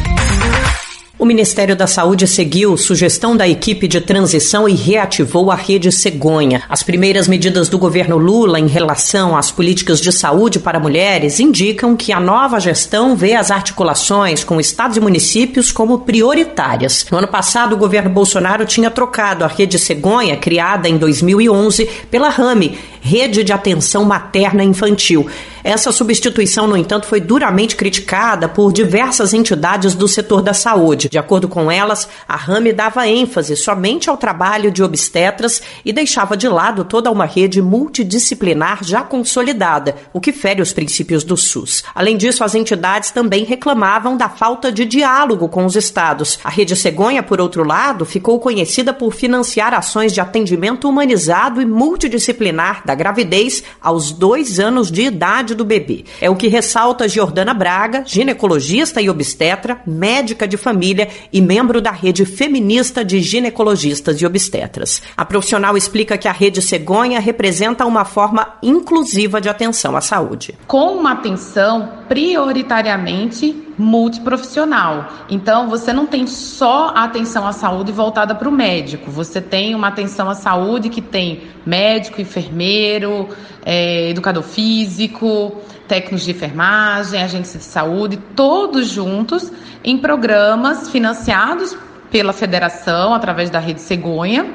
O 1.21 1.27
Ministério 1.27 1.77
da 1.77 1.87
Saúde 1.87 2.27
seguiu 2.27 2.79
sugestão 2.79 3.37
da 3.37 3.47
equipe 3.47 3.87
de 3.87 4.01
transição 4.01 4.67
e 4.67 4.73
reativou 4.73 5.51
a 5.51 5.55
rede 5.55 5.93
cegonha. 5.93 6.63
As 6.67 6.83
primeiras 6.83 7.29
medidas 7.29 7.69
do 7.69 7.79
governo 7.79 8.17
Lula 8.17 8.59
em 8.59 8.67
relação 8.67 9.37
às 9.37 9.51
políticas 9.51 10.01
de 10.01 10.11
saúde 10.13 10.59
para 10.59 10.81
mulheres 10.81 11.39
indicam 11.39 11.95
que 11.95 12.11
a 12.11 12.19
nova 12.19 12.59
gestão 12.59 13.15
vê 13.15 13.35
as 13.35 13.51
articulações 13.51 14.43
com 14.43 14.59
estados 14.59 14.97
e 14.97 15.01
municípios 15.01 15.71
como 15.71 15.99
prioritárias. 15.99 17.05
No 17.11 17.19
ano 17.19 17.29
passado, 17.29 17.75
o 17.75 17.79
governo 17.79 18.09
Bolsonaro 18.09 18.65
tinha 18.65 18.91
trocado 18.91 19.45
a 19.45 19.47
rede 19.47 19.79
cegonha, 19.79 20.39
criada 20.39 20.89
em 20.89 20.97
2011, 20.97 21.85
pela 22.11 22.31
RAME, 22.31 22.79
Rede 23.03 23.45
de 23.45 23.53
Atenção 23.53 24.05
Materna 24.05 24.65
Infantil. 24.65 25.27
Essa 25.63 25.93
substituição, 25.93 26.67
no 26.67 26.77
entanto, 26.77 27.07
foi 27.07 27.21
duramente 27.21 27.77
criticada 27.77 28.49
por 28.49 28.73
diversas 28.73 29.35
entidades 29.35 29.95
do 29.95 30.09
setor 30.09 30.43
da 30.43 30.55
saúde. 30.55 31.09
De 31.09 31.19
acordo 31.19 31.49
com 31.49 31.71
elas, 31.71 32.09
a 32.27 32.37
RAME 32.37 32.73
dava 32.73 33.07
ênfase 33.07 33.57
somente 33.57 34.09
ao 34.09 34.17
trabalho 34.17 34.71
de 34.71 34.83
obstetras 34.83 35.61
e 35.85 35.93
deixava 35.93 36.37
de 36.37 36.49
lado 36.49 36.85
toda 36.85 37.11
uma 37.11 37.27
rede 37.27 37.61
multidisciplinar 37.61 38.83
já 38.83 39.03
consolidada, 39.03 39.97
o 40.13 40.21
que 40.21 40.33
fere 40.33 40.63
os 40.63 40.73
princípios 40.73 41.25
do 41.25 41.37
SUS. 41.37 41.85
Além 41.95 42.17
disso, 42.17 42.43
as 42.43 42.55
entidades 42.55 43.11
também 43.11 43.45
reclamavam 43.45 44.17
da 44.17 44.29
falta 44.29 44.73
de 44.73 44.85
diálogo 44.85 45.49
com 45.49 45.65
os 45.65 45.77
estados. 45.77 46.39
A 46.43 46.49
Rede 46.49 46.75
Cegonha, 46.75 47.23
por 47.23 47.41
outro 47.41 47.65
lado, 47.65 48.05
ficou 48.05 48.39
conhecida 48.41 48.93
por 48.93 49.13
financiar 49.13 49.75
ações 49.75 50.13
de 50.13 50.21
atendimento 50.21 50.89
humanizado 50.89 51.61
e 51.61 51.67
multidisciplinar 51.67 52.83
da 52.85 52.95
gravidez 52.95 53.63
aos 53.81 54.11
dois 54.13 54.59
anos 54.59 54.91
de 54.91 55.03
idade 55.03 55.50
do 55.55 55.65
bebê. 55.65 56.05
É 56.21 56.29
o 56.31 56.37
que 56.37 56.49
ressalta 56.49 57.09
Jordana 57.09 57.55
Braga, 57.55 58.03
ginecologista 58.07 59.01
e 59.01 59.09
obstetra, 59.09 59.81
médica 59.87 60.47
de 60.47 60.57
família 60.57 61.09
e 61.33 61.41
membro 61.41 61.81
da 61.81 61.91
rede 61.91 62.25
feminista 62.25 63.05
de 63.05 63.21
ginecologistas 63.21 64.21
e 64.21 64.27
obstetras. 64.27 65.03
A 65.17 65.25
profissional 65.25 65.77
explica 65.77 66.19
que 66.19 66.29
a 66.29 66.33
rede 66.33 66.61
cegonha 66.61 67.21
representa 67.21 67.87
uma 67.87 68.05
forma 68.05 68.55
inclusiva 68.63 69.41
de 69.41 69.49
atenção 69.49 69.97
à 69.97 70.01
saúde. 70.01 70.55
Com 70.67 70.97
uma 70.97 71.13
atenção 71.13 71.89
prioritariamente 72.09 73.70
multiprofissional. 73.81 75.09
Então, 75.29 75.69
você 75.69 75.93
não 75.93 76.07
tem 76.07 76.27
só 76.27 76.93
a 76.95 77.05
atenção 77.05 77.47
à 77.47 77.53
saúde 77.53 77.91
voltada 77.91 78.35
para 78.35 78.49
o 78.49 78.53
médico, 78.53 79.11
você 79.11 79.41
tem 79.41 79.75
uma 79.75 79.89
atenção 79.89 80.29
à 80.29 80.35
saúde 80.35 80.89
que 80.89 81.01
tem 81.01 81.45
médico, 81.65 82.21
enfermeiro, 82.21 83.29
é, 83.65 84.11
educador 84.11 84.43
físico, 84.43 85.57
técnicos 85.89 86.23
de 86.23 86.31
enfermagem, 86.31 87.23
agentes 87.23 87.53
de 87.53 87.65
saúde, 87.65 88.17
todos 88.37 88.89
juntos 88.89 89.51
em 89.83 89.99
programas 89.99 90.91
financiados 90.91 91.77
pela 92.11 92.33
federação 92.33 93.15
através 93.15 93.51
da 93.51 93.59
rede 93.59 93.81
Cegonha 93.81 94.47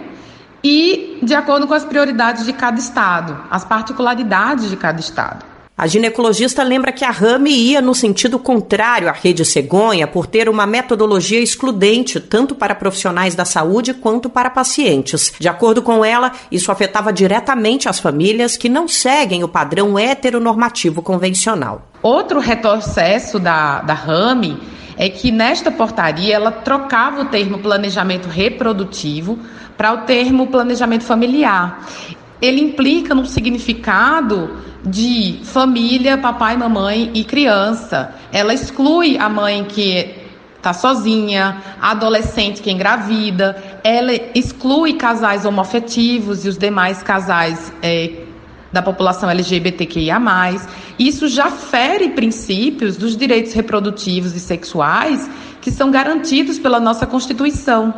e 0.64 1.20
de 1.22 1.34
acordo 1.34 1.68
com 1.68 1.74
as 1.74 1.86
prioridades 1.86 2.46
de 2.46 2.54
cada 2.54 2.78
estado, 2.78 3.38
as 3.50 3.64
particularidades 3.64 4.70
de 4.70 4.78
cada 4.78 5.00
estado. 5.00 5.55
A 5.78 5.88
ginecologista 5.88 6.64
lembra 6.64 6.94
que 6.94 7.04
a 7.04 7.12
RAME 7.12 7.52
ia 7.52 7.82
no 7.82 7.94
sentido 7.94 8.40
contrário 8.40 9.10
à 9.10 9.12
rede 9.12 9.44
cegonha 9.44 10.08
por 10.08 10.26
ter 10.26 10.48
uma 10.48 10.66
metodologia 10.66 11.42
excludente 11.42 12.18
tanto 12.18 12.56
para 12.56 12.74
profissionais 12.74 13.36
da 13.36 13.44
saúde 13.44 13.94
quanto 13.94 14.30
para 14.30 14.50
pacientes. 14.50 15.34
De 15.38 15.50
acordo 15.50 15.82
com 15.82 16.06
ela, 16.06 16.32
isso 16.50 16.72
afetava 16.72 17.12
diretamente 17.12 17.90
as 17.90 18.00
famílias 18.00 18.56
que 18.56 18.70
não 18.70 18.88
seguem 18.88 19.44
o 19.44 19.50
padrão 19.50 20.00
heteronormativo 20.00 21.02
convencional. 21.02 21.86
Outro 22.02 22.40
retrocesso 22.40 23.38
da, 23.38 23.82
da 23.82 23.94
RAME 23.94 24.58
é 24.96 25.10
que 25.10 25.30
nesta 25.30 25.70
portaria 25.70 26.36
ela 26.36 26.52
trocava 26.54 27.24
o 27.24 27.26
termo 27.26 27.60
planejamento 27.60 28.30
reprodutivo 28.30 29.38
para 29.76 29.92
o 29.92 29.98
termo 30.06 30.48
planejamento 30.48 31.04
familiar. 31.04 31.86
Ele 32.42 32.62
implica 32.62 33.14
num 33.14 33.26
significado 33.26 34.64
de 34.86 35.40
família, 35.44 36.18
papai, 36.18 36.56
mamãe 36.56 37.12
e 37.14 37.24
criança. 37.24 38.14
Ela 38.32 38.54
exclui 38.54 39.18
a 39.18 39.28
mãe 39.28 39.64
que 39.64 40.24
está 40.58 40.74
sozinha, 40.74 41.62
a 41.80 41.92
adolescente 41.92 42.62
que 42.62 42.72
engravida, 42.72 43.56
ela 43.84 44.12
exclui 44.34 44.94
casais 44.94 45.46
homoafetivos 45.46 46.44
e 46.44 46.50
os 46.50 46.58
demais 46.58 47.04
casais 47.04 47.72
é, 47.84 48.24
da 48.74 48.82
população 48.82 49.30
LGBTQIA. 49.30 50.20
Isso 50.98 51.28
já 51.28 51.52
fere 51.52 52.10
princípios 52.10 52.98
dos 52.98 53.16
direitos 53.16 53.54
reprodutivos 53.54 54.36
e 54.36 54.40
sexuais 54.40 55.30
que 55.62 55.70
são 55.70 55.92
garantidos 55.92 56.58
pela 56.58 56.80
nossa 56.80 57.06
Constituição. 57.06 57.94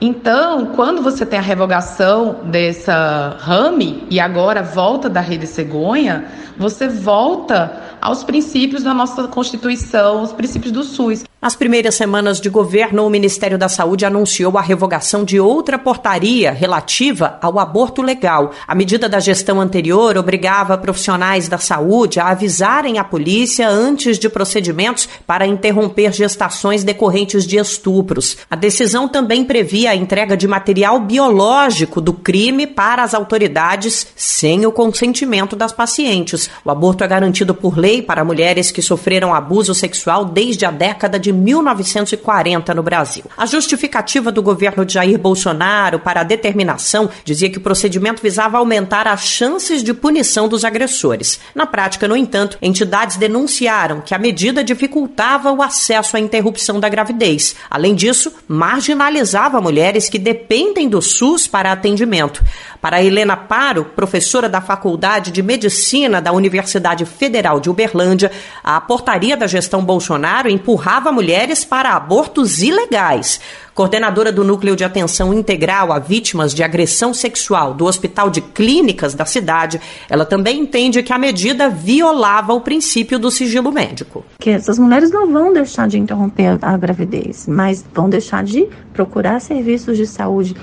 Então, 0.00 0.66
quando 0.74 1.02
você 1.02 1.26
tem 1.26 1.38
a 1.38 1.42
revogação 1.42 2.38
dessa 2.44 3.36
rame 3.38 4.06
e 4.08 4.18
agora 4.18 4.62
volta 4.62 5.10
da 5.10 5.20
rede 5.20 5.46
cegonha, 5.46 6.24
você 6.56 6.88
volta 6.88 7.70
aos 8.00 8.24
princípios 8.24 8.82
da 8.82 8.94
nossa 8.94 9.28
Constituição, 9.28 10.22
os 10.22 10.32
princípios 10.32 10.72
do 10.72 10.82
SUS. 10.82 11.24
Nas 11.40 11.56
primeiras 11.56 11.94
semanas 11.94 12.38
de 12.38 12.50
governo, 12.50 13.06
o 13.06 13.08
Ministério 13.08 13.56
da 13.56 13.66
Saúde 13.66 14.04
anunciou 14.04 14.58
a 14.58 14.60
revogação 14.60 15.24
de 15.24 15.40
outra 15.40 15.78
portaria 15.78 16.52
relativa 16.52 17.38
ao 17.40 17.58
aborto 17.58 18.02
legal. 18.02 18.50
A 18.68 18.74
medida 18.74 19.08
da 19.08 19.18
gestão 19.18 19.58
anterior 19.58 20.18
obrigava 20.18 20.76
profissionais 20.76 21.48
da 21.48 21.56
saúde 21.56 22.20
a 22.20 22.28
avisarem 22.28 22.98
a 22.98 23.04
polícia 23.04 23.66
antes 23.66 24.18
de 24.18 24.28
procedimentos 24.28 25.08
para 25.26 25.46
interromper 25.46 26.12
gestações 26.12 26.84
decorrentes 26.84 27.46
de 27.46 27.56
estupros. 27.56 28.36
A 28.50 28.54
decisão 28.54 29.08
também 29.08 29.42
previa 29.42 29.92
a 29.92 29.96
entrega 29.96 30.36
de 30.36 30.46
material 30.46 31.00
biológico 31.00 32.02
do 32.02 32.12
crime 32.12 32.66
para 32.66 33.02
as 33.02 33.14
autoridades 33.14 34.08
sem 34.14 34.66
o 34.66 34.72
consentimento 34.72 35.56
das 35.56 35.72
pacientes. 35.72 36.50
O 36.62 36.70
aborto 36.70 37.02
é 37.02 37.08
garantido 37.08 37.54
por 37.54 37.78
lei 37.78 37.89
para 38.02 38.24
mulheres 38.24 38.70
que 38.70 38.82
sofreram 38.82 39.34
abuso 39.34 39.74
sexual 39.74 40.26
desde 40.26 40.66
a 40.66 40.70
década 40.70 41.18
de 41.18 41.30
de 41.30 41.32
1940 41.32 42.74
no 42.74 42.82
Brasil. 42.82 43.24
A 43.36 43.46
justificativa 43.46 44.32
do 44.32 44.42
governo 44.42 44.84
de 44.84 44.94
Jair 44.94 45.18
Bolsonaro 45.18 46.00
para 46.00 46.20
a 46.20 46.24
determinação 46.24 47.08
dizia 47.24 47.48
que 47.48 47.58
o 47.58 47.60
procedimento 47.60 48.20
visava 48.20 48.58
aumentar 48.58 49.06
as 49.06 49.24
chances 49.24 49.82
de 49.82 49.94
punição 49.94 50.48
dos 50.48 50.64
agressores. 50.64 51.40
Na 51.54 51.66
prática, 51.66 52.08
no 52.08 52.16
entanto, 52.16 52.58
entidades 52.60 53.16
denunciaram 53.16 54.00
que 54.00 54.14
a 54.14 54.18
medida 54.18 54.64
dificultava 54.64 55.52
o 55.52 55.62
acesso 55.62 56.16
à 56.16 56.20
interrupção 56.20 56.80
da 56.80 56.88
gravidez. 56.88 57.54
Além 57.70 57.94
disso, 57.94 58.32
marginalizava 58.48 59.60
mulheres 59.60 60.08
que 60.08 60.18
dependem 60.18 60.88
do 60.88 61.00
SUS 61.00 61.46
para 61.46 61.72
atendimento. 61.72 62.42
Para 62.80 63.02
Helena 63.02 63.36
Paro, 63.36 63.84
professora 63.84 64.48
da 64.48 64.62
Faculdade 64.62 65.30
de 65.30 65.42
Medicina 65.42 66.20
da 66.20 66.32
Universidade 66.32 67.04
Federal 67.04 67.60
de 67.60 67.68
Uberlândia, 67.68 68.30
a 68.64 68.80
portaria 68.80 69.36
da 69.36 69.46
gestão 69.46 69.84
Bolsonaro 69.84 70.48
empurrava 70.48 71.12
mulheres 71.12 71.62
para 71.62 71.90
abortos 71.90 72.62
ilegais. 72.62 73.38
Coordenadora 73.74 74.32
do 74.32 74.42
Núcleo 74.44 74.74
de 74.74 74.82
Atenção 74.82 75.32
Integral 75.34 75.92
a 75.92 75.98
Vítimas 75.98 76.54
de 76.54 76.62
Agressão 76.62 77.12
Sexual 77.12 77.74
do 77.74 77.84
Hospital 77.84 78.30
de 78.30 78.40
Clínicas 78.40 79.14
da 79.14 79.26
cidade, 79.26 79.78
ela 80.08 80.24
também 80.24 80.58
entende 80.60 81.02
que 81.02 81.12
a 81.12 81.18
medida 81.18 81.68
violava 81.68 82.54
o 82.54 82.62
princípio 82.62 83.18
do 83.18 83.30
sigilo 83.30 83.70
médico. 83.70 84.24
Que 84.38 84.50
essas 84.50 84.78
mulheres 84.78 85.10
não 85.10 85.30
vão 85.30 85.52
deixar 85.52 85.86
de 85.86 85.98
interromper 85.98 86.58
a 86.62 86.76
gravidez, 86.78 87.46
mas 87.46 87.84
vão 87.94 88.08
deixar 88.08 88.42
de 88.42 88.66
procurar 88.92 89.38
serviços 89.40 89.98
de 89.98 90.06
saúde 90.06 90.56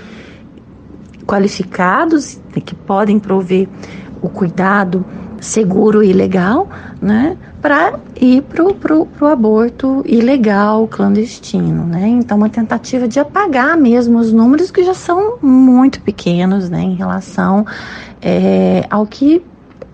qualificados 1.27 2.39
que 2.65 2.73
podem 2.73 3.19
prover 3.19 3.67
o 4.21 4.29
cuidado 4.29 5.05
seguro 5.39 6.03
e 6.03 6.11
legal, 6.13 6.67
né, 6.99 7.37
para 7.61 7.99
ir 8.19 8.41
pro, 8.43 8.73
pro, 8.73 9.05
pro 9.05 9.27
aborto 9.27 10.01
ilegal, 10.05 10.87
clandestino, 10.87 11.85
né? 11.85 12.07
Então, 12.07 12.37
uma 12.37 12.49
tentativa 12.49 13.07
de 13.07 13.19
apagar 13.19 13.77
mesmo 13.77 14.17
os 14.17 14.33
números 14.33 14.71
que 14.71 14.83
já 14.83 14.95
são 14.95 15.37
muito 15.41 16.01
pequenos, 16.01 16.69
né, 16.69 16.81
em 16.81 16.95
relação 16.95 17.65
é, 18.19 18.85
ao 18.89 19.05
que 19.05 19.43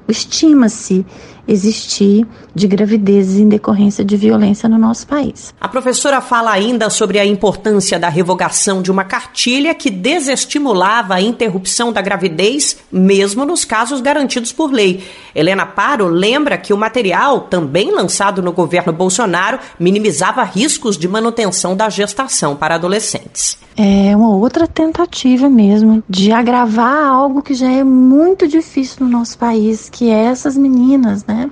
estima-se 0.07 1.05
existir 1.47 2.25
de 2.55 2.67
gravidezes 2.67 3.39
em 3.39 3.47
decorrência 3.47 4.03
de 4.03 4.15
violência 4.15 4.69
no 4.69 4.77
nosso 4.77 5.05
país. 5.07 5.53
A 5.59 5.67
professora 5.67 6.21
fala 6.21 6.51
ainda 6.51 6.89
sobre 6.89 7.19
a 7.19 7.25
importância 7.25 7.99
da 7.99 8.09
revogação 8.09 8.81
de 8.81 8.91
uma 8.91 9.03
cartilha 9.03 9.73
que 9.73 9.89
desestimulava 9.89 11.15
a 11.15 11.21
interrupção 11.21 11.91
da 11.91 12.01
gravidez, 12.01 12.77
mesmo 12.91 13.45
nos 13.45 13.65
casos 13.65 14.01
garantidos 14.01 14.51
por 14.51 14.71
lei. 14.71 15.03
Helena 15.35 15.65
Paro 15.65 16.07
lembra 16.07 16.57
que 16.57 16.73
o 16.73 16.77
material, 16.77 17.41
também 17.41 17.91
lançado 17.91 18.41
no 18.41 18.51
governo 18.51 18.93
Bolsonaro, 18.93 19.59
minimizava 19.79 20.43
riscos 20.43 20.97
de 20.97 21.07
manutenção 21.07 21.75
da 21.75 21.89
gestação 21.89 22.55
para 22.55 22.75
adolescentes. 22.75 23.57
É 23.76 24.15
uma 24.15 24.30
outra 24.30 24.67
tentativa 24.67 25.49
mesmo 25.49 26.03
de 26.07 26.32
agravar 26.32 27.05
algo 27.07 27.41
que 27.41 27.55
já 27.55 27.71
é 27.71 27.84
muito 27.84 28.47
difícil 28.47 29.05
no 29.05 29.11
nosso 29.11 29.38
país, 29.38 29.89
que 29.89 30.11
é 30.11 30.26
essas 30.26 30.55
meninas, 30.55 31.26
né? 31.26 31.49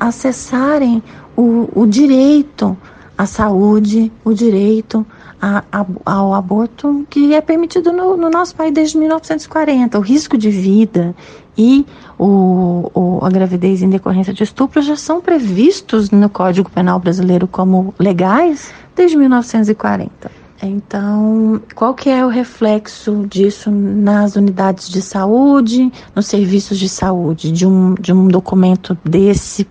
acessarem 0.00 1.02
o, 1.36 1.68
o 1.74 1.86
direito 1.86 2.76
à 3.18 3.26
saúde, 3.26 4.10
o 4.24 4.32
direito 4.32 5.06
a, 5.40 5.62
a, 5.70 5.86
ao 6.06 6.32
aborto 6.32 7.06
que 7.10 7.34
é 7.34 7.40
permitido 7.42 7.92
no, 7.92 8.16
no, 8.16 8.30
nosso 8.30 8.54
país 8.54 8.72
desde 8.72 8.96
1940. 8.96 9.98
O 9.98 10.00
risco 10.00 10.38
de 10.38 10.48
vida 10.48 11.14
e 11.58 11.84
o, 12.18 12.90
o, 12.94 13.18
a 13.22 13.28
gravidez 13.28 13.82
em 13.82 13.90
decorrência 13.90 14.32
de 14.32 14.42
estupro 14.42 14.80
já 14.80 14.96
são 14.96 15.20
previstos 15.20 16.10
no 16.10 16.30
Código 16.30 16.70
Penal 16.70 16.98
Brasileiro 16.98 17.46
como 17.46 17.94
legais 17.98 18.72
desde 18.94 19.18
1940. 19.18 20.45
Então, 20.62 21.60
qual 21.74 21.94
que 21.94 22.08
é 22.08 22.24
o 22.24 22.28
reflexo 22.28 23.26
disso 23.28 23.70
nas 23.70 24.36
unidades 24.36 24.88
de 24.88 25.02
saúde, 25.02 25.92
nos 26.14 26.26
serviços 26.26 26.78
de 26.78 26.88
saúde, 26.88 27.52
de 27.52 27.66
um, 27.66 27.94
de 27.94 28.12
um 28.12 28.26
documento 28.26 28.96
desse 29.04 29.68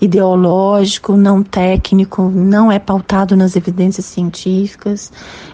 ideológico, 0.00 1.16
não 1.16 1.42
técnico, 1.42 2.22
não 2.22 2.72
é 2.72 2.78
pautado 2.78 3.36
nas 3.36 3.56
evidências 3.56 4.06
científicas, 4.06 5.12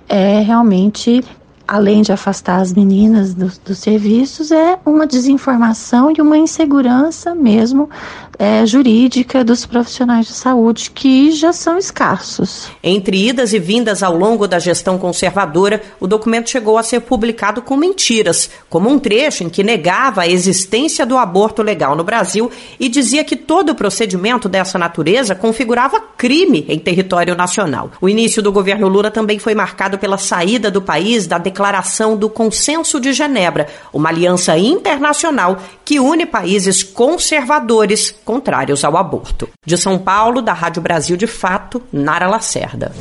é 0.09 0.41
realmente 0.41 1.25
além 1.67 2.01
de 2.01 2.11
afastar 2.11 2.63
as 2.63 2.73
meninas 2.73 3.35
dos, 3.35 3.59
dos 3.59 3.79
serviços, 3.79 4.51
é 4.51 4.79
uma 4.87 5.07
desinformação 5.07 6.11
e 6.17 6.23
uma 6.23 6.39
insegurança 6.39 7.35
mesmo 7.35 7.91
é, 8.39 8.65
jurídica 8.65 9.43
dos 9.43 9.67
profissionais 9.67 10.27
de 10.27 10.33
saúde 10.33 10.91
que 10.91 11.33
já 11.33 11.53
são 11.53 11.77
escassos. 11.77 12.71
Entre 12.83 13.29
idas 13.29 13.53
e 13.53 13.59
vindas 13.59 14.03
ao 14.03 14.17
longo 14.17 14.47
da 14.47 14.59
gestão 14.59 14.97
conservadora, 14.97 15.83
o 15.99 16.07
documento 16.07 16.51
chegou 16.51 16.79
a 16.79 16.83
ser 16.83 17.01
publicado 17.01 17.61
com 17.61 17.77
mentiras, 17.77 18.49
como 18.71 18.89
um 18.89 18.99
trecho 18.99 19.43
em 19.43 19.49
que 19.49 19.65
negava 19.65 20.23
a 20.23 20.29
existência 20.29 21.05
do 21.05 21.19
aborto 21.19 21.63
legal 21.63 21.97
no 21.97 22.05
Brasil 22.05 22.51
e 22.79 22.89
dizia 22.89 23.25
que 23.25 23.35
todo 23.35 23.75
procedimento 23.75 24.49
dessa 24.49 24.79
natureza 24.79 25.35
configurava 25.35 26.01
crime 26.17 26.65
em 26.69 26.79
território 26.79 27.35
nacional. 27.35 27.91
O 28.01 28.09
início 28.09 28.41
do 28.41 28.53
governo 28.53 28.87
Lula 28.87 29.11
também 29.11 29.39
foi 29.39 29.55
marcado 29.55 29.99
pela 29.99 30.19
saída 30.19 30.71
do 30.71 30.81
país 30.81 31.27
da 31.27 31.39
declaração 31.39 32.17
do 32.17 32.31
Consenso 32.31 33.01
de 33.01 33.13
Genebra, 33.13 33.67
uma 33.93 34.11
aliança 34.11 34.57
internacional 34.57 35.59
que 35.85 35.99
une 35.99 36.27
países 36.27 36.83
conservadores 36.83 38.15
contrários 38.29 38.85
ao 38.85 38.95
aborto. 38.95 39.49
De 39.65 39.75
São 39.79 39.99
Paulo, 39.99 40.43
da 40.43 40.53
Rádio 40.53 40.83
Brasil 40.83 41.17
de 41.17 41.27
Fato, 41.27 41.83
Nara 41.91 42.29
Lacerda. 42.29 42.93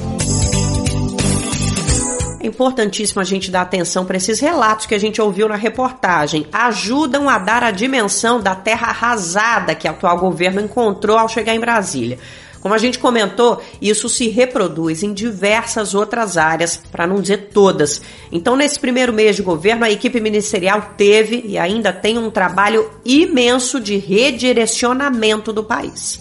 É 2.39 2.47
importantíssimo 2.47 3.19
a 3.19 3.25
gente 3.25 3.51
dar 3.51 3.63
atenção 3.63 4.05
para 4.05 4.15
esses 4.15 4.39
relatos 4.39 4.85
que 4.85 4.95
a 4.95 4.97
gente 4.97 5.21
ouviu 5.21 5.49
na 5.49 5.57
reportagem. 5.57 6.47
Ajudam 6.53 7.27
a 7.27 7.37
dar 7.37 7.61
a 7.61 7.71
dimensão 7.71 8.39
da 8.39 8.55
terra 8.55 8.87
arrasada 8.87 9.75
que 9.75 9.85
o 9.85 9.91
atual 9.91 10.17
governo 10.17 10.61
encontrou 10.61 11.17
ao 11.17 11.27
chegar 11.27 11.53
em 11.53 11.59
Brasília. 11.59 12.17
Como 12.67 12.75
a 12.75 12.79
gente 12.79 12.99
comentou, 12.99 13.61
isso 13.81 14.09
se 14.09 14.27
reproduz 14.27 15.01
em 15.01 15.13
diversas 15.13 15.95
outras 15.95 16.35
áreas, 16.35 16.75
para 16.91 17.07
não 17.07 17.21
dizer 17.21 17.47
todas. 17.53 18.01
Então, 18.29 18.57
nesse 18.57 18.77
primeiro 18.77 19.13
mês 19.13 19.37
de 19.37 19.41
governo, 19.41 19.85
a 19.85 19.89
equipe 19.89 20.19
ministerial 20.19 20.95
teve 20.97 21.43
e 21.45 21.57
ainda 21.57 21.93
tem 21.93 22.17
um 22.17 22.29
trabalho 22.29 22.91
imenso 23.05 23.79
de 23.79 23.95
redirecionamento 23.95 25.53
do 25.53 25.63
país. 25.63 26.19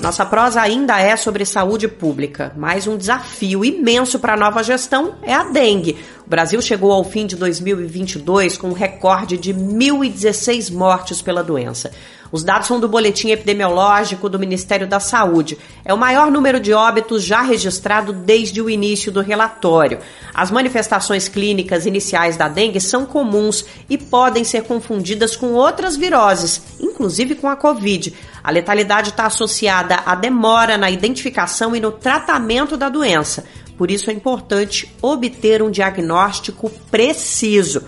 Nossa 0.00 0.24
prosa 0.24 0.60
ainda 0.60 1.00
é 1.00 1.16
sobre 1.16 1.44
saúde 1.44 1.88
pública, 1.88 2.52
mas 2.56 2.86
um 2.86 2.96
desafio 2.96 3.64
imenso 3.64 4.20
para 4.20 4.34
a 4.34 4.36
nova 4.36 4.62
gestão 4.62 5.16
é 5.22 5.34
a 5.34 5.44
dengue. 5.44 5.96
O 6.24 6.30
Brasil 6.30 6.62
chegou 6.62 6.92
ao 6.92 7.02
fim 7.02 7.26
de 7.26 7.34
2022 7.34 8.56
com 8.56 8.68
um 8.68 8.72
recorde 8.72 9.36
de 9.36 9.52
1.016 9.52 10.72
mortes 10.72 11.20
pela 11.20 11.42
doença. 11.42 11.90
Os 12.32 12.42
dados 12.42 12.66
são 12.66 12.80
do 12.80 12.88
boletim 12.88 13.30
epidemiológico 13.30 14.26
do 14.26 14.38
Ministério 14.38 14.86
da 14.86 14.98
Saúde. 14.98 15.58
É 15.84 15.92
o 15.92 15.98
maior 15.98 16.30
número 16.30 16.58
de 16.58 16.72
óbitos 16.72 17.22
já 17.22 17.42
registrado 17.42 18.10
desde 18.10 18.62
o 18.62 18.70
início 18.70 19.12
do 19.12 19.20
relatório. 19.20 19.98
As 20.32 20.50
manifestações 20.50 21.28
clínicas 21.28 21.84
iniciais 21.84 22.38
da 22.38 22.48
dengue 22.48 22.80
são 22.80 23.04
comuns 23.04 23.66
e 23.88 23.98
podem 23.98 24.44
ser 24.44 24.62
confundidas 24.62 25.36
com 25.36 25.52
outras 25.52 25.94
viroses, 25.94 26.62
inclusive 26.80 27.34
com 27.34 27.48
a 27.48 27.56
Covid. 27.56 28.14
A 28.42 28.50
letalidade 28.50 29.10
está 29.10 29.26
associada 29.26 29.96
à 30.06 30.14
demora 30.14 30.78
na 30.78 30.90
identificação 30.90 31.76
e 31.76 31.80
no 31.80 31.92
tratamento 31.92 32.78
da 32.78 32.88
doença. 32.88 33.44
Por 33.76 33.90
isso 33.90 34.10
é 34.10 34.12
importante 34.14 34.90
obter 35.02 35.62
um 35.62 35.70
diagnóstico 35.70 36.70
preciso. 36.90 37.82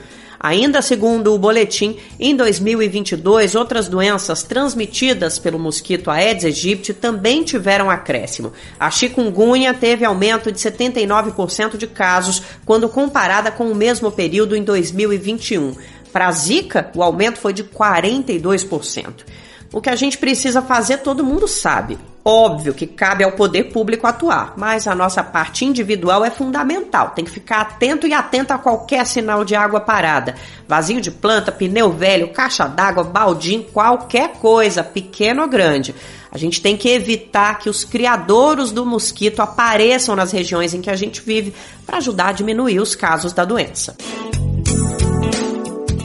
Ainda 0.45 0.82
segundo 0.82 1.32
o 1.32 1.38
boletim, 1.38 1.97
em 2.20 2.36
2022, 2.36 3.55
outras 3.55 3.88
doenças 3.88 4.42
transmitidas 4.42 5.38
pelo 5.38 5.59
mosquito 5.59 6.11
Aedes 6.11 6.45
aegypti 6.45 6.92
também 6.92 7.42
tiveram 7.42 7.88
acréscimo. 7.88 8.53
A 8.78 8.90
chikungunya 8.90 9.72
teve 9.72 10.05
aumento 10.05 10.53
de 10.53 10.59
79% 10.59 11.78
de 11.78 11.86
casos 11.86 12.42
quando 12.66 12.90
comparada 12.90 13.51
com 13.51 13.72
o 13.72 13.74
mesmo 13.74 14.12
período 14.12 14.55
em 14.55 14.62
2021. 14.62 15.76
Para 16.12 16.28
a 16.28 16.32
Zika, 16.32 16.90
o 16.95 17.03
aumento 17.03 17.38
foi 17.38 17.55
de 17.55 17.64
42%. 17.64 19.24
O 19.72 19.80
que 19.80 19.88
a 19.88 19.97
gente 19.97 20.18
precisa 20.18 20.61
fazer, 20.61 20.99
todo 20.99 21.24
mundo 21.24 21.49
sabe. 21.49 21.97
Óbvio 22.27 22.72
que 22.72 22.87
cabe 22.87 23.22
ao 23.22 23.33
poder 23.33 23.64
público 23.64 24.07
atuar, 24.07 24.55
mas 24.57 24.87
a 24.87 24.95
nossa 24.95 25.22
parte 25.22 25.66
individual 25.66 26.25
é 26.25 26.31
fundamental. 26.31 27.11
Tem 27.11 27.22
que 27.22 27.31
ficar 27.31 27.61
atento 27.61 28.07
e 28.07 28.14
atenta 28.14 28.55
a 28.55 28.59
qualquer 28.59 29.05
sinal 29.05 29.45
de 29.45 29.55
água 29.55 29.79
parada. 29.79 30.35
Vazio 30.66 31.03
de 31.03 31.11
planta, 31.11 31.53
pneu 31.53 31.93
velho, 31.93 32.33
caixa 32.33 32.66
d'água, 32.66 33.05
baldinho, 33.05 33.64
qualquer 33.64 34.39
coisa, 34.39 34.83
pequeno 34.83 35.43
ou 35.43 35.49
grande. 35.49 35.95
A 36.33 36.39
gente 36.39 36.62
tem 36.62 36.79
que 36.79 36.89
evitar 36.89 37.59
que 37.59 37.68
os 37.68 37.85
criadouros 37.85 38.72
do 38.72 38.87
mosquito 38.87 39.41
apareçam 39.41 40.16
nas 40.16 40.33
regiões 40.33 40.72
em 40.72 40.81
que 40.81 40.89
a 40.89 40.97
gente 40.97 41.20
vive 41.20 41.53
para 41.85 41.99
ajudar 41.99 42.29
a 42.29 42.33
diminuir 42.33 42.81
os 42.81 42.95
casos 42.95 43.35
da 43.35 43.45
doença. 43.45 43.95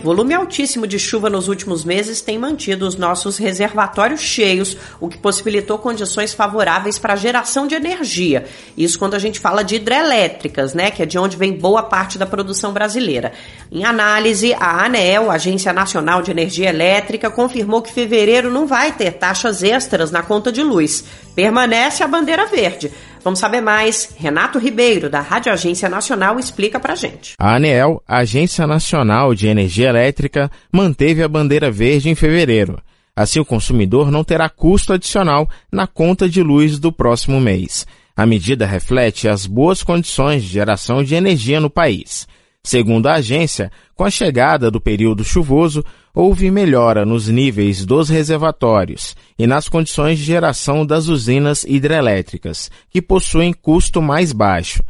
Volume 0.02 0.34
altíssimo 0.34 0.88
de 0.88 0.98
chuva 0.98 1.30
nos 1.30 1.50
últimos 1.50 1.84
meses 1.84 2.22
tem 2.22 2.38
mantido 2.38 2.88
os 2.88 2.96
nossos 2.96 3.38
reservatórios 3.38 4.22
cheios, 4.22 4.78
o 4.98 5.10
que 5.10 5.18
possibilitou 5.18 5.78
condições 5.78 6.34
favoráveis 6.34 6.98
para 6.98 7.14
a 7.14 7.18
geração 7.18 7.68
de 7.68 7.76
energia. 7.76 8.46
Isso 8.78 8.98
quando 8.98 9.16
a 9.16 9.20
gente 9.20 9.42
fala 9.42 9.62
de 9.62 9.76
hidrelétricas, 9.76 10.74
né, 10.74 10.90
que 10.90 11.04
é 11.04 11.06
de 11.06 11.20
onde 11.20 11.36
vem 11.36 11.52
boa 11.52 11.84
parte 11.84 12.18
da 12.18 12.26
produção 12.26 12.72
brasileira. 12.72 13.34
Em 13.70 13.84
análise, 13.84 14.54
a 14.54 14.86
ANEEL, 14.86 15.30
Agência 15.30 15.74
Nacional 15.74 16.22
de 16.22 16.32
Energia 16.32 16.70
Elétrica, 16.70 17.30
confirmou 17.30 17.82
que 17.82 17.92
fevereiro 17.92 18.50
não 18.50 18.66
vai 18.66 18.94
ter 18.94 19.12
taxas 19.12 19.64
extras 19.64 20.12
na 20.12 20.24
conta 20.24 20.50
de 20.50 20.64
luz. 20.64 21.04
Permanece 21.36 22.04
a 22.04 22.08
bandeira 22.08 22.46
verde. 22.46 22.90
Vamos 23.24 23.40
saber 23.40 23.62
mais. 23.62 24.14
Renato 24.18 24.58
Ribeiro, 24.60 25.10
da 25.10 25.22
Rádio 25.22 25.52
Agência 25.52 25.90
Nacional, 25.90 26.40
explica 26.40 26.80
pra 26.80 26.96
gente. 26.96 27.36
A 27.38 27.56
ANEEL, 27.56 28.02
Agência 28.08 28.66
Nacional 28.66 29.36
de 29.36 29.48
Energia 29.48 29.90
Elétrica, 29.90 30.50
manteve 30.72 31.22
a 31.22 31.28
bandeira 31.28 31.70
verde 31.70 32.10
em 32.10 32.16
fevereiro. 32.16 32.82
Assim, 33.16 33.40
o 33.40 33.46
consumidor 33.46 34.10
não 34.12 34.24
terá 34.24 34.48
custo 34.48 34.94
adicional 34.94 35.50
na 35.72 35.86
conta 35.86 36.30
de 36.30 36.42
luz 36.42 36.80
do 36.80 36.92
próximo 36.92 37.40
mês. 37.40 37.86
A 38.16 38.26
medida 38.26 38.66
reflete 38.66 39.28
as 39.28 39.46
boas 39.46 39.84
condições 39.84 40.44
de 40.44 40.50
geração 40.50 41.04
de 41.04 41.16
energia 41.16 41.60
no 41.60 41.70
país. 41.70 42.28
Segundo 42.64 43.08
a 43.08 43.16
agência, 43.16 43.72
com 43.96 44.04
a 44.04 44.12
chegada 44.12 44.70
do 44.70 44.80
período 44.80 45.24
chuvoso, 45.24 45.84
houve 46.14 46.50
melhora 46.52 47.06
nos 47.06 47.28
níveis 47.28 47.86
dos 47.86 48.10
reservatórios 48.10 49.16
e 49.38 49.46
nas 49.46 49.70
condições 49.70 50.18
de 50.20 50.26
geração 50.26 50.86
das 50.86 51.08
usinas 51.08 51.64
hidrelétricas, 51.64 52.70
que 52.90 53.02
possuem 53.02 53.54
custo 53.54 54.02
mais 54.02 54.32
baixo. 54.32 54.84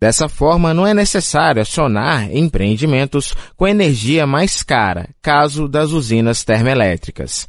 Dessa 0.00 0.28
forma, 0.28 0.72
não 0.72 0.86
é 0.86 0.94
necessário 0.94 1.60
acionar 1.60 2.34
empreendimentos 2.34 3.34
com 3.54 3.68
energia 3.68 4.26
mais 4.26 4.62
cara, 4.62 5.10
caso 5.20 5.68
das 5.68 5.90
usinas 5.90 6.42
termoelétricas. 6.42 7.46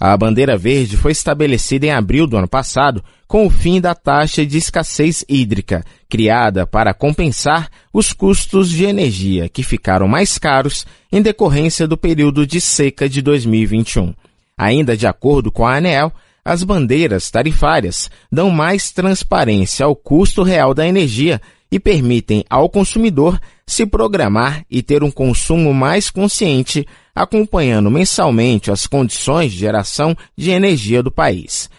A 0.00 0.16
bandeira 0.16 0.58
verde 0.58 0.96
foi 0.96 1.12
estabelecida 1.12 1.86
em 1.86 1.90
abril 1.90 2.26
do 2.26 2.36
ano 2.36 2.48
passado 2.48 3.02
com 3.28 3.46
o 3.46 3.50
fim 3.50 3.80
da 3.80 3.94
taxa 3.94 4.44
de 4.44 4.58
escassez 4.58 5.24
hídrica, 5.28 5.84
criada 6.08 6.66
para 6.66 6.92
compensar 6.92 7.68
os 7.92 8.12
custos 8.12 8.70
de 8.70 8.84
energia 8.84 9.48
que 9.48 9.62
ficaram 9.62 10.08
mais 10.08 10.36
caros 10.36 10.84
em 11.12 11.22
decorrência 11.22 11.86
do 11.86 11.96
período 11.96 12.44
de 12.44 12.60
seca 12.60 13.08
de 13.08 13.22
2021. 13.22 14.12
Ainda 14.58 14.96
de 14.96 15.06
acordo 15.06 15.50
com 15.50 15.64
a 15.64 15.76
ANEEL, 15.76 16.12
as 16.44 16.62
bandeiras 16.62 17.30
tarifárias 17.30 18.10
dão 18.30 18.50
mais 18.50 18.90
transparência 18.90 19.86
ao 19.86 19.96
custo 19.96 20.42
real 20.42 20.74
da 20.74 20.86
energia 20.86 21.40
e 21.70 21.80
permitem 21.80 22.44
ao 22.50 22.68
consumidor 22.68 23.40
se 23.66 23.86
programar 23.86 24.64
e 24.70 24.82
ter 24.82 25.02
um 25.02 25.10
consumo 25.10 25.72
mais 25.72 26.10
consciente, 26.10 26.86
acompanhando 27.14 27.90
mensalmente 27.90 28.70
as 28.70 28.86
condições 28.86 29.52
de 29.52 29.58
geração 29.58 30.16
de 30.36 30.50
energia 30.50 31.02
do 31.02 31.10
país. 31.10 31.70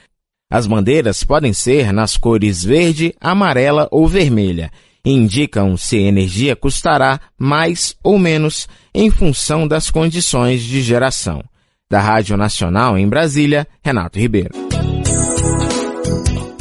As 0.50 0.66
bandeiras 0.66 1.24
podem 1.24 1.54
ser 1.54 1.92
nas 1.92 2.18
cores 2.18 2.64
verde, 2.64 3.14
amarela 3.20 3.88
ou 3.92 4.08
vermelha 4.08 4.72
e 5.06 5.12
indicam 5.12 5.78
se 5.78 5.98
energia 5.98 6.56
custará 6.56 7.20
mais 7.38 7.96
ou 8.04 8.18
menos 8.18 8.68
em 8.94 9.12
função 9.12 9.68
das 9.68 9.92
condições 9.92 10.64
de 10.64 10.82
geração. 10.82 11.44
Da 11.90 12.02
Rádio 12.02 12.36
Nacional 12.36 12.98
em 12.98 13.08
Brasília, 13.08 13.68
Renato 13.84 14.18
Ribeiro. 14.18 14.56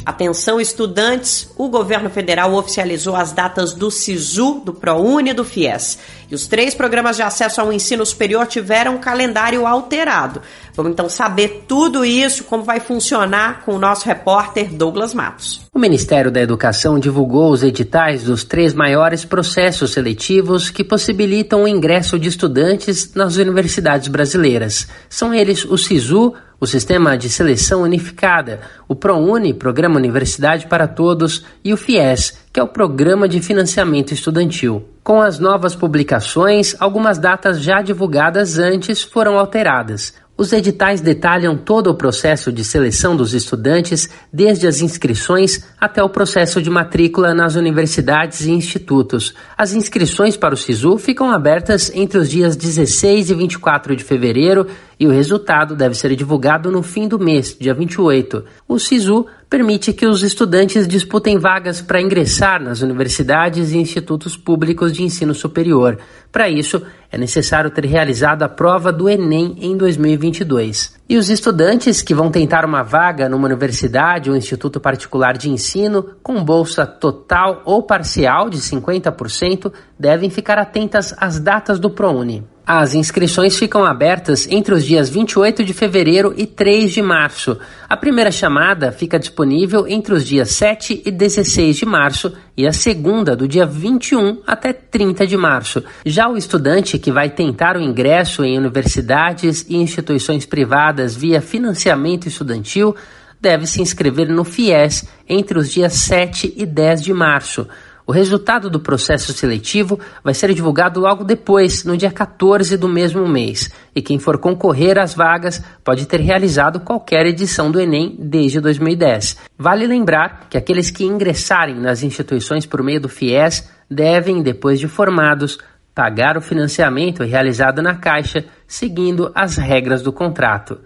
Atenção, 0.05 0.61
estudantes! 0.61 1.49
O 1.57 1.69
governo 1.71 2.11
federal 2.11 2.53
oficializou 2.53 3.17
as 3.17 3.33
datas 3.33 3.73
do 3.73 3.91
SISU, 3.91 4.61
do 4.63 4.75
ProUni 4.75 5.31
e 5.31 5.33
do 5.33 5.45
FIES. 5.45 5.99
E 6.31 6.35
os 6.35 6.47
três 6.47 6.75
programas 6.75 7.17
de 7.17 7.23
acesso 7.23 7.61
ao 7.61 7.73
ensino 7.73 8.05
superior 8.05 8.47
tiveram 8.47 8.97
um 8.97 8.99
calendário 8.99 9.67
alterado. 9.67 10.43
Vamos 10.75 10.93
então 10.93 11.09
saber 11.09 11.65
tudo 11.67 12.05
isso, 12.05 12.45
como 12.45 12.63
vai 12.63 12.81
funcionar 12.81 13.63
com 13.65 13.75
o 13.75 13.79
nosso 13.79 14.05
repórter 14.07 14.75
Douglas 14.75 15.15
Matos. 15.15 15.63
O 15.73 15.79
Ministério 15.79 16.31
da 16.31 16.41
Educação 16.41 16.99
divulgou 16.99 17.51
os 17.51 17.63
editais 17.63 18.25
dos 18.25 18.45
três 18.45 18.75
maiores 18.75 19.25
processos 19.25 19.93
seletivos 19.93 20.69
que 20.69 20.85
possibilitam 20.85 21.63
o 21.63 21.69
ingresso 21.69 22.19
de 22.19 22.29
estudantes 22.29 23.15
nas 23.15 23.37
universidades 23.37 24.09
brasileiras. 24.09 24.87
São 25.09 25.33
eles 25.33 25.65
o 25.65 25.79
SISU, 25.79 26.35
o 26.61 26.67
Sistema 26.67 27.17
de 27.17 27.29
Seleção 27.29 27.83
Unificada, 27.83 28.61
o 28.89 28.95
ProUni, 28.95 29.55
Programa 29.55 29.97
Universidade 29.97 30.67
para 30.67 30.87
Todos, 30.89 31.45
e 31.65 31.73
o 31.73 31.77
FIES, 31.77 32.39
que 32.53 32.61
é 32.61 32.63
o 32.63 32.69
Programa 32.69 33.29
de 33.29 33.41
Financiamento 33.41 34.13
Estudantil. 34.13 34.89
Com 35.03 35.21
as 35.21 35.39
novas 35.39 35.75
publicações, 35.75 36.75
algumas 36.81 37.19
datas 37.19 37.61
já 37.61 37.83
divulgadas 37.83 38.59
antes 38.59 39.03
foram 39.03 39.39
alteradas. 39.39 40.15
Os 40.37 40.53
editais 40.53 41.01
detalham 41.01 41.57
todo 41.57 41.89
o 41.89 41.95
processo 41.95 42.51
de 42.51 42.65
seleção 42.65 43.15
dos 43.15 43.35
estudantes, 43.35 44.11
desde 44.33 44.67
as 44.67 44.81
inscrições 44.81 45.65
até 45.81 46.03
o 46.03 46.09
processo 46.09 46.61
de 46.61 46.69
matrícula 46.69 47.33
nas 47.33 47.55
universidades 47.55 48.41
e 48.41 48.51
institutos. 48.51 49.33
As 49.57 49.75
inscrições 49.75 50.37
para 50.37 50.53
o 50.53 50.57
SISU 50.57 50.99
ficam 50.99 51.31
abertas 51.31 51.89
entre 51.95 52.19
os 52.19 52.29
dias 52.29 52.57
16 52.57 53.31
e 53.31 53.35
24 53.35 53.95
de 53.95 54.03
fevereiro 54.03 54.67
e 55.05 55.07
o 55.07 55.11
resultado 55.11 55.77
deve 55.77 55.95
ser 55.95 56.17
divulgado 56.17 56.73
no 56.73 56.83
fim 56.83 57.07
do 57.07 57.19
mês, 57.19 57.55
dia 57.61 57.75
28. 57.75 58.43
O 58.67 58.79
SISU 58.79 59.27
permite 59.51 59.93
que 59.93 60.07
os 60.07 60.23
estudantes 60.23 60.89
disputem 60.89 61.37
vagas 61.37 61.83
para 61.83 62.01
ingressar 62.01 62.63
nas 62.63 62.81
universidades 62.81 63.73
e 63.73 63.77
institutos 63.77 64.35
públicos 64.35 64.95
de 64.95 65.03
ensino 65.03 65.35
superior. 65.35 65.99
Para 66.33 66.49
isso, 66.49 66.83
é 67.13 67.19
necessário 67.19 67.71
ter 67.71 67.85
realizado 67.85 68.45
a 68.45 68.49
prova 68.49 68.91
do 68.91 69.07
Enem 69.07 69.57
em 69.61 69.77
2022. 69.77 70.95
E 71.15 71.17
os 71.17 71.31
estudantes 71.31 72.03
que 72.03 72.13
vão 72.13 72.29
tentar 72.29 72.65
uma 72.65 72.83
vaga 72.83 73.29
numa 73.29 73.47
universidade 73.47 74.29
ou 74.29 74.37
instituto 74.37 74.81
particular 74.81 75.39
de 75.39 75.49
ensino 75.49 76.17
com 76.25 76.43
bolsa 76.43 76.85
total 76.85 77.63
ou 77.65 77.85
parcial 77.85 78.51
de 78.51 78.59
50% 78.59 79.73
devem 79.97 80.29
ficar 80.29 80.59
atentas 80.59 81.15
às 81.17 81.39
datas 81.39 81.79
do 81.79 81.89
ProUni. 81.89 82.45
As 82.67 82.95
inscrições 82.95 83.57
ficam 83.57 83.85
abertas 83.85 84.49
entre 84.51 84.75
os 84.75 84.85
dias 84.85 85.09
28 85.09 85.63
de 85.63 85.73
fevereiro 85.73 86.35
e 86.37 86.47
3 86.47 86.91
de 86.91 87.01
março. 87.01 87.59
A 87.89 87.97
primeira 87.97 88.33
chamada 88.33 88.91
fica 88.91 89.17
disponível 89.17 89.87
entre 89.87 90.15
os 90.15 90.27
dias 90.27 90.51
7 90.51 91.01
e 91.07 91.13
16 91.13 91.77
de 91.77 91.87
março 91.87 92.33
e 92.57 92.67
a 92.67 92.73
segunda 92.73 93.35
do 93.35 93.49
dia 93.49 93.67
21 93.67 94.43
até 94.47 94.73
30 94.73 95.27
de 95.27 95.37
março. 95.37 95.83
Já 96.07 96.29
o 96.29 96.37
estudante 96.37 96.99
que 96.99 97.11
vai 97.11 97.31
tentar 97.31 97.77
o 97.77 97.81
ingresso 97.81 98.45
em 98.45 98.57
universidades 98.57 99.67
e 99.69 99.77
instituições 99.77 100.47
privadas 100.47 101.17
via 101.17 101.41
financiamento 101.41 102.27
estudantil 102.27 102.95
deve 103.41 103.67
se 103.67 103.83
inscrever 103.83 104.29
no 104.29 104.45
FIES 104.45 105.07
entre 105.29 105.59
os 105.59 105.71
dias 105.71 105.93
7 105.95 106.55
e 106.57 106.65
10 106.65 107.03
de 107.03 107.13
março. 107.13 107.69
O 108.07 108.13
resultado 108.13 108.69
do 108.69 108.79
processo 108.79 109.33
seletivo 109.33 109.99
vai 110.23 110.35
ser 110.35 110.53
divulgado 110.53 111.01
logo 111.01 111.25
depois, 111.25 111.85
no 111.85 111.97
dia 111.97 112.11
14 112.11 112.77
do 112.77 112.87
mesmo 112.87 113.27
mês, 113.27 113.73
e 113.95 114.03
quem 114.03 114.19
for 114.19 114.37
concorrer 114.37 114.99
às 114.99 115.15
vagas 115.15 115.65
pode 115.83 116.05
ter 116.05 116.21
realizado 116.21 116.81
qualquer 116.81 117.25
edição 117.25 117.71
do 117.71 117.81
Enem 117.81 118.15
desde 118.19 118.61
2010. 118.61 119.39
Vale 119.57 119.87
lembrar 119.87 120.49
que 120.51 120.59
aqueles 120.59 120.91
que 120.91 121.05
ingressarem 121.05 121.81
nas 121.81 122.03
instituições 122.03 122.67
por 122.67 122.83
meio 122.83 123.01
do 123.01 123.09
FIES 123.09 123.71
devem, 123.91 124.43
depois 124.43 124.79
de 124.79 124.87
formados, 124.87 125.59
pagar 125.95 126.37
o 126.37 126.43
financiamento 126.43 127.23
realizado 127.23 127.81
na 127.81 127.95
Caixa, 127.95 128.45
seguindo 128.67 129.33
as 129.35 129.57
regras 129.57 130.03
do 130.03 130.13
contrato. 130.13 130.79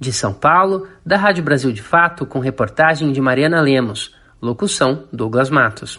De 0.00 0.12
São 0.12 0.32
Paulo, 0.32 0.88
da 1.04 1.16
Rádio 1.16 1.44
Brasil 1.44 1.70
de 1.70 1.80
Fato, 1.80 2.26
com 2.26 2.40
reportagem 2.40 3.12
de 3.12 3.20
Mariana 3.20 3.60
Lemos. 3.60 4.14
Locução: 4.42 5.04
Douglas 5.12 5.48
Matos 5.48 5.98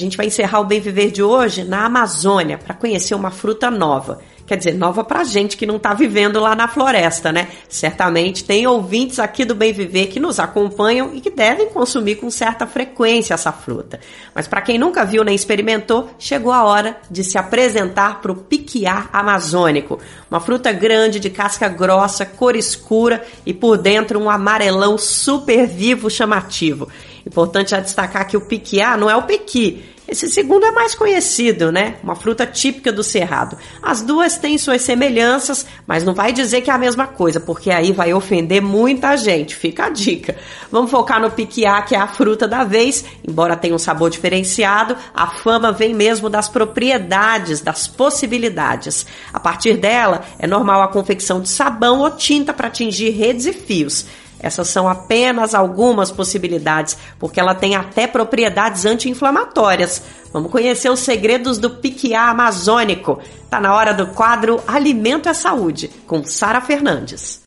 gente 0.00 0.16
vai 0.16 0.26
encerrar 0.26 0.60
o 0.60 0.64
Bem 0.64 0.80
Viver 0.80 1.10
de 1.10 1.22
hoje 1.22 1.64
na 1.64 1.84
Amazônia 1.84 2.58
para 2.58 2.74
conhecer 2.74 3.14
uma 3.14 3.30
fruta 3.30 3.70
nova. 3.70 4.20
Quer 4.50 4.56
dizer, 4.56 4.74
nova 4.74 5.04
pra 5.04 5.22
gente 5.22 5.56
que 5.56 5.64
não 5.64 5.78
tá 5.78 5.94
vivendo 5.94 6.40
lá 6.40 6.56
na 6.56 6.66
floresta, 6.66 7.30
né? 7.30 7.50
Certamente 7.68 8.42
tem 8.42 8.66
ouvintes 8.66 9.20
aqui 9.20 9.44
do 9.44 9.54
Bem 9.54 9.72
Viver 9.72 10.08
que 10.08 10.18
nos 10.18 10.40
acompanham 10.40 11.14
e 11.14 11.20
que 11.20 11.30
devem 11.30 11.68
consumir 11.68 12.16
com 12.16 12.28
certa 12.32 12.66
frequência 12.66 13.32
essa 13.32 13.52
fruta. 13.52 14.00
Mas 14.34 14.48
para 14.48 14.60
quem 14.60 14.76
nunca 14.76 15.04
viu 15.04 15.22
nem 15.22 15.36
experimentou, 15.36 16.10
chegou 16.18 16.50
a 16.50 16.64
hora 16.64 16.96
de 17.08 17.22
se 17.22 17.38
apresentar 17.38 18.20
para 18.20 18.32
o 18.32 18.34
piquiá 18.34 19.08
amazônico. 19.12 20.00
Uma 20.28 20.40
fruta 20.40 20.72
grande, 20.72 21.20
de 21.20 21.30
casca 21.30 21.68
grossa, 21.68 22.26
cor 22.26 22.56
escura 22.56 23.22
e 23.46 23.54
por 23.54 23.78
dentro 23.78 24.18
um 24.18 24.28
amarelão 24.28 24.98
super 24.98 25.64
vivo 25.64 26.10
chamativo. 26.10 26.88
Importante 27.24 27.70
já 27.70 27.78
destacar 27.78 28.26
que 28.26 28.36
o 28.36 28.40
piquiá 28.40 28.96
não 28.96 29.08
é 29.08 29.14
o 29.14 29.22
pequi. 29.22 29.84
Esse 30.10 30.28
segundo 30.28 30.66
é 30.66 30.72
mais 30.72 30.92
conhecido, 30.92 31.70
né? 31.70 31.94
Uma 32.02 32.16
fruta 32.16 32.44
típica 32.44 32.90
do 32.90 33.04
cerrado. 33.04 33.56
As 33.80 34.02
duas 34.02 34.36
têm 34.36 34.58
suas 34.58 34.82
semelhanças, 34.82 35.64
mas 35.86 36.02
não 36.02 36.14
vai 36.14 36.32
dizer 36.32 36.62
que 36.62 36.70
é 36.70 36.74
a 36.74 36.78
mesma 36.78 37.06
coisa, 37.06 37.38
porque 37.38 37.70
aí 37.70 37.92
vai 37.92 38.12
ofender 38.12 38.60
muita 38.60 39.16
gente. 39.16 39.54
Fica 39.54 39.84
a 39.84 39.88
dica. 39.88 40.36
Vamos 40.68 40.90
focar 40.90 41.20
no 41.20 41.30
piquiá, 41.30 41.80
que 41.82 41.94
é 41.94 41.98
a 41.98 42.08
fruta 42.08 42.48
da 42.48 42.64
vez. 42.64 43.04
Embora 43.26 43.56
tenha 43.56 43.72
um 43.72 43.78
sabor 43.78 44.10
diferenciado, 44.10 44.96
a 45.14 45.28
fama 45.28 45.70
vem 45.70 45.94
mesmo 45.94 46.28
das 46.28 46.48
propriedades, 46.48 47.60
das 47.60 47.86
possibilidades. 47.86 49.06
A 49.32 49.38
partir 49.38 49.76
dela, 49.76 50.24
é 50.40 50.46
normal 50.46 50.82
a 50.82 50.88
confecção 50.88 51.40
de 51.40 51.48
sabão 51.48 52.00
ou 52.00 52.10
tinta 52.10 52.52
para 52.52 52.66
atingir 52.66 53.10
redes 53.10 53.46
e 53.46 53.52
fios. 53.52 54.06
Essas 54.42 54.68
são 54.68 54.88
apenas 54.88 55.54
algumas 55.54 56.10
possibilidades, 56.10 56.96
porque 57.18 57.38
ela 57.38 57.54
tem 57.54 57.76
até 57.76 58.06
propriedades 58.06 58.84
anti-inflamatórias. 58.84 60.02
Vamos 60.32 60.50
conhecer 60.50 60.90
os 60.90 61.00
segredos 61.00 61.58
do 61.58 61.70
piquiá 61.70 62.30
amazônico. 62.30 63.20
Tá 63.48 63.60
na 63.60 63.74
hora 63.74 63.92
do 63.92 64.08
quadro 64.08 64.62
Alimento 64.66 65.28
é 65.28 65.34
Saúde, 65.34 65.90
com 66.06 66.24
Sara 66.24 66.60
Fernandes. 66.60 67.42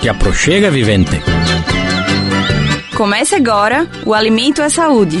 Que 0.00 0.08
aproxega, 0.08 0.70
vivente. 0.70 1.22
Comece 2.96 3.34
agora 3.34 3.88
o 4.04 4.14
Alimento 4.14 4.62
é 4.62 4.68
Saúde. 4.68 5.18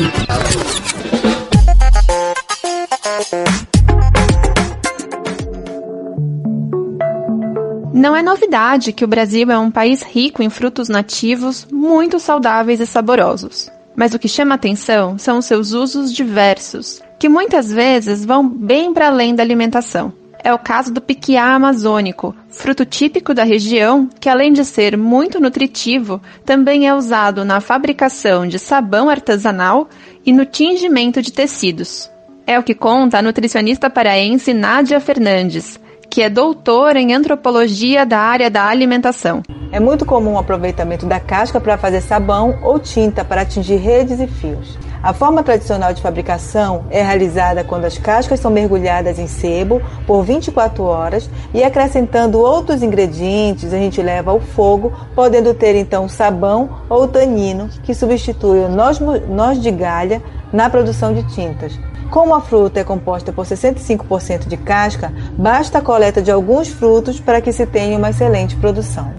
Não 8.06 8.14
é 8.14 8.22
novidade 8.22 8.92
que 8.92 9.04
o 9.04 9.08
Brasil 9.08 9.50
é 9.50 9.58
um 9.58 9.68
país 9.68 10.00
rico 10.00 10.40
em 10.40 10.48
frutos 10.48 10.88
nativos, 10.88 11.66
muito 11.72 12.20
saudáveis 12.20 12.78
e 12.78 12.86
saborosos. 12.86 13.68
Mas 13.96 14.14
o 14.14 14.18
que 14.20 14.28
chama 14.28 14.54
atenção 14.54 15.18
são 15.18 15.38
os 15.38 15.44
seus 15.44 15.72
usos 15.72 16.12
diversos, 16.14 17.02
que 17.18 17.28
muitas 17.28 17.68
vezes 17.68 18.24
vão 18.24 18.48
bem 18.48 18.94
para 18.94 19.08
além 19.08 19.34
da 19.34 19.42
alimentação. 19.42 20.12
É 20.38 20.54
o 20.54 20.58
caso 20.58 20.94
do 20.94 21.00
piquiá 21.00 21.52
amazônico, 21.56 22.32
fruto 22.48 22.84
típico 22.84 23.34
da 23.34 23.42
região 23.42 24.08
que, 24.20 24.28
além 24.28 24.52
de 24.52 24.64
ser 24.64 24.96
muito 24.96 25.40
nutritivo, 25.40 26.22
também 26.44 26.86
é 26.86 26.94
usado 26.94 27.44
na 27.44 27.60
fabricação 27.60 28.46
de 28.46 28.60
sabão 28.60 29.10
artesanal 29.10 29.88
e 30.24 30.32
no 30.32 30.46
tingimento 30.46 31.20
de 31.20 31.32
tecidos. 31.32 32.08
É 32.46 32.56
o 32.56 32.62
que 32.62 32.72
conta 32.72 33.18
a 33.18 33.22
nutricionista 33.22 33.90
paraense 33.90 34.54
Nádia 34.54 35.00
Fernandes, 35.00 35.80
que 36.08 36.22
é 36.22 36.30
doutor 36.30 36.96
em 36.96 37.12
antropologia 37.12 38.06
da 38.06 38.18
área 38.18 38.50
da 38.50 38.64
alimentação. 38.66 39.42
É 39.70 39.80
muito 39.80 40.06
comum 40.06 40.34
o 40.34 40.38
aproveitamento 40.38 41.06
da 41.06 41.20
casca 41.20 41.60
para 41.60 41.76
fazer 41.76 42.00
sabão 42.00 42.58
ou 42.62 42.78
tinta 42.78 43.24
para 43.24 43.42
atingir 43.42 43.76
redes 43.76 44.20
e 44.20 44.26
fios. 44.26 44.78
A 45.02 45.12
forma 45.12 45.42
tradicional 45.42 45.92
de 45.92 46.02
fabricação 46.02 46.86
é 46.90 47.02
realizada 47.02 47.62
quando 47.62 47.84
as 47.84 47.96
cascas 47.96 48.40
são 48.40 48.50
mergulhadas 48.50 49.18
em 49.18 49.26
sebo 49.26 49.80
por 50.06 50.24
24 50.24 50.82
horas 50.82 51.30
e 51.54 51.62
acrescentando 51.62 52.40
outros 52.40 52.82
ingredientes 52.82 53.72
a 53.72 53.76
gente 53.76 54.02
leva 54.02 54.32
ao 54.32 54.40
fogo, 54.40 54.92
podendo 55.14 55.54
ter 55.54 55.76
então 55.76 56.08
sabão 56.08 56.70
ou 56.88 57.06
tanino 57.06 57.68
que 57.84 57.94
substitui 57.94 58.64
o 58.64 58.68
noz, 58.68 58.98
noz 58.98 59.60
de 59.60 59.70
galha 59.70 60.20
na 60.52 60.68
produção 60.68 61.14
de 61.14 61.22
tintas. 61.34 61.78
Como 62.10 62.34
a 62.34 62.40
fruta 62.40 62.80
é 62.80 62.84
composta 62.84 63.32
por 63.32 63.44
65% 63.44 64.46
de 64.46 64.56
casca, 64.56 65.12
basta 65.36 65.78
a 65.78 65.82
coleta 65.82 66.22
de 66.22 66.30
alguns 66.30 66.68
frutos 66.68 67.20
para 67.20 67.40
que 67.40 67.52
se 67.52 67.66
tenha 67.66 67.98
uma 67.98 68.10
excelente 68.10 68.56
produção. 68.56 69.12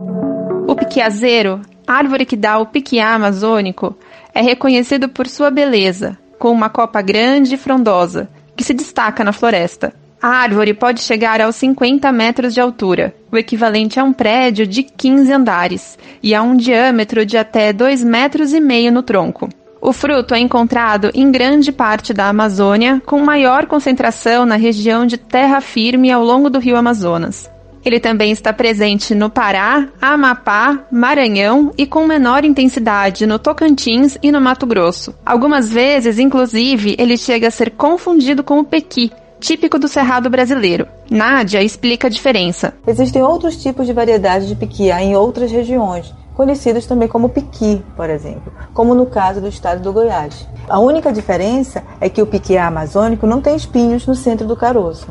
O 0.68 0.76
piquiazeiro, 0.76 1.62
árvore 1.86 2.26
que 2.26 2.36
dá 2.36 2.58
o 2.58 2.66
piquiá 2.66 3.14
amazônico, 3.14 3.96
é 4.34 4.42
reconhecido 4.42 5.10
por 5.10 5.28
sua 5.28 5.50
beleza, 5.50 6.18
com 6.40 6.52
uma 6.52 6.70
copa 6.70 7.02
grande 7.02 7.56
e 7.56 7.58
frondosa, 7.58 8.30
que 8.56 8.64
se 8.64 8.74
destaca 8.74 9.24
na 9.24 9.32
floresta. 9.32 9.94
A 10.22 10.30
árvore 10.30 10.74
pode 10.74 11.02
chegar 11.02 11.40
aos 11.42 11.56
50 11.58 12.12
metros 12.12 12.54
de 12.54 12.60
altura, 12.60 13.14
o 13.32 13.38
equivalente 13.38 14.00
a 14.00 14.04
um 14.04 14.12
prédio 14.12 14.66
de 14.66 14.82
15 14.82 15.32
andares, 15.32 15.98
e 16.24 16.34
a 16.34 16.42
um 16.42 16.56
diâmetro 16.56 17.26
de 17.26 17.38
até 17.38 17.72
2 17.72 18.04
metros 18.04 18.54
e 18.54 18.60
meio 18.60 18.92
no 18.92 19.04
tronco. 19.04 19.48
O 19.82 19.94
fruto 19.94 20.34
é 20.34 20.40
encontrado 20.40 21.12
em 21.14 21.32
grande 21.32 21.72
parte 21.72 22.14
da 22.14 22.28
Amazônia, 22.28 23.02
com 23.06 23.20
maior 23.20 23.68
concentração 23.68 24.46
na 24.46 24.56
região 24.56 25.06
de 25.06 25.18
terra 25.18 25.62
firme 25.62 26.12
ao 26.12 26.24
longo 26.24 26.50
do 26.50 26.60
rio 26.60 26.76
Amazonas. 26.76 27.50
Ele 27.86 28.00
também 28.00 28.32
está 28.32 28.52
presente 28.52 29.16
no 29.16 29.30
Pará, 29.30 29.88
Amapá, 30.02 30.80
Maranhão 30.92 31.72
e 31.78 31.86
com 31.86 32.06
menor 32.06 32.44
intensidade 32.44 33.26
no 33.26 33.40
Tocantins 33.40 34.18
e 34.22 34.30
no 34.30 34.42
Mato 34.42 34.66
Grosso. 34.66 35.16
Algumas 35.26 35.70
vezes, 35.70 36.20
inclusive, 36.20 36.98
ele 37.00 37.16
chega 37.16 37.48
a 37.48 37.52
ser 37.52 37.72
confundido 37.72 38.44
com 38.44 38.60
o 38.60 38.64
pequi, 38.66 39.10
típico 39.40 39.80
do 39.80 39.88
cerrado 39.88 40.30
brasileiro. 40.30 40.86
Nádia 41.10 41.64
explica 41.64 42.08
a 42.08 42.10
diferença. 42.10 42.74
Existem 42.86 43.22
outros 43.22 43.56
tipos 43.56 43.86
de 43.88 43.94
variedades 43.94 44.50
de 44.50 44.56
piquiá 44.56 45.02
em 45.02 45.16
outras 45.16 45.50
regiões, 45.50 46.14
conhecidos 46.38 46.86
também 46.86 47.08
como 47.08 47.30
piqui, 47.30 47.82
por 47.96 48.12
exemplo, 48.12 48.54
como 48.72 48.94
no 48.94 49.08
caso 49.08 49.42
do 49.42 49.48
estado 49.48 49.82
do 49.82 49.92
Goiás. 49.92 50.48
A 50.70 50.80
única 50.80 51.12
diferença 51.12 51.84
é 52.00 52.08
que 52.08 52.22
o 52.22 52.28
piquiá 52.28 52.68
amazônico 52.68 53.26
não 53.26 53.42
tem 53.42 53.56
espinhos 53.56 54.06
no 54.06 54.14
centro 54.14 54.46
do 54.46 54.56
caroço. 54.56 55.08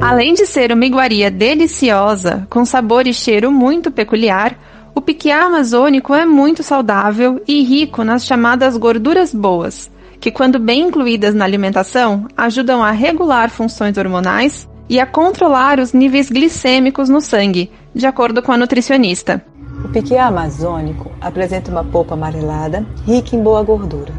Além 0.00 0.34
de 0.34 0.46
ser 0.46 0.70
uma 0.70 0.86
iguaria 0.86 1.32
deliciosa, 1.32 2.46
com 2.48 2.64
sabor 2.64 3.08
e 3.08 3.12
cheiro 3.12 3.50
muito 3.50 3.90
peculiar, 3.90 4.56
o 4.94 5.00
piquiá 5.00 5.46
amazônico 5.46 6.14
é 6.14 6.24
muito 6.24 6.62
saudável 6.62 7.42
e 7.48 7.60
rico 7.64 8.04
nas 8.04 8.24
chamadas 8.24 8.76
gorduras 8.76 9.34
boas, 9.34 9.90
que, 10.20 10.30
quando 10.30 10.60
bem 10.60 10.82
incluídas 10.82 11.34
na 11.34 11.44
alimentação, 11.44 12.28
ajudam 12.36 12.84
a 12.84 12.92
regular 12.92 13.50
funções 13.50 13.98
hormonais 13.98 14.68
e 14.88 15.00
a 15.00 15.06
controlar 15.06 15.80
os 15.80 15.92
níveis 15.92 16.30
glicêmicos 16.30 17.08
no 17.08 17.20
sangue, 17.20 17.70
de 17.94 18.06
acordo 18.06 18.42
com 18.42 18.50
a 18.50 18.56
nutricionista. 18.56 19.44
O 19.84 19.88
piquiá 19.88 20.26
amazônico 20.26 21.12
apresenta 21.20 21.70
uma 21.70 21.84
polpa 21.84 22.14
amarelada, 22.14 22.84
rica 23.06 23.36
em 23.36 23.42
boa 23.42 23.62
gordura. 23.62 24.12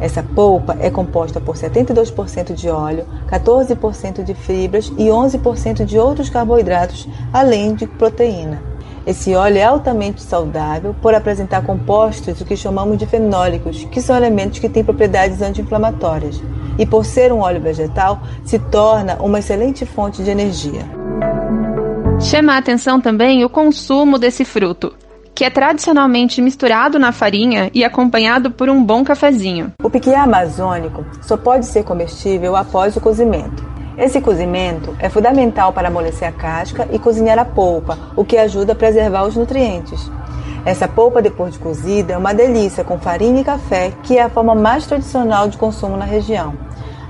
Essa 0.00 0.22
polpa 0.22 0.76
é 0.78 0.90
composta 0.90 1.40
por 1.40 1.56
72% 1.56 2.54
de 2.54 2.68
óleo, 2.68 3.06
14% 3.28 4.22
de 4.22 4.34
fibras 4.34 4.92
e 4.96 5.06
11% 5.06 5.84
de 5.84 5.98
outros 5.98 6.28
carboidratos, 6.28 7.08
além 7.32 7.74
de 7.74 7.86
proteína. 7.86 8.62
Esse 9.06 9.34
óleo 9.34 9.56
é 9.56 9.64
altamente 9.64 10.22
saudável 10.22 10.94
por 11.00 11.14
apresentar 11.14 11.64
compostos 11.64 12.42
que 12.42 12.56
chamamos 12.56 12.98
de 12.98 13.06
fenólicos, 13.06 13.84
que 13.84 14.02
são 14.02 14.14
elementos 14.14 14.58
que 14.58 14.68
têm 14.68 14.84
propriedades 14.84 15.40
anti-inflamatórias. 15.40 16.42
E 16.78 16.84
por 16.84 17.04
ser 17.04 17.32
um 17.32 17.40
óleo 17.40 17.60
vegetal, 17.60 18.20
se 18.44 18.58
torna 18.58 19.16
uma 19.16 19.38
excelente 19.38 19.86
fonte 19.86 20.22
de 20.22 20.30
energia. 20.30 20.97
Chama 22.20 22.54
a 22.54 22.58
atenção 22.58 23.00
também 23.00 23.44
o 23.44 23.48
consumo 23.48 24.18
desse 24.18 24.44
fruto, 24.44 24.92
que 25.34 25.44
é 25.44 25.50
tradicionalmente 25.50 26.42
misturado 26.42 26.98
na 26.98 27.12
farinha 27.12 27.70
e 27.72 27.84
acompanhado 27.84 28.50
por 28.50 28.68
um 28.68 28.82
bom 28.82 29.04
cafezinho. 29.04 29.72
O 29.82 29.88
piquiá 29.88 30.24
amazônico 30.24 31.06
só 31.22 31.36
pode 31.36 31.64
ser 31.66 31.84
comestível 31.84 32.56
após 32.56 32.96
o 32.96 33.00
cozimento. 33.00 33.64
Esse 33.96 34.20
cozimento 34.20 34.96
é 34.98 35.08
fundamental 35.08 35.72
para 35.72 35.88
amolecer 35.88 36.28
a 36.28 36.32
casca 36.32 36.88
e 36.92 36.98
cozinhar 36.98 37.38
a 37.38 37.44
polpa, 37.44 37.96
o 38.16 38.24
que 38.24 38.36
ajuda 38.36 38.72
a 38.72 38.76
preservar 38.76 39.24
os 39.24 39.36
nutrientes. 39.36 40.10
Essa 40.64 40.88
polpa 40.88 41.22
depois 41.22 41.54
de 41.54 41.60
cozida 41.60 42.14
é 42.14 42.18
uma 42.18 42.34
delícia 42.34 42.82
com 42.82 42.98
farinha 42.98 43.40
e 43.40 43.44
café, 43.44 43.92
que 44.02 44.18
é 44.18 44.22
a 44.22 44.28
forma 44.28 44.56
mais 44.56 44.86
tradicional 44.86 45.48
de 45.48 45.56
consumo 45.56 45.96
na 45.96 46.04
região. 46.04 46.52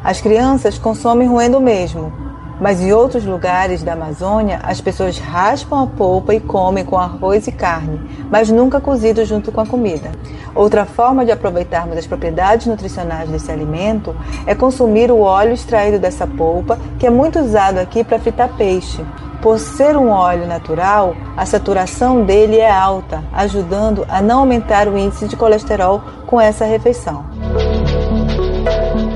As 0.05 0.21
crianças 0.21 0.79
consomem 0.79 1.27
roendo 1.27 1.61
mesmo, 1.61 2.13
mas 2.61 2.81
em 2.81 2.93
outros 2.93 3.25
lugares 3.25 3.83
da 3.83 3.93
Amazônia, 3.93 4.61
as 4.63 4.81
pessoas 4.81 5.19
raspam 5.19 5.83
a 5.83 5.87
polpa 5.87 6.35
e 6.35 6.41
comem 6.41 6.85
com 6.85 6.97
arroz 6.97 7.47
e 7.47 7.53
carne, 7.53 8.01
mas 8.31 8.51
nunca 8.51 8.81
cozido 8.81 9.25
junto 9.25 9.53
com 9.53 9.61
a 9.61 9.67
comida. 9.67 10.11
Outra 10.55 10.85
forma 10.85 11.25
de 11.25 11.33
aproveitarmos 11.33 11.97
as 11.97 12.07
propriedades 12.07 12.67
nutricionais 12.67 13.29
desse 13.29 13.51
alimento 13.51 14.15
é 14.47 14.55
consumir 14.55 15.11
o 15.11 15.21
óleo 15.21 15.53
extraído 15.53 15.99
dessa 15.99 16.27
polpa, 16.27 16.79
que 16.99 17.07
é 17.07 17.11
muito 17.11 17.39
usado 17.39 17.79
aqui 17.79 18.03
para 18.03 18.19
fritar 18.19 18.49
peixe. 18.57 19.05
Por 19.41 19.61
ser 19.61 19.97
um 19.97 20.09
óleo 20.09 20.47
natural, 20.49 21.15
a 21.37 21.47
saturação 21.47 22.25
dele 22.25 22.57
é 22.57 22.69
alta, 22.69 23.23
ajudando 23.33 24.05
a 24.09 24.21
não 24.21 24.41
aumentar 24.41 24.89
o 24.89 24.99
índice 24.99 25.29
de 25.29 25.37
colesterol 25.37 26.03
com 26.27 26.41
essa 26.41 26.65
refeição. 26.65 27.25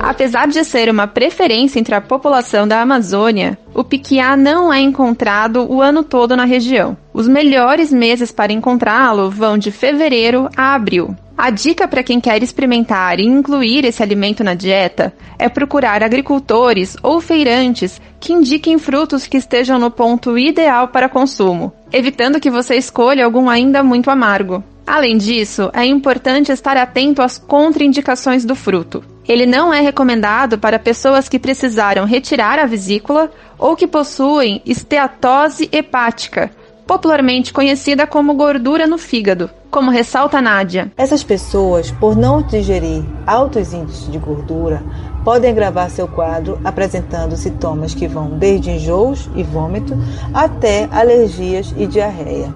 Apesar 0.03 0.49
de 0.49 0.65
ser 0.65 0.91
uma 0.91 1.07
preferência 1.07 1.79
entre 1.79 1.95
a 1.95 2.01
população 2.01 2.67
da 2.67 2.83
Amazônia, 2.83 3.57
o 3.73 3.85
piquiá 3.85 4.37
não 4.37 4.73
é 4.73 4.81
encontrado 4.81 5.65
o 5.73 5.81
ano 5.81 6.03
todo 6.03 6.37
na 6.37 6.45
região. 6.45 6.97
Os 7.15 7.29
melhores 7.29 7.93
meses 7.93 8.33
para 8.33 8.53
encontrá-lo 8.53 9.31
vão 9.31 9.57
de 9.57 9.71
fevereiro 9.71 10.51
a 10.57 10.75
abril. 10.75 11.17
A 11.39 11.51
dica 11.51 11.87
para 11.87 12.03
quem 12.03 12.21
quer 12.21 12.43
experimentar 12.43 13.21
e 13.21 13.25
incluir 13.25 13.85
esse 13.85 14.03
alimento 14.03 14.43
na 14.43 14.55
dieta 14.55 15.15
é 15.39 15.49
procurar 15.49 16.03
agricultores 16.03 16.97
ou 17.01 17.21
feirantes 17.21 18.01
que 18.19 18.33
indiquem 18.33 18.79
frutos 18.79 19.29
que 19.29 19.37
estejam 19.37 19.79
no 19.79 19.91
ponto 19.91 20.37
ideal 20.37 20.89
para 20.89 21.09
consumo, 21.09 21.73
evitando 21.93 22.41
que 22.41 22.51
você 22.51 22.75
escolha 22.75 23.25
algum 23.25 23.49
ainda 23.49 23.85
muito 23.85 24.11
amargo. 24.11 24.65
Além 24.85 25.17
disso, 25.17 25.71
é 25.73 25.87
importante 25.87 26.51
estar 26.51 26.77
atento 26.77 27.23
às 27.23 27.39
contraindicações 27.39 28.45
do 28.45 28.57
fruto. 28.57 29.12
Ele 29.29 29.47
não 29.47 29.73
é 29.73 29.81
recomendado 29.81 30.59
para 30.59 30.79
pessoas 30.79 31.29
que 31.29 31.39
precisaram 31.39 32.05
retirar 32.05 32.59
a 32.59 32.67
vesícula 32.67 33.31
ou 33.59 33.77
que 33.77 33.87
possuem 33.87 34.61
esteatose 34.67 35.69
hepática, 35.71 36.51
popularmente 36.87 37.53
conhecida 37.53 38.07
como 38.07 38.35
gordura 38.35 38.87
no 38.87 38.99
fígado, 38.99 39.49
como 39.71 39.91
ressalta 39.91 40.43
Nádia. 40.43 40.93
Essas 40.97 41.23
pessoas, 41.23 41.91
por 41.93 42.17
não 42.17 42.43
digerir 42.43 43.05
altos 43.27 43.73
índices 43.73 44.11
de 44.11 44.19
gordura, 44.19 44.83
podem 45.25 45.51
agravar 45.51 45.89
seu 45.89 46.09
quadro 46.09 46.61
apresentando 46.65 47.37
sintomas 47.37 47.95
que 47.95 48.09
vão 48.09 48.37
desde 48.39 48.73
enjoos 48.73 49.31
e 49.37 49.43
vômito 49.45 49.97
até 50.35 50.89
alergias 50.91 51.73
e 51.77 51.87
diarreia. 51.87 52.55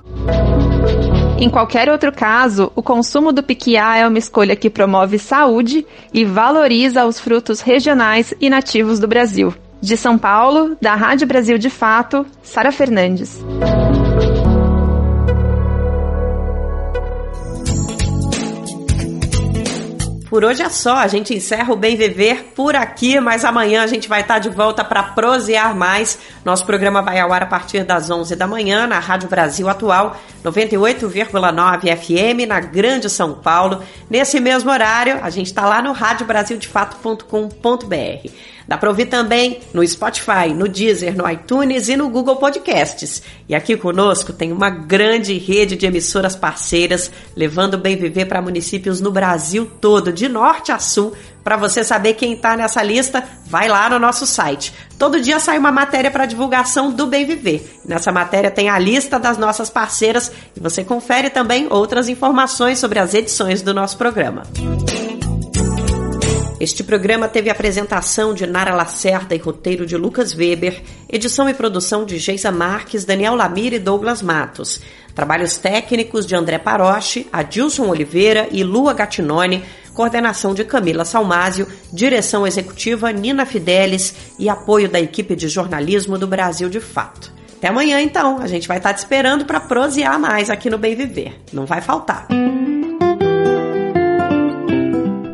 Em 1.38 1.50
qualquer 1.50 1.90
outro 1.90 2.10
caso, 2.10 2.72
o 2.74 2.82
consumo 2.82 3.30
do 3.30 3.42
piquiá 3.42 3.98
é 3.98 4.08
uma 4.08 4.18
escolha 4.18 4.56
que 4.56 4.70
promove 4.70 5.18
saúde 5.18 5.86
e 6.12 6.24
valoriza 6.24 7.04
os 7.04 7.20
frutos 7.20 7.60
regionais 7.60 8.32
e 8.40 8.48
nativos 8.48 8.98
do 8.98 9.06
Brasil. 9.06 9.54
De 9.78 9.98
São 9.98 10.16
Paulo, 10.16 10.78
da 10.80 10.94
Rádio 10.94 11.26
Brasil 11.26 11.58
de 11.58 11.68
Fato, 11.68 12.24
Sara 12.42 12.72
Fernandes. 12.72 13.44
Por 20.36 20.44
hoje 20.44 20.62
é 20.62 20.68
só, 20.68 20.96
a 20.96 21.06
gente 21.06 21.32
encerra 21.32 21.72
o 21.72 21.76
Bem 21.76 21.96
Viver 21.96 22.52
por 22.54 22.76
aqui, 22.76 23.18
mas 23.18 23.42
amanhã 23.42 23.82
a 23.82 23.86
gente 23.86 24.06
vai 24.06 24.20
estar 24.20 24.38
de 24.38 24.50
volta 24.50 24.84
para 24.84 25.02
prosear 25.02 25.74
mais. 25.74 26.18
Nosso 26.44 26.66
programa 26.66 27.00
vai 27.00 27.18
ao 27.18 27.32
ar 27.32 27.44
a 27.44 27.46
partir 27.46 27.84
das 27.84 28.10
11 28.10 28.36
da 28.36 28.46
manhã 28.46 28.86
na 28.86 28.98
Rádio 28.98 29.30
Brasil 29.30 29.66
Atual, 29.66 30.14
98,9 30.44 31.96
FM, 31.96 32.46
na 32.46 32.60
Grande 32.60 33.08
São 33.08 33.32
Paulo. 33.32 33.82
Nesse 34.10 34.38
mesmo 34.38 34.70
horário, 34.70 35.20
a 35.22 35.30
gente 35.30 35.46
está 35.46 35.66
lá 35.66 35.80
no 35.80 35.92
radiobrasildefato.com.br. 35.92 38.30
Dá 38.66 38.76
para 38.76 38.88
ouvir 38.88 39.06
também 39.06 39.60
no 39.72 39.86
Spotify, 39.86 40.52
no 40.54 40.68
Deezer, 40.68 41.16
no 41.16 41.28
iTunes 41.30 41.88
e 41.88 41.96
no 41.96 42.08
Google 42.08 42.36
Podcasts. 42.36 43.22
E 43.48 43.54
aqui 43.54 43.76
conosco 43.76 44.32
tem 44.32 44.52
uma 44.52 44.70
grande 44.70 45.38
rede 45.38 45.76
de 45.76 45.86
emissoras 45.86 46.34
parceiras, 46.34 47.10
levando 47.36 47.74
o 47.74 47.78
bem 47.78 47.96
viver 47.96 48.26
para 48.26 48.42
municípios 48.42 49.00
no 49.00 49.10
Brasil 49.10 49.70
todo, 49.80 50.12
de 50.12 50.28
norte 50.28 50.72
a 50.72 50.78
sul, 50.78 51.14
Para 51.46 51.56
você 51.56 51.84
saber 51.84 52.14
quem 52.14 52.32
está 52.32 52.56
nessa 52.56 52.82
lista, 52.82 53.22
vai 53.46 53.68
lá 53.68 53.88
no 53.88 54.00
nosso 54.00 54.26
site. 54.26 54.74
Todo 54.98 55.20
dia 55.20 55.38
sai 55.38 55.56
uma 55.58 55.70
matéria 55.70 56.10
para 56.10 56.26
divulgação 56.26 56.90
do 56.90 57.06
Bem 57.06 57.24
Viver. 57.24 57.78
Nessa 57.84 58.10
matéria 58.10 58.50
tem 58.50 58.68
a 58.68 58.76
lista 58.80 59.16
das 59.16 59.38
nossas 59.38 59.70
parceiras 59.70 60.32
e 60.56 60.58
você 60.58 60.82
confere 60.82 61.30
também 61.30 61.68
outras 61.70 62.08
informações 62.08 62.80
sobre 62.80 62.98
as 62.98 63.14
edições 63.14 63.62
do 63.62 63.72
nosso 63.72 63.96
programa. 63.96 64.42
Este 66.58 66.82
programa 66.82 67.28
teve 67.28 67.50
apresentação 67.50 68.32
de 68.32 68.46
Nara 68.46 68.74
Lacerda 68.74 69.34
e 69.34 69.38
roteiro 69.38 69.84
de 69.84 69.94
Lucas 69.94 70.34
Weber, 70.34 70.82
edição 71.06 71.50
e 71.50 71.54
produção 71.54 72.06
de 72.06 72.16
Geisa 72.16 72.50
Marques, 72.50 73.04
Daniel 73.04 73.34
Lamir 73.34 73.74
e 73.74 73.78
Douglas 73.78 74.22
Matos. 74.22 74.80
Trabalhos 75.14 75.58
técnicos 75.58 76.24
de 76.24 76.34
André 76.34 76.58
Paroche, 76.58 77.26
Adilson 77.30 77.88
Oliveira 77.88 78.48
e 78.50 78.64
Lua 78.64 78.94
Gattinone, 78.94 79.64
coordenação 79.92 80.54
de 80.54 80.64
Camila 80.64 81.04
Salmásio, 81.04 81.68
direção 81.92 82.46
executiva 82.46 83.12
Nina 83.12 83.44
Fidelis 83.44 84.14
e 84.38 84.48
apoio 84.48 84.88
da 84.88 84.98
equipe 84.98 85.36
de 85.36 85.48
jornalismo 85.48 86.16
do 86.16 86.26
Brasil 86.26 86.70
de 86.70 86.80
Fato. 86.80 87.30
Até 87.58 87.68
amanhã, 87.68 88.00
então. 88.00 88.38
A 88.38 88.46
gente 88.46 88.66
vai 88.66 88.78
estar 88.78 88.94
te 88.94 88.98
esperando 88.98 89.44
para 89.44 89.60
prosear 89.60 90.18
mais 90.18 90.48
aqui 90.48 90.70
no 90.70 90.78
Bem 90.78 90.94
Viver. 90.94 91.38
Não 91.52 91.66
vai 91.66 91.82
faltar. 91.82 92.26